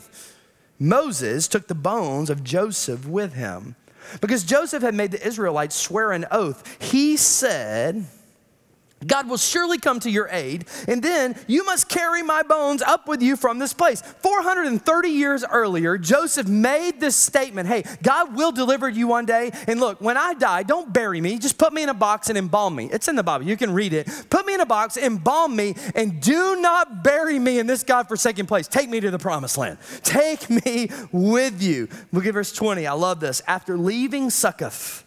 Moses 0.78 1.46
took 1.46 1.68
the 1.68 1.74
bones 1.74 2.30
of 2.30 2.42
Joseph 2.42 3.06
with 3.06 3.34
him 3.34 3.76
because 4.20 4.44
Joseph 4.44 4.82
had 4.82 4.94
made 4.94 5.10
the 5.10 5.26
Israelites 5.26 5.76
swear 5.76 6.12
an 6.12 6.26
oath. 6.30 6.82
He 6.82 7.16
said, 7.16 8.06
God 9.06 9.28
will 9.28 9.38
surely 9.38 9.78
come 9.78 9.98
to 10.00 10.10
your 10.10 10.28
aid, 10.30 10.66
and 10.86 11.02
then 11.02 11.34
you 11.46 11.64
must 11.64 11.88
carry 11.88 12.22
my 12.22 12.42
bones 12.42 12.82
up 12.82 13.08
with 13.08 13.22
you 13.22 13.34
from 13.36 13.58
this 13.58 13.72
place. 13.72 14.02
430 14.02 15.08
years 15.08 15.42
earlier, 15.44 15.96
Joseph 15.96 16.46
made 16.46 17.00
this 17.00 17.16
statement 17.16 17.68
Hey, 17.68 17.84
God 18.02 18.36
will 18.36 18.52
deliver 18.52 18.88
you 18.88 19.06
one 19.06 19.24
day. 19.24 19.52
And 19.66 19.80
look, 19.80 20.00
when 20.00 20.16
I 20.16 20.34
die, 20.34 20.64
don't 20.64 20.92
bury 20.92 21.20
me. 21.20 21.38
Just 21.38 21.56
put 21.56 21.72
me 21.72 21.82
in 21.82 21.88
a 21.88 21.94
box 21.94 22.28
and 22.28 22.36
embalm 22.36 22.74
me. 22.74 22.90
It's 22.92 23.08
in 23.08 23.16
the 23.16 23.22
Bible. 23.22 23.46
You 23.46 23.56
can 23.56 23.72
read 23.72 23.94
it. 23.94 24.08
Put 24.28 24.44
me 24.44 24.54
in 24.54 24.60
a 24.60 24.66
box, 24.66 24.96
embalm 24.96 25.56
me, 25.56 25.76
and 25.94 26.20
do 26.20 26.60
not 26.60 27.02
bury 27.02 27.38
me 27.38 27.58
in 27.58 27.66
this 27.66 27.82
God 27.82 28.06
forsaken 28.06 28.46
place. 28.46 28.68
Take 28.68 28.90
me 28.90 29.00
to 29.00 29.10
the 29.10 29.18
promised 29.18 29.56
land. 29.56 29.78
Take 30.02 30.50
me 30.50 30.90
with 31.10 31.62
you. 31.62 31.88
Look 32.12 32.26
at 32.26 32.34
verse 32.34 32.52
20. 32.52 32.86
I 32.86 32.92
love 32.92 33.20
this. 33.20 33.40
After 33.46 33.78
leaving 33.78 34.28
Succoth, 34.30 35.04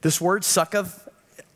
this 0.00 0.20
word 0.20 0.44
Succoth 0.44 1.05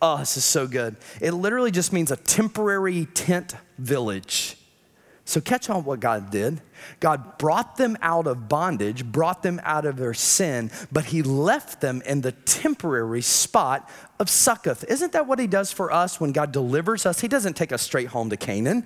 Oh, 0.03 0.19
this 0.19 0.37
is 0.37 0.45
so 0.45 0.67
good. 0.67 0.97
It 1.21 1.33
literally 1.33 1.71
just 1.71 1.93
means 1.93 2.11
a 2.11 2.17
temporary 2.17 3.07
tent 3.07 3.55
village. 3.79 4.57
So, 5.27 5.41
catch 5.41 5.71
on 5.71 5.85
what 5.85 6.01
God 6.01 6.31
did. 6.31 6.61
God 6.99 7.39
brought 7.39 7.77
them 7.77 7.97
out 8.03 8.27
of 8.27 8.49
bondage, 8.49 9.05
brought 9.05 9.43
them 9.43 9.61
out 9.63 9.85
of 9.85 9.97
their 9.97 10.15
sin, 10.15 10.73
but 10.91 11.05
He 11.05 11.23
left 11.23 11.81
them 11.81 12.03
in 12.05 12.23
the 12.23 12.33
temporary 12.33 13.23
spot 13.23 13.89
of 14.19 14.29
Succoth. 14.29 14.85
Isn't 14.89 15.13
that 15.13 15.29
what 15.29 15.39
He 15.39 15.47
does 15.47 15.71
for 15.71 15.93
us 15.93 16.19
when 16.19 16.33
God 16.33 16.51
delivers 16.51 17.07
us? 17.07 17.21
He 17.21 17.29
doesn't 17.29 17.55
take 17.55 17.71
us 17.71 17.83
straight 17.83 18.09
home 18.09 18.31
to 18.31 18.37
Canaan, 18.37 18.85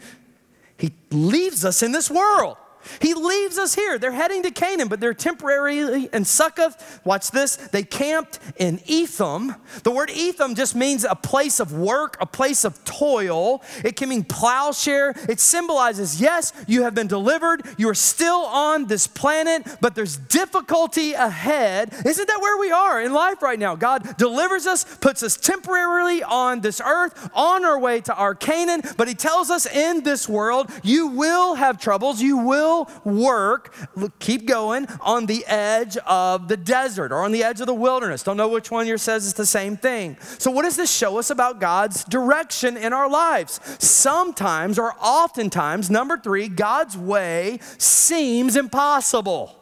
He 0.77 0.93
leaves 1.11 1.65
us 1.65 1.83
in 1.83 1.93
this 1.93 2.11
world. 2.11 2.59
He 3.01 3.15
leaves 3.15 3.59
us 3.59 3.75
here. 3.75 3.99
They're 3.99 4.13
heading 4.13 4.43
to 4.43 4.51
Canaan, 4.51 4.89
but 4.89 5.01
they're 5.01 5.15
temporarily 5.15 6.09
in 6.13 6.25
Succoth. 6.25 7.01
Watch 7.05 7.31
this. 7.31 7.57
They 7.57 7.83
camped 7.83 8.39
in 8.57 8.81
Etham. 8.87 9.55
The 9.83 9.91
word 9.91 10.11
Etham 10.11 10.55
just 10.55 10.75
means 10.75 11.05
a 11.05 11.15
place 11.15 11.61
of 11.61 11.73
work, 11.73 12.17
a 12.21 12.27
place 12.27 12.65
of 12.65 12.85
toil. 12.85 13.63
It 13.85 13.97
can 13.97 14.09
mean 14.09 14.25
plowshare. 14.25 15.15
It 15.29 15.41
symbolizes, 15.41 16.21
yes, 16.21 16.53
you 16.67 16.83
have 16.83 16.95
been 16.95 17.07
delivered. 17.07 17.63
You 17.79 17.89
are 17.89 17.95
still 17.95 18.47
on 18.47 18.87
this 18.87 19.07
planet, 19.07 19.67
but 19.81 19.95
there's 19.95 20.17
difficulty 20.17 21.13
ahead. 21.13 21.93
Isn't 22.05 22.27
that 22.27 22.41
where 22.41 22.59
we 22.59 22.73
are 22.73 23.01
in 23.01 23.13
life 23.13 23.43
right 23.43 23.59
now? 23.59 23.77
God 23.77 24.17
delivers 24.17 24.67
us, 24.67 24.85
puts 24.97 25.23
us 25.23 25.37
temporarily 25.37 26.23
on 26.23 26.61
this 26.61 26.81
earth, 26.85 27.31
on 27.35 27.65
our 27.65 27.79
way 27.79 28.01
to 28.01 28.15
our 28.15 28.35
Canaan, 28.35 28.83
but 28.97 29.09
He 29.09 29.15
tells 29.15 29.51
us 29.51 29.67
in 29.67 30.03
this 30.03 30.29
world, 30.29 30.71
you 30.83 31.09
will 31.09 31.55
have 31.55 31.79
troubles. 31.79 32.21
You 32.21 32.39
will 32.39 32.74
will 32.75 32.91
work, 33.05 33.75
keep 34.19 34.47
going, 34.47 34.87
on 35.01 35.27
the 35.27 35.45
edge 35.47 35.97
of 35.99 36.49
the 36.49 36.57
desert 36.57 37.13
or 37.13 37.23
on 37.23 37.33
the 37.33 37.45
edge 37.45 37.61
of 37.61 37.67
the 37.67 37.75
wilderness. 37.75 38.23
Don't 38.23 38.37
know 38.37 38.49
which 38.49 38.71
one 38.71 38.87
here 38.87 38.99
says 38.99 39.25
it's 39.27 39.35
the 39.35 39.47
same 39.47 39.77
thing. 39.77 40.17
So, 40.39 40.51
what 40.51 40.63
does 40.63 40.77
this 40.77 40.91
show 40.91 41.19
us 41.19 41.31
about 41.31 41.61
God's 41.61 42.05
direction 42.05 42.77
in 42.77 42.93
our 42.93 43.09
lives? 43.09 43.61
Sometimes 43.79 44.79
or 44.79 44.95
oftentimes, 45.01 45.91
number 45.91 46.17
three, 46.17 46.49
God's 46.49 46.97
way 46.97 47.59
seems 47.79 48.57
impossible. 48.57 49.59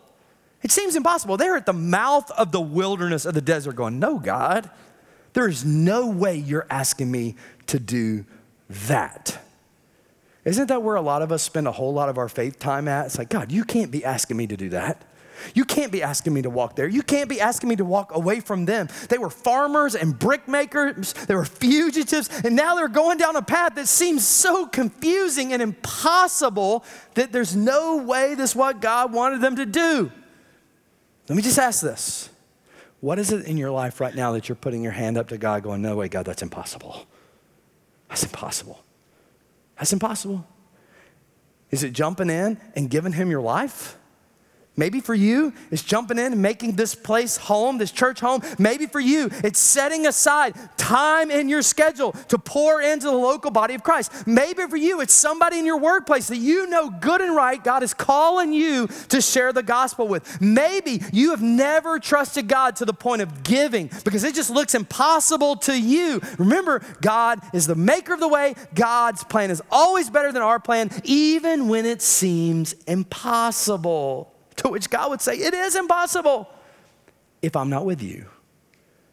It 0.63 0.71
seems 0.71 0.95
impossible. 0.95 1.37
They're 1.37 1.57
at 1.57 1.67
the 1.67 1.73
mouth 1.73 2.31
of 2.33 2.53
the 2.53 2.61
wilderness 2.61 3.25
of 3.25 3.35
the 3.35 3.41
desert 3.41 3.77
going, 3.77 3.99
No, 3.99 4.19
God, 4.19 4.71
there 5.33 5.49
is 5.49 5.65
no 5.65 6.07
way 6.07 6.37
you're 6.37 6.67
asking 6.71 7.11
me 7.11 7.37
to 7.67 7.79
do 7.79 8.25
that. 8.69 9.39
Isn't 10.45 10.67
that 10.69 10.83
where 10.83 10.97
a 10.97 11.03
lot 11.03 11.23
of 11.23 11.31
us 11.31 11.43
spend 11.43 11.69
a 11.69 11.73
whole 11.73 11.93
lot 11.93 12.09
of 12.09 12.19
our 12.19 12.29
faith 12.29 12.59
time 12.59 12.89
at? 12.89 13.07
It's 13.07 13.19
like, 13.19 13.29
God, 13.29 13.53
you 13.53 13.65
can't 13.65 13.91
be 13.91 14.05
asking 14.05 14.37
me 14.37 14.47
to 14.49 14.57
do 14.57 14.71
that. 14.71 15.05
You 15.55 15.65
can't 15.65 15.91
be 15.91 16.03
asking 16.03 16.35
me 16.35 16.43
to 16.43 16.51
walk 16.51 16.77
there. 16.77 16.89
You 16.89 17.03
can't 17.03 17.29
be 17.29 17.41
asking 17.41 17.69
me 17.69 17.77
to 17.77 17.85
walk 17.85 18.15
away 18.15 18.41
from 18.41 18.65
them. 18.65 18.89
They 19.09 19.19
were 19.19 19.31
farmers 19.31 19.95
and 19.95 20.15
brickmakers, 20.15 21.15
they 21.27 21.35
were 21.35 21.45
fugitives, 21.45 22.29
and 22.45 22.55
now 22.55 22.75
they're 22.75 22.89
going 22.89 23.19
down 23.19 23.37
a 23.37 23.43
path 23.43 23.75
that 23.75 23.89
seems 23.89 24.27
so 24.27 24.67
confusing 24.67 25.53
and 25.53 25.63
impossible 25.63 26.85
that 27.15 27.33
there's 27.33 27.57
no 27.57 27.97
way 27.97 28.35
this 28.35 28.51
is 28.51 28.57
what 28.57 28.81
God 28.81 29.13
wanted 29.13 29.41
them 29.41 29.57
to 29.57 29.67
do. 29.67 30.13
Let 31.29 31.37
me 31.37 31.43
just 31.43 31.59
ask 31.59 31.83
this 31.83 32.29
What 33.01 33.19
is 33.19 33.33
it 33.33 33.47
in 33.47 33.57
your 33.57 33.71
life 33.71 34.01
right 34.01 34.15
now 34.15 34.33
that 34.33 34.49
you're 34.49 34.57
putting 34.57 34.83
your 34.83 34.93
hand 34.93 35.17
up 35.17 35.29
to 35.29 35.39
God, 35.39 35.63
going, 35.63 35.83
No 35.83 35.97
way, 35.97 36.09
God, 36.09 36.27
that's 36.27 36.43
impossible? 36.43 37.07
That's 38.09 38.25
impossible. 38.25 38.85
That's 39.83 39.93
impossible. 39.93 40.47
Is 41.73 41.83
it 41.83 41.93
jumping 41.93 42.31
in 42.31 42.57
and 42.77 42.89
giving 42.89 43.15
Him 43.15 43.33
your 43.33 43.41
life? 43.41 43.99
Maybe 44.75 45.01
for 45.01 45.15
you, 45.15 45.53
it's 45.71 45.83
jumping 45.83 46.19
in 46.19 46.33
and 46.33 46.41
making 46.41 46.77
this 46.77 46.95
place 46.95 47.37
home, 47.37 47.77
this 47.77 47.91
church 47.91 48.21
home. 48.21 48.41
Maybe 48.59 48.87
for 48.87 49.01
you, 49.01 49.29
it's 49.45 49.59
setting 49.59 50.07
aside 50.07 50.55
time 50.79 51.31
in 51.31 51.51
your 51.51 51.61
schedule 51.61 52.13
to 52.29 52.39
pour 52.39 52.81
into 52.81 53.07
the 53.07 53.13
local 53.13 53.51
body 53.51 53.75
of 53.75 53.83
Christ. 53.83 54.27
Maybe 54.27 54.67
for 54.67 54.77
you, 54.77 55.03
it's 55.03 55.13
somebody 55.13 55.59
in 55.59 55.67
your 55.67 55.77
workplace 55.77 56.29
that 56.29 56.39
you 56.39 56.67
know 56.69 56.89
good 56.89 57.21
and 57.21 57.37
right 57.37 57.63
God 57.63 57.83
is 57.83 57.93
calling 57.93 58.55
you 58.55 58.87
to 59.11 59.21
share 59.21 59.53
the 59.53 59.63
gospel 59.63 60.09
with. 60.09 60.41
Maybe 60.41 61.03
you 61.13 61.31
have 61.31 61.43
never 61.43 61.99
trusted 61.99 62.49
God 62.49 62.77
to 62.77 62.87
the 62.87 62.95
point 62.95 63.21
of 63.21 63.43
giving 63.43 63.91
because 64.05 64.25
it 64.25 64.35
just 64.35 64.49
looks 64.49 64.75
impossible 64.75 65.57
to 65.57 65.79
you. 65.79 66.23
Remember, 66.39 66.81
God 67.03 67.41
is 67.53 67.67
the 67.67 67.75
maker 67.75 68.15
of 68.15 68.21
the 68.21 68.29
way. 68.29 68.55
God's 68.75 69.23
plan 69.23 69.51
is 69.51 69.61
always 69.71 70.09
better 70.09 70.33
than 70.33 70.41
our 70.41 70.59
plan, 70.59 70.91
even 71.05 71.69
when 71.69 71.85
it 71.85 72.01
seems 72.01 72.73
impossible. 72.87 74.32
To 74.57 74.69
which 74.69 74.91
God 74.91 75.11
would 75.11 75.21
say, 75.21 75.37
It 75.37 75.55
is 75.55 75.77
impossible 75.77 76.49
if 77.41 77.57
I'm 77.57 77.71
not 77.71 77.85
with 77.85 78.03
you. 78.03 78.27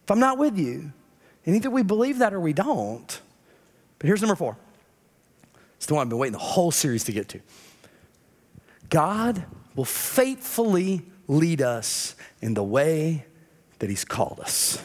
If 0.03 0.11
I'm 0.11 0.19
not 0.19 0.37
with 0.37 0.57
you. 0.57 0.91
And 1.45 1.55
either 1.55 1.69
we 1.69 1.83
believe 1.83 2.19
that 2.19 2.33
or 2.33 2.39
we 2.39 2.53
don't. 2.53 3.21
But 3.97 4.07
here's 4.07 4.21
number 4.21 4.35
four. 4.35 4.57
It's 5.77 5.85
the 5.85 5.95
one 5.95 6.03
I've 6.03 6.09
been 6.09 6.17
waiting 6.17 6.33
the 6.33 6.39
whole 6.39 6.71
series 6.71 7.05
to 7.05 7.11
get 7.11 7.29
to. 7.29 7.39
God 8.89 9.45
will 9.75 9.85
faithfully 9.85 11.03
lead 11.27 11.61
us 11.61 12.15
in 12.41 12.53
the 12.53 12.63
way 12.63 13.25
that 13.79 13.89
He's 13.89 14.03
called 14.03 14.39
us. 14.41 14.83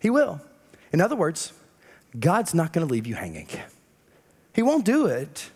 He 0.00 0.10
will. 0.10 0.40
In 0.92 1.00
other 1.00 1.16
words, 1.16 1.52
God's 2.18 2.54
not 2.54 2.72
going 2.72 2.86
to 2.86 2.92
leave 2.92 3.06
you 3.06 3.14
hanging. 3.14 3.48
He 4.54 4.62
won't 4.62 4.84
do 4.84 5.06
it. 5.06 5.50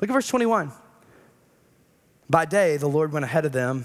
Look 0.00 0.10
at 0.10 0.12
verse 0.12 0.28
21. 0.28 0.72
By 2.32 2.46
day, 2.46 2.78
the 2.78 2.88
Lord 2.88 3.12
went 3.12 3.26
ahead 3.26 3.44
of 3.44 3.52
them. 3.52 3.84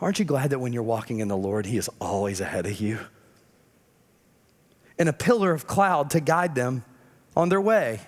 Aren't 0.00 0.18
you 0.18 0.24
glad 0.24 0.48
that 0.48 0.60
when 0.60 0.72
you're 0.72 0.82
walking 0.82 1.18
in 1.18 1.28
the 1.28 1.36
Lord, 1.36 1.66
He 1.66 1.76
is 1.76 1.90
always 2.00 2.40
ahead 2.40 2.64
of 2.64 2.80
you? 2.80 3.00
And 4.98 5.10
a 5.10 5.12
pillar 5.12 5.52
of 5.52 5.66
cloud 5.66 6.08
to 6.12 6.20
guide 6.20 6.54
them 6.54 6.86
on 7.36 7.50
their 7.50 7.60
way. 7.60 8.00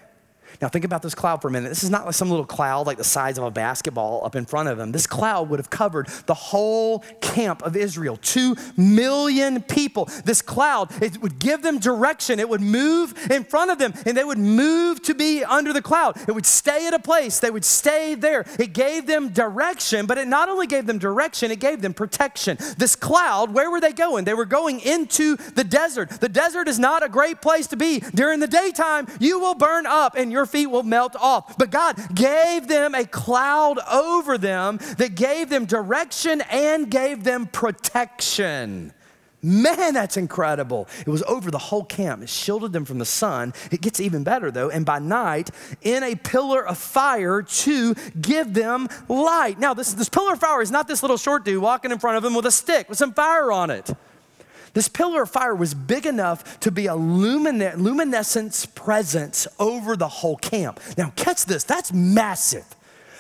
Now, 0.61 0.69
think 0.69 0.85
about 0.85 1.03
this 1.03 1.15
cloud 1.15 1.43
for 1.43 1.49
a 1.49 1.51
minute. 1.51 1.69
This 1.69 1.85
is 1.85 1.91
not 1.91 2.07
like 2.07 2.15
some 2.15 2.31
little 2.31 2.47
cloud 2.47 2.87
like 2.87 2.99
the 2.99 3.05
size 3.05 3.39
of 3.39 3.45
a 3.45 3.51
basketball 3.51 4.25
up 4.25 4.37
in 4.37 4.45
front 4.45 4.69
of 4.69 4.79
them. 4.79 4.93
This 4.93 5.07
cloud 5.07 5.49
would 5.51 5.59
have 5.59 5.71
covered 5.71 6.09
the 6.27 6.35
whole 6.35 7.01
camp 7.21 7.63
of 7.63 7.77
Israel, 7.77 8.19
two 8.23 8.57
million 8.77 9.63
people. 9.63 10.09
This 10.25 10.43
cloud, 10.43 10.91
it 11.03 11.21
would 11.23 11.39
give 11.39 11.63
them 11.63 11.79
direction. 11.79 12.39
It 12.39 12.49
would 12.49 12.61
move 12.61 13.15
in 13.31 13.45
front 13.45 13.71
of 13.71 13.79
them, 13.79 13.93
and 14.07 14.17
they 14.17 14.25
would 14.25 14.39
move 14.39 15.03
to 15.03 15.15
be 15.15 15.45
under 15.45 15.73
the 15.73 15.83
cloud. 15.83 16.17
It 16.29 16.33
would 16.33 16.47
stay 16.47 16.87
at 16.87 16.95
a 16.95 16.99
place, 16.99 17.41
they 17.41 17.51
would 17.51 17.65
stay 17.65 18.15
there. 18.15 18.45
It 18.59 18.73
gave 18.73 19.07
them 19.07 19.31
direction, 19.31 20.07
but 20.07 20.19
it 20.19 20.29
not 20.29 20.49
only 20.49 20.67
gave 20.67 20.87
them 20.87 20.99
direction, 20.99 21.51
it 21.51 21.61
gave 21.61 21.83
them 21.83 21.95
protection. 21.95 22.57
This 22.79 22.97
cloud, 22.97 23.53
where 23.53 23.71
were 23.71 23.81
they 23.81 23.93
going? 23.93 24.25
They 24.25 24.35
were 24.35 24.45
going 24.45 24.81
into 24.81 25.37
the 25.37 25.65
desert. 25.65 26.11
The 26.11 26.29
desert 26.29 26.69
is 26.69 26.79
not 26.79 27.03
a 27.03 27.09
great 27.09 27.41
place 27.41 27.67
to 27.69 27.77
be. 27.77 28.01
During 28.15 28.41
the 28.41 28.47
daytime, 28.47 29.07
you 29.19 29.39
will 29.41 29.55
burn 29.55 29.87
up 29.87 30.17
and 30.17 30.31
your 30.31 30.44
your 30.45 30.51
feet 30.51 30.67
will 30.67 30.83
melt 30.83 31.17
off. 31.17 31.57
But 31.57 31.71
God 31.71 31.97
gave 32.15 32.69
them 32.69 32.95
a 32.95 33.07
cloud 33.07 33.79
over 33.91 34.37
them 34.37 34.79
that 34.99 35.15
gave 35.15 35.49
them 35.49 35.65
direction 35.65 36.43
and 36.51 36.91
gave 36.91 37.25
them 37.25 37.47
protection. 37.47 38.93
Man, 39.43 39.95
that's 39.95 40.17
incredible. 40.17 40.89
It 41.07 41.09
was 41.09 41.23
over 41.23 41.51
the 41.51 41.59
whole 41.59 41.85
camp. 41.85 42.23
It 42.23 42.29
shielded 42.29 42.73
them 42.73 42.85
from 42.85 42.99
the 42.99 43.05
sun. 43.07 43.53
It 43.71 43.81
gets 43.81 44.01
even 44.01 44.23
better 44.23 44.51
though. 44.51 44.71
And 44.71 44.85
by 44.87 44.99
night, 44.99 45.51
in 45.83 46.03
a 46.03 46.15
pillar 46.15 46.67
of 46.67 46.79
fire 46.79 47.43
to 47.43 47.95
give 48.21 48.55
them 48.55 48.89
light. 49.09 49.59
Now, 49.59 49.75
this, 49.75 49.93
this 49.95 50.09
pillar 50.09 50.35
of 50.35 50.41
fire 50.41 50.63
is 50.63 50.71
not 50.71 50.89
this 50.89 51.03
little 51.03 51.19
short 51.19 51.45
dude 51.45 51.63
walking 51.63 51.91
in 51.91 51.99
front 51.99 52.19
of 52.19 52.23
them 52.23 52.35
with 52.35 52.47
a 52.47 52.51
stick 52.51 52.89
with 52.89 52.99
some 52.99 53.13
fire 53.13 53.51
on 53.53 53.71
it. 53.71 53.91
This 54.75 54.89
pillar 54.89 55.23
of 55.23 55.31
fire 55.31 55.55
was 55.55 55.73
big 55.73 56.05
enough 56.05 56.61
to 56.61 56.71
be 56.71 56.87
a 56.87 56.95
lumine- 56.95 57.79
luminescence 57.79 58.67
presence 58.67 59.47
over 59.59 59.97
the 59.97 60.09
whole 60.09 60.37
camp. 60.37 60.81
Now, 60.99 61.13
catch 61.17 61.47
this, 61.47 61.65
that's 61.65 61.93
massive. 61.93 62.67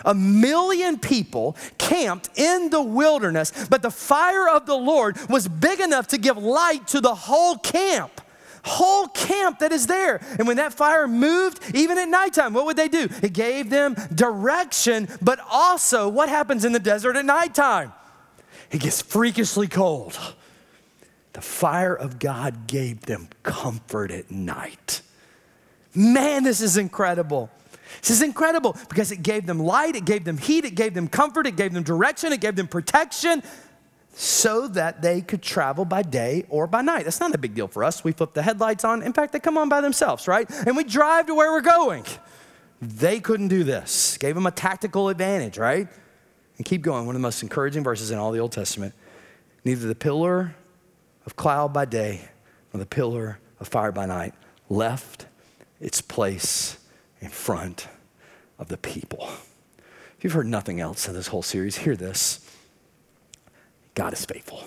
A 0.04 0.14
million 0.14 0.98
people 0.98 1.56
camped 1.78 2.28
in 2.36 2.68
the 2.70 2.82
wilderness, 2.82 3.66
but 3.70 3.82
the 3.82 3.90
fire 3.90 4.48
of 4.48 4.66
the 4.66 4.76
Lord 4.76 5.16
was 5.30 5.48
big 5.48 5.80
enough 5.80 6.08
to 6.08 6.18
give 6.18 6.36
light 6.36 6.86
to 6.88 7.00
the 7.00 7.14
whole 7.14 7.56
camp 7.56 8.20
whole 8.64 9.08
camp 9.08 9.58
that 9.58 9.72
is 9.72 9.86
there. 9.86 10.20
And 10.38 10.48
when 10.48 10.56
that 10.56 10.72
fire 10.72 11.06
moved, 11.06 11.60
even 11.74 11.98
at 11.98 12.08
nighttime, 12.08 12.54
what 12.54 12.64
would 12.66 12.76
they 12.76 12.88
do? 12.88 13.08
It 13.22 13.34
gave 13.34 13.70
them 13.70 13.94
direction, 14.14 15.08
but 15.20 15.38
also 15.50 16.08
what 16.08 16.28
happens 16.28 16.64
in 16.64 16.72
the 16.72 16.78
desert 16.78 17.16
at 17.16 17.26
nighttime? 17.26 17.92
It 18.70 18.80
gets 18.80 19.02
freakishly 19.02 19.68
cold. 19.68 20.18
The 21.34 21.42
fire 21.42 21.94
of 21.94 22.18
God 22.18 22.66
gave 22.66 23.02
them 23.02 23.28
comfort 23.42 24.10
at 24.10 24.30
night. 24.30 25.02
Man, 25.94 26.44
this 26.44 26.60
is 26.60 26.76
incredible. 26.76 27.50
This 28.00 28.10
is 28.10 28.22
incredible 28.22 28.76
because 28.88 29.12
it 29.12 29.22
gave 29.22 29.46
them 29.46 29.58
light, 29.58 29.94
it 29.96 30.04
gave 30.04 30.24
them 30.24 30.38
heat, 30.38 30.64
it 30.64 30.74
gave 30.74 30.94
them 30.94 31.08
comfort, 31.08 31.46
it 31.46 31.56
gave 31.56 31.72
them 31.72 31.82
direction, 31.82 32.32
it 32.32 32.40
gave 32.40 32.56
them 32.56 32.66
protection 32.66 33.42
so 34.14 34.68
that 34.68 35.02
they 35.02 35.20
could 35.20 35.42
travel 35.42 35.84
by 35.84 36.02
day 36.02 36.46
or 36.48 36.66
by 36.66 36.82
night. 36.82 37.04
That's 37.04 37.20
not 37.20 37.34
a 37.34 37.38
big 37.38 37.54
deal 37.54 37.66
for 37.66 37.82
us. 37.82 38.04
We 38.04 38.12
flip 38.12 38.32
the 38.32 38.42
headlights 38.42 38.84
on. 38.84 39.02
In 39.02 39.12
fact, 39.12 39.32
they 39.32 39.40
come 39.40 39.58
on 39.58 39.68
by 39.68 39.80
themselves, 39.80 40.28
right? 40.28 40.48
And 40.66 40.76
we 40.76 40.84
drive 40.84 41.26
to 41.26 41.34
where 41.34 41.50
we're 41.50 41.60
going. 41.60 42.04
They 42.80 43.18
couldn't 43.18 43.48
do 43.48 43.64
this. 43.64 44.16
Gave 44.18 44.36
them 44.36 44.46
a 44.46 44.52
tactical 44.52 45.08
advantage, 45.08 45.58
right? 45.58 45.88
And 46.58 46.64
keep 46.64 46.82
going. 46.82 47.06
One 47.06 47.16
of 47.16 47.20
the 47.20 47.26
most 47.26 47.42
encouraging 47.42 47.82
verses 47.82 48.12
in 48.12 48.18
all 48.18 48.30
the 48.30 48.38
Old 48.38 48.52
Testament. 48.52 48.94
Neither 49.64 49.88
the 49.88 49.96
pillar 49.96 50.54
of 51.26 51.36
cloud 51.36 51.72
by 51.72 51.84
day 51.84 52.28
or 52.72 52.80
the 52.80 52.86
pillar 52.86 53.38
of 53.60 53.68
fire 53.68 53.92
by 53.92 54.06
night 54.06 54.34
left 54.68 55.26
its 55.80 56.00
place 56.00 56.78
in 57.20 57.28
front 57.28 57.88
of 58.58 58.68
the 58.68 58.76
people. 58.76 59.28
If 60.16 60.24
you've 60.24 60.32
heard 60.32 60.46
nothing 60.46 60.80
else 60.80 61.08
in 61.08 61.14
this 61.14 61.28
whole 61.28 61.42
series, 61.42 61.78
hear 61.78 61.96
this 61.96 62.40
God 63.94 64.12
is 64.12 64.24
faithful. 64.24 64.64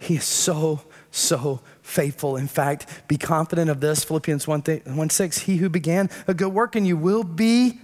He 0.00 0.16
is 0.16 0.24
so, 0.24 0.80
so 1.10 1.60
faithful. 1.82 2.36
In 2.36 2.48
fact, 2.48 3.06
be 3.06 3.16
confident 3.16 3.70
of 3.70 3.80
this 3.80 4.02
Philippians 4.02 4.48
1, 4.48 4.62
th- 4.62 4.84
1 4.84 5.10
6 5.10 5.38
He 5.38 5.58
who 5.58 5.68
began 5.68 6.10
a 6.26 6.34
good 6.34 6.52
work 6.52 6.74
in 6.74 6.84
you 6.84 6.96
will 6.96 7.22
be 7.22 7.78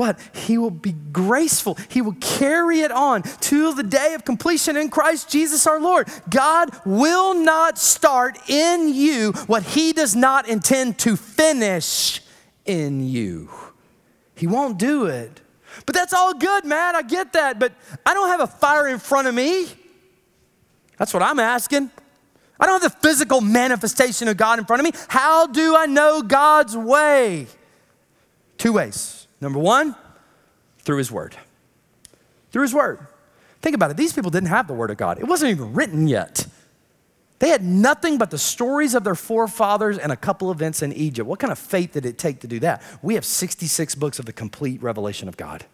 what? 0.00 0.18
He 0.32 0.56
will 0.56 0.70
be 0.70 0.92
graceful. 1.12 1.76
He 1.88 2.00
will 2.00 2.16
carry 2.20 2.80
it 2.80 2.90
on 2.90 3.22
to 3.22 3.74
the 3.74 3.82
day 3.82 4.14
of 4.14 4.24
completion 4.24 4.76
in 4.76 4.88
Christ 4.88 5.30
Jesus 5.30 5.66
our 5.66 5.78
Lord. 5.78 6.08
God 6.30 6.70
will 6.86 7.34
not 7.34 7.78
start 7.78 8.38
in 8.48 8.92
you 8.92 9.32
what 9.46 9.62
He 9.62 9.92
does 9.92 10.16
not 10.16 10.48
intend 10.48 10.98
to 11.00 11.16
finish 11.16 12.22
in 12.64 13.06
you. 13.06 13.50
He 14.34 14.46
won't 14.46 14.78
do 14.78 15.04
it. 15.04 15.42
But 15.84 15.94
that's 15.94 16.14
all 16.14 16.32
good, 16.32 16.64
man. 16.64 16.96
I 16.96 17.02
get 17.02 17.34
that. 17.34 17.58
But 17.58 17.72
I 18.06 18.14
don't 18.14 18.28
have 18.28 18.40
a 18.40 18.46
fire 18.46 18.88
in 18.88 18.98
front 18.98 19.28
of 19.28 19.34
me. 19.34 19.66
That's 20.96 21.12
what 21.12 21.22
I'm 21.22 21.38
asking. 21.38 21.90
I 22.58 22.66
don't 22.66 22.82
have 22.82 22.92
the 22.92 22.98
physical 23.06 23.40
manifestation 23.42 24.28
of 24.28 24.38
God 24.38 24.58
in 24.58 24.64
front 24.64 24.80
of 24.80 24.92
me. 24.92 24.98
How 25.08 25.46
do 25.46 25.76
I 25.76 25.86
know 25.86 26.22
God's 26.22 26.76
way? 26.76 27.46
Two 28.56 28.72
ways. 28.72 29.19
Number 29.40 29.58
one, 29.58 29.94
through 30.78 30.98
his 30.98 31.10
word. 31.10 31.36
Through 32.52 32.62
his 32.62 32.74
word. 32.74 33.06
Think 33.62 33.74
about 33.74 33.90
it. 33.90 33.96
These 33.96 34.12
people 34.12 34.30
didn't 34.30 34.48
have 34.48 34.66
the 34.66 34.74
word 34.74 34.90
of 34.90 34.96
God, 34.96 35.18
it 35.18 35.24
wasn't 35.24 35.50
even 35.50 35.74
written 35.74 36.08
yet. 36.08 36.46
They 37.40 37.48
had 37.48 37.64
nothing 37.64 38.18
but 38.18 38.30
the 38.30 38.38
stories 38.38 38.94
of 38.94 39.02
their 39.02 39.14
forefathers 39.14 39.96
and 39.96 40.12
a 40.12 40.16
couple 40.16 40.52
events 40.52 40.82
in 40.82 40.92
Egypt. 40.92 41.26
What 41.26 41.38
kind 41.38 41.50
of 41.50 41.58
faith 41.58 41.92
did 41.92 42.04
it 42.04 42.18
take 42.18 42.40
to 42.40 42.46
do 42.46 42.58
that? 42.60 42.82
We 43.00 43.14
have 43.14 43.24
66 43.24 43.94
books 43.94 44.18
of 44.18 44.26
the 44.26 44.32
complete 44.32 44.82
revelation 44.82 45.26
of 45.26 45.38
God 45.38 45.64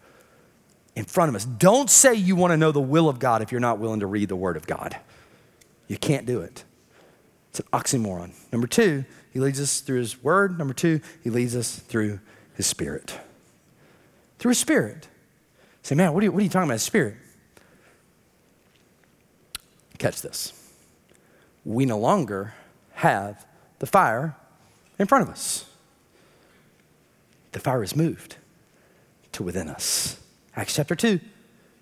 in 0.94 1.04
front 1.04 1.28
of 1.28 1.34
us. 1.34 1.44
Don't 1.44 1.90
say 1.90 2.14
you 2.14 2.36
want 2.36 2.52
to 2.52 2.56
know 2.56 2.70
the 2.70 2.80
will 2.80 3.08
of 3.08 3.18
God 3.18 3.42
if 3.42 3.50
you're 3.50 3.60
not 3.60 3.80
willing 3.80 3.98
to 3.98 4.06
read 4.06 4.28
the 4.28 4.36
Word 4.36 4.56
of 4.56 4.66
God. 4.68 4.96
You 5.88 5.98
can't 5.98 6.24
do 6.24 6.40
it. 6.40 6.62
It's 7.50 7.60
an 7.60 7.66
oxymoron. 7.72 8.32
Number 8.52 8.66
two, 8.68 9.04
He 9.32 9.40
leads 9.40 9.60
us 9.60 9.80
through 9.80 9.98
His 9.98 10.22
Word. 10.22 10.58
Number 10.58 10.72
two, 10.72 11.00
He 11.24 11.30
leads 11.30 11.56
us 11.56 11.76
through 11.76 12.20
His 12.54 12.66
Spirit. 12.66 13.18
Through 14.38 14.54
Spirit. 14.54 15.08
Say, 15.82 15.94
man, 15.94 16.12
what 16.12 16.22
are 16.22 16.24
you, 16.24 16.32
what 16.32 16.40
are 16.40 16.44
you 16.44 16.50
talking 16.50 16.68
about, 16.68 16.80
Spirit? 16.80 17.16
Catch 19.98 20.22
this 20.22 20.52
we 21.66 21.84
no 21.84 21.98
longer 21.98 22.54
have 22.92 23.44
the 23.80 23.86
fire 23.86 24.36
in 24.98 25.06
front 25.06 25.22
of 25.22 25.28
us. 25.28 25.68
The 27.52 27.58
fire 27.58 27.82
is 27.82 27.96
moved 27.96 28.36
to 29.32 29.42
within 29.42 29.68
us. 29.68 30.20
Acts 30.54 30.76
chapter 30.76 30.94
2, 30.94 31.20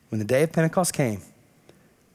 when 0.08 0.18
the 0.18 0.24
day 0.24 0.42
of 0.42 0.52
Pentecost 0.52 0.94
came, 0.94 1.20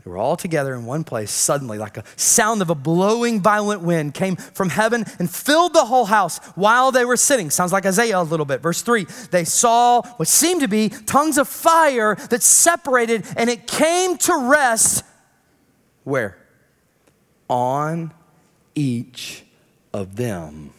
they 0.04 0.10
were 0.10 0.18
all 0.18 0.38
together 0.38 0.76
in 0.76 0.86
one 0.86 1.04
place. 1.04 1.30
Suddenly, 1.30 1.78
like 1.78 1.98
a 1.98 2.04
sound 2.16 2.62
of 2.62 2.70
a 2.70 2.76
blowing 2.76 3.42
violent 3.42 3.82
wind 3.82 4.14
came 4.14 4.38
from 4.38 4.70
heaven 4.70 5.06
and 5.20 5.30
filled 5.30 5.74
the 5.74 5.86
whole 5.86 6.06
house 6.06 6.38
while 6.56 6.92
they 6.92 7.04
were 7.04 7.18
sitting. 7.18 7.50
Sounds 7.50 7.74
like 7.74 7.86
Isaiah 7.86 8.22
a 8.22 8.24
little 8.24 8.46
bit. 8.46 8.62
Verse 8.62 8.82
3 8.82 9.06
they 9.32 9.44
saw 9.44 10.02
what 10.18 10.28
seemed 10.28 10.62
to 10.62 10.70
be 10.70 10.90
tongues 10.90 11.38
of 11.38 11.50
fire 11.50 12.16
that 12.30 12.42
separated, 12.44 13.26
and 13.36 13.50
it 13.50 13.68
came 13.68 14.18
to 14.18 14.50
rest 14.50 15.04
where? 16.04 16.38
on 17.50 18.14
each 18.76 19.44
of 19.94 20.16
them. 20.16 20.72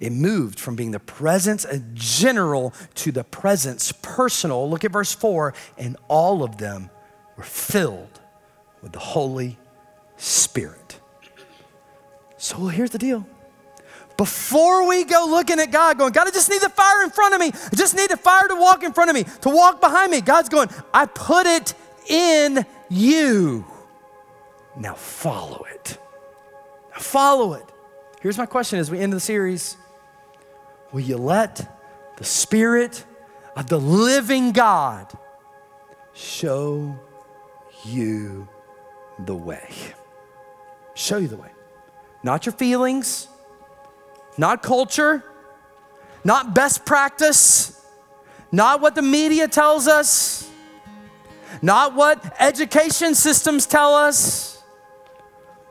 It 0.00 0.12
moved 0.12 0.60
from 0.60 0.76
being 0.76 0.90
the 0.90 1.00
presence 1.00 1.64
general 1.94 2.74
to 2.96 3.10
the 3.10 3.24
presence 3.24 3.90
personal. 3.90 4.68
Look 4.68 4.84
at 4.84 4.92
verse 4.92 5.14
4 5.14 5.54
and 5.78 5.96
all 6.08 6.42
of 6.42 6.58
them 6.58 6.90
were 7.36 7.44
filled 7.44 8.13
with 8.84 8.92
the 8.92 9.00
Holy 9.00 9.58
Spirit. 10.18 11.00
So 12.36 12.66
here's 12.66 12.90
the 12.90 12.98
deal. 12.98 13.26
Before 14.18 14.86
we 14.86 15.04
go 15.04 15.26
looking 15.28 15.58
at 15.58 15.72
God, 15.72 15.98
going, 15.98 16.12
God, 16.12 16.28
I 16.28 16.30
just 16.30 16.50
need 16.50 16.60
the 16.60 16.68
fire 16.68 17.02
in 17.02 17.10
front 17.10 17.34
of 17.34 17.40
me. 17.40 17.46
I 17.46 17.74
just 17.74 17.96
need 17.96 18.10
the 18.10 18.16
fire 18.18 18.46
to 18.46 18.54
walk 18.54 18.84
in 18.84 18.92
front 18.92 19.08
of 19.08 19.16
me, 19.16 19.24
to 19.40 19.48
walk 19.48 19.80
behind 19.80 20.12
me. 20.12 20.20
God's 20.20 20.50
going, 20.50 20.68
I 20.92 21.06
put 21.06 21.46
it 21.46 21.74
in 22.08 22.64
you. 22.90 23.64
Now 24.76 24.94
follow 24.94 25.64
it. 25.72 25.98
Now 26.92 26.98
follow 26.98 27.54
it. 27.54 27.64
Here's 28.20 28.38
my 28.38 28.46
question 28.46 28.78
as 28.78 28.90
we 28.90 29.00
end 29.00 29.12
the 29.14 29.18
series 29.18 29.78
Will 30.92 31.00
you 31.00 31.16
let 31.16 31.66
the 32.18 32.24
Spirit 32.24 33.04
of 33.56 33.68
the 33.68 33.80
living 33.80 34.52
God 34.52 35.10
show 36.12 36.96
you 37.84 38.46
the 39.18 39.34
way? 39.34 39.70
Show 40.94 41.18
you 41.18 41.28
the 41.28 41.36
way. 41.36 41.50
Not 42.22 42.46
your 42.46 42.52
feelings, 42.52 43.28
not 44.38 44.62
culture, 44.62 45.22
not 46.24 46.54
best 46.54 46.84
practice, 46.86 47.84
not 48.50 48.80
what 48.80 48.94
the 48.94 49.02
media 49.02 49.48
tells 49.48 49.86
us 49.86 50.50
not 51.62 51.94
what 51.94 52.22
education 52.40 53.14
systems 53.14 53.66
tell 53.66 53.94
us. 53.94 54.62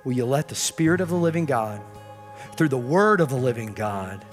Will 0.03 0.13
you 0.13 0.25
let 0.25 0.47
the 0.47 0.55
Spirit 0.55 1.01
of 1.01 1.09
the 1.09 1.15
living 1.15 1.45
God, 1.45 1.81
through 2.55 2.69
the 2.69 2.77
Word 2.77 3.21
of 3.21 3.29
the 3.29 3.35
living 3.35 3.73
God, 3.73 4.25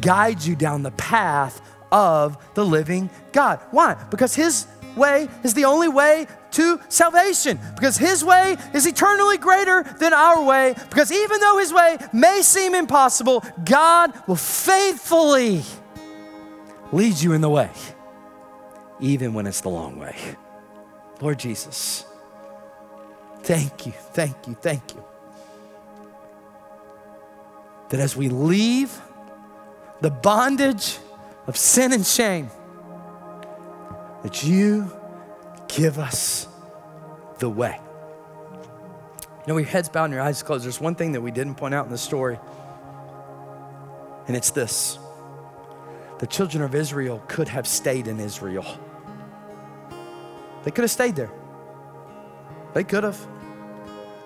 guide 0.00 0.42
you 0.42 0.56
down 0.56 0.82
the 0.82 0.90
path 0.92 1.60
of 1.90 2.36
the 2.54 2.64
living 2.64 3.10
God? 3.32 3.60
Why? 3.70 3.94
Because 4.10 4.34
His 4.34 4.66
way 4.96 5.28
is 5.44 5.54
the 5.54 5.64
only 5.64 5.88
way 5.88 6.26
to 6.52 6.80
salvation. 6.88 7.58
Because 7.74 7.96
His 7.96 8.24
way 8.24 8.56
is 8.72 8.86
eternally 8.86 9.38
greater 9.38 9.82
than 9.98 10.12
our 10.12 10.42
way. 10.42 10.74
Because 10.88 11.10
even 11.12 11.40
though 11.40 11.58
His 11.58 11.72
way 11.72 11.98
may 12.12 12.42
seem 12.42 12.74
impossible, 12.74 13.44
God 13.64 14.12
will 14.26 14.36
faithfully 14.36 15.62
lead 16.92 17.20
you 17.20 17.32
in 17.32 17.40
the 17.40 17.50
way, 17.50 17.70
even 19.00 19.34
when 19.34 19.46
it's 19.46 19.62
the 19.62 19.70
long 19.70 19.98
way. 19.98 20.16
Lord 21.20 21.38
Jesus, 21.38 22.04
thank 23.42 23.86
you, 23.86 23.92
thank 23.92 24.46
you, 24.46 24.54
thank 24.54 24.94
you. 24.94 25.04
That 27.88 28.00
as 28.00 28.16
we 28.16 28.28
leave 28.28 28.98
the 30.00 30.10
bondage 30.10 30.98
of 31.46 31.56
sin 31.56 31.92
and 31.92 32.04
shame, 32.04 32.50
that 34.22 34.44
you 34.44 34.90
give 35.76 35.98
us 35.98 36.46
the 37.38 37.48
way. 37.48 37.80
You 39.46 39.54
know, 39.54 39.56
your 39.56 39.66
heads 39.66 39.88
bowed 39.88 40.04
and 40.04 40.12
your 40.12 40.22
eyes 40.22 40.42
closed, 40.42 40.64
there's 40.64 40.80
one 40.80 40.94
thing 40.94 41.12
that 41.12 41.20
we 41.20 41.30
didn't 41.30 41.56
point 41.56 41.74
out 41.74 41.84
in 41.84 41.90
the 41.90 41.98
story, 41.98 42.38
and 44.28 44.36
it's 44.36 44.50
this 44.50 44.98
the 46.18 46.26
children 46.28 46.62
of 46.62 46.74
Israel 46.76 47.20
could 47.26 47.48
have 47.48 47.66
stayed 47.66 48.06
in 48.06 48.20
Israel. 48.20 48.64
They 50.62 50.70
could 50.70 50.82
have 50.82 50.90
stayed 50.90 51.16
there. 51.16 51.32
They 52.74 52.84
could 52.84 53.02
have. 53.02 53.18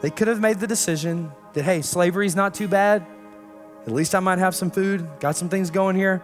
They 0.03 0.11
could 0.11 0.29
have 0.29 0.39
made 0.39 0.61
the 0.61 0.67
decision 0.67 1.33
that, 1.55 1.65
hey, 1.65 1.81
slavery's 1.81 2.37
not 2.37 2.53
too 2.53 2.69
bad. 2.69 3.07
At 3.87 3.93
least 3.93 4.15
I 4.15 4.21
might 4.21 4.39
have 4.39 4.55
some 4.55 4.71
food, 4.71 5.09
got 5.21 5.37
some 5.37 5.49
things 5.49 5.71
going 5.71 5.97
here. 5.97 6.23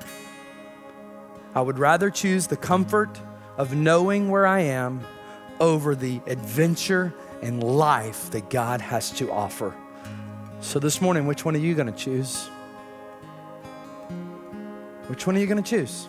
I 1.54 1.62
would 1.62 1.78
rather 1.78 2.10
choose 2.10 2.46
the 2.46 2.56
comfort 2.56 3.18
of 3.56 3.74
knowing 3.74 4.30
where 4.30 4.46
I 4.46 4.60
am 4.60 5.00
over 5.60 5.94
the 5.94 6.20
adventure 6.26 7.12
and 7.42 7.62
life 7.62 8.30
that 8.30 8.50
God 8.50 8.80
has 8.80 9.10
to 9.12 9.30
offer. 9.30 9.74
So 10.60 10.78
this 10.78 11.00
morning, 11.00 11.26
which 11.26 11.44
one 11.44 11.54
are 11.54 11.58
you 11.60 11.74
going 11.74 11.92
to 11.92 11.98
choose? 11.98 12.46
Which 15.08 15.26
one 15.26 15.36
are 15.36 15.40
you 15.40 15.46
going 15.46 15.62
to 15.62 15.68
choose? 15.68 16.08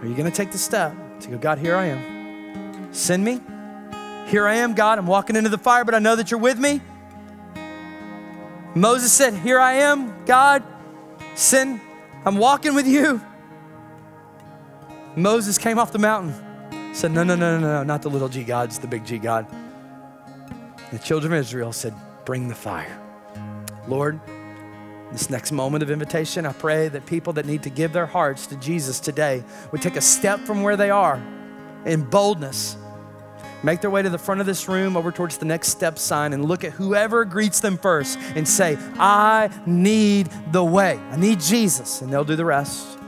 Are 0.00 0.06
you 0.06 0.14
going 0.14 0.30
to 0.30 0.36
take 0.36 0.50
the 0.50 0.58
step 0.58 0.94
to 1.20 1.28
go, 1.28 1.38
God, 1.38 1.58
here 1.58 1.76
I 1.76 1.86
am? 1.86 2.92
Send 2.92 3.24
me. 3.24 3.40
Here 4.26 4.46
I 4.46 4.54
am, 4.54 4.74
God. 4.74 4.98
I'm 4.98 5.06
walking 5.06 5.36
into 5.36 5.50
the 5.50 5.58
fire, 5.58 5.84
but 5.84 5.94
I 5.94 5.98
know 5.98 6.16
that 6.16 6.30
you're 6.30 6.40
with 6.40 6.58
me. 6.58 6.80
Moses 8.74 9.12
said, 9.12 9.34
Here 9.34 9.58
I 9.60 9.74
am, 9.74 10.24
God. 10.24 10.62
Send. 11.34 11.80
I'm 12.24 12.36
walking 12.36 12.74
with 12.74 12.86
you. 12.86 13.20
Moses 15.16 15.58
came 15.58 15.78
off 15.78 15.92
the 15.92 15.98
mountain, 15.98 16.94
said, 16.94 17.12
No, 17.12 17.24
no, 17.24 17.34
no, 17.34 17.58
no, 17.58 17.66
no, 17.66 17.82
not 17.82 18.02
the 18.02 18.10
little 18.10 18.28
g 18.28 18.44
God, 18.44 18.68
it's 18.68 18.78
the 18.78 18.86
big 18.86 19.04
G 19.04 19.18
God. 19.18 19.46
The 20.92 20.98
children 20.98 21.32
of 21.32 21.38
Israel 21.40 21.72
said, 21.72 21.94
Bring 22.24 22.48
the 22.48 22.54
fire. 22.54 22.98
Lord, 23.88 24.20
this 25.12 25.30
next 25.30 25.52
moment 25.52 25.82
of 25.82 25.90
invitation, 25.90 26.46
I 26.46 26.52
pray 26.52 26.88
that 26.88 27.06
people 27.06 27.32
that 27.34 27.46
need 27.46 27.62
to 27.64 27.70
give 27.70 27.92
their 27.92 28.06
hearts 28.06 28.46
to 28.48 28.56
Jesus 28.56 29.00
today 29.00 29.42
would 29.72 29.82
take 29.82 29.96
a 29.96 30.00
step 30.00 30.40
from 30.40 30.62
where 30.62 30.76
they 30.76 30.90
are 30.90 31.20
in 31.84 32.02
boldness 32.02 32.76
make 33.62 33.80
their 33.80 33.90
way 33.90 34.02
to 34.02 34.10
the 34.10 34.18
front 34.18 34.40
of 34.40 34.46
this 34.46 34.68
room 34.68 34.96
over 34.96 35.12
towards 35.12 35.38
the 35.38 35.44
next 35.44 35.68
step 35.68 35.98
sign 35.98 36.32
and 36.32 36.44
look 36.44 36.64
at 36.64 36.72
whoever 36.72 37.24
greets 37.24 37.60
them 37.60 37.76
first 37.76 38.18
and 38.34 38.48
say, 38.48 38.76
I 38.98 39.50
need 39.66 40.28
the 40.52 40.64
way. 40.64 40.98
I 41.10 41.16
need 41.16 41.40
Jesus. 41.40 42.00
And 42.00 42.12
they'll 42.12 42.24
do 42.24 42.36
the 42.36 42.44
rest. 42.44 42.99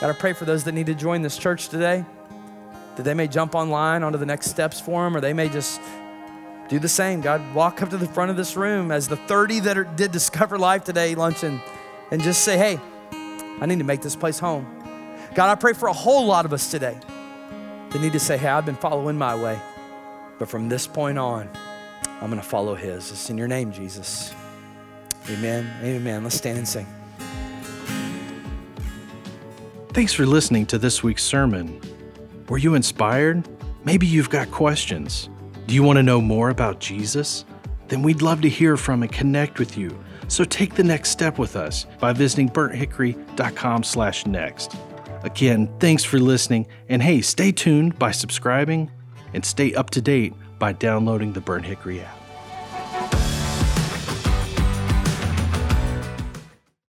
God, 0.00 0.08
I 0.08 0.12
pray 0.14 0.32
for 0.32 0.46
those 0.46 0.64
that 0.64 0.72
need 0.72 0.86
to 0.86 0.94
join 0.94 1.20
this 1.20 1.36
church 1.36 1.68
today, 1.68 2.06
that 2.96 3.02
they 3.02 3.12
may 3.12 3.28
jump 3.28 3.54
online 3.54 4.02
onto 4.02 4.16
the 4.16 4.24
next 4.24 4.48
steps 4.48 4.80
for 4.80 5.04
them, 5.04 5.14
or 5.14 5.20
they 5.20 5.34
may 5.34 5.50
just 5.50 5.78
do 6.70 6.78
the 6.78 6.88
same. 6.88 7.20
God, 7.20 7.54
walk 7.54 7.82
up 7.82 7.90
to 7.90 7.98
the 7.98 8.06
front 8.06 8.30
of 8.30 8.36
this 8.38 8.56
room 8.56 8.90
as 8.90 9.08
the 9.08 9.16
30 9.16 9.60
that 9.60 9.76
are, 9.76 9.84
did 9.84 10.10
Discover 10.10 10.58
Life 10.58 10.84
today 10.84 11.14
luncheon 11.14 11.60
and 12.10 12.22
just 12.22 12.44
say, 12.44 12.56
hey, 12.56 12.80
I 13.60 13.66
need 13.66 13.78
to 13.78 13.84
make 13.84 14.00
this 14.00 14.16
place 14.16 14.38
home. 14.38 14.66
God, 15.34 15.50
I 15.50 15.54
pray 15.54 15.74
for 15.74 15.88
a 15.88 15.92
whole 15.92 16.26
lot 16.26 16.46
of 16.46 16.52
us 16.54 16.70
today 16.70 16.98
that 17.90 18.00
need 18.00 18.12
to 18.14 18.20
say, 18.20 18.38
hey, 18.38 18.48
I've 18.48 18.64
been 18.64 18.76
following 18.76 19.18
my 19.18 19.34
way, 19.34 19.60
but 20.38 20.48
from 20.48 20.70
this 20.70 20.86
point 20.86 21.18
on, 21.18 21.48
I'm 22.22 22.30
going 22.30 22.40
to 22.40 22.48
follow 22.48 22.74
his. 22.74 23.10
It's 23.10 23.28
in 23.28 23.36
your 23.36 23.48
name, 23.48 23.70
Jesus. 23.70 24.34
Amen. 25.28 25.70
Amen. 25.82 26.22
Let's 26.22 26.36
stand 26.36 26.58
and 26.58 26.68
sing. 26.68 26.86
Thanks 29.92 30.12
for 30.12 30.24
listening 30.24 30.66
to 30.66 30.78
this 30.78 31.02
week's 31.02 31.24
sermon. 31.24 31.80
Were 32.48 32.58
you 32.58 32.74
inspired? 32.74 33.48
Maybe 33.84 34.06
you've 34.06 34.30
got 34.30 34.48
questions. 34.52 35.28
Do 35.66 35.74
you 35.74 35.82
want 35.82 35.96
to 35.96 36.02
know 36.04 36.20
more 36.20 36.50
about 36.50 36.78
Jesus? 36.78 37.44
Then 37.88 38.02
we'd 38.02 38.22
love 38.22 38.40
to 38.42 38.48
hear 38.48 38.76
from 38.76 39.02
and 39.02 39.10
connect 39.10 39.58
with 39.58 39.76
you. 39.76 39.98
So 40.28 40.44
take 40.44 40.74
the 40.74 40.84
next 40.84 41.10
step 41.10 41.38
with 41.38 41.56
us 41.56 41.86
by 41.98 42.12
visiting 42.12 42.48
burnthickory.com 42.48 43.82
slash 43.82 44.26
next. 44.26 44.76
Again, 45.24 45.68
thanks 45.80 46.04
for 46.04 46.20
listening. 46.20 46.68
And 46.88 47.02
hey, 47.02 47.20
stay 47.20 47.50
tuned 47.50 47.98
by 47.98 48.12
subscribing 48.12 48.92
and 49.34 49.44
stay 49.44 49.74
up 49.74 49.90
to 49.90 50.00
date 50.00 50.34
by 50.60 50.72
downloading 50.72 51.32
the 51.32 51.40
Burnt 51.40 51.66
Hickory 51.66 52.00
app. 52.00 52.19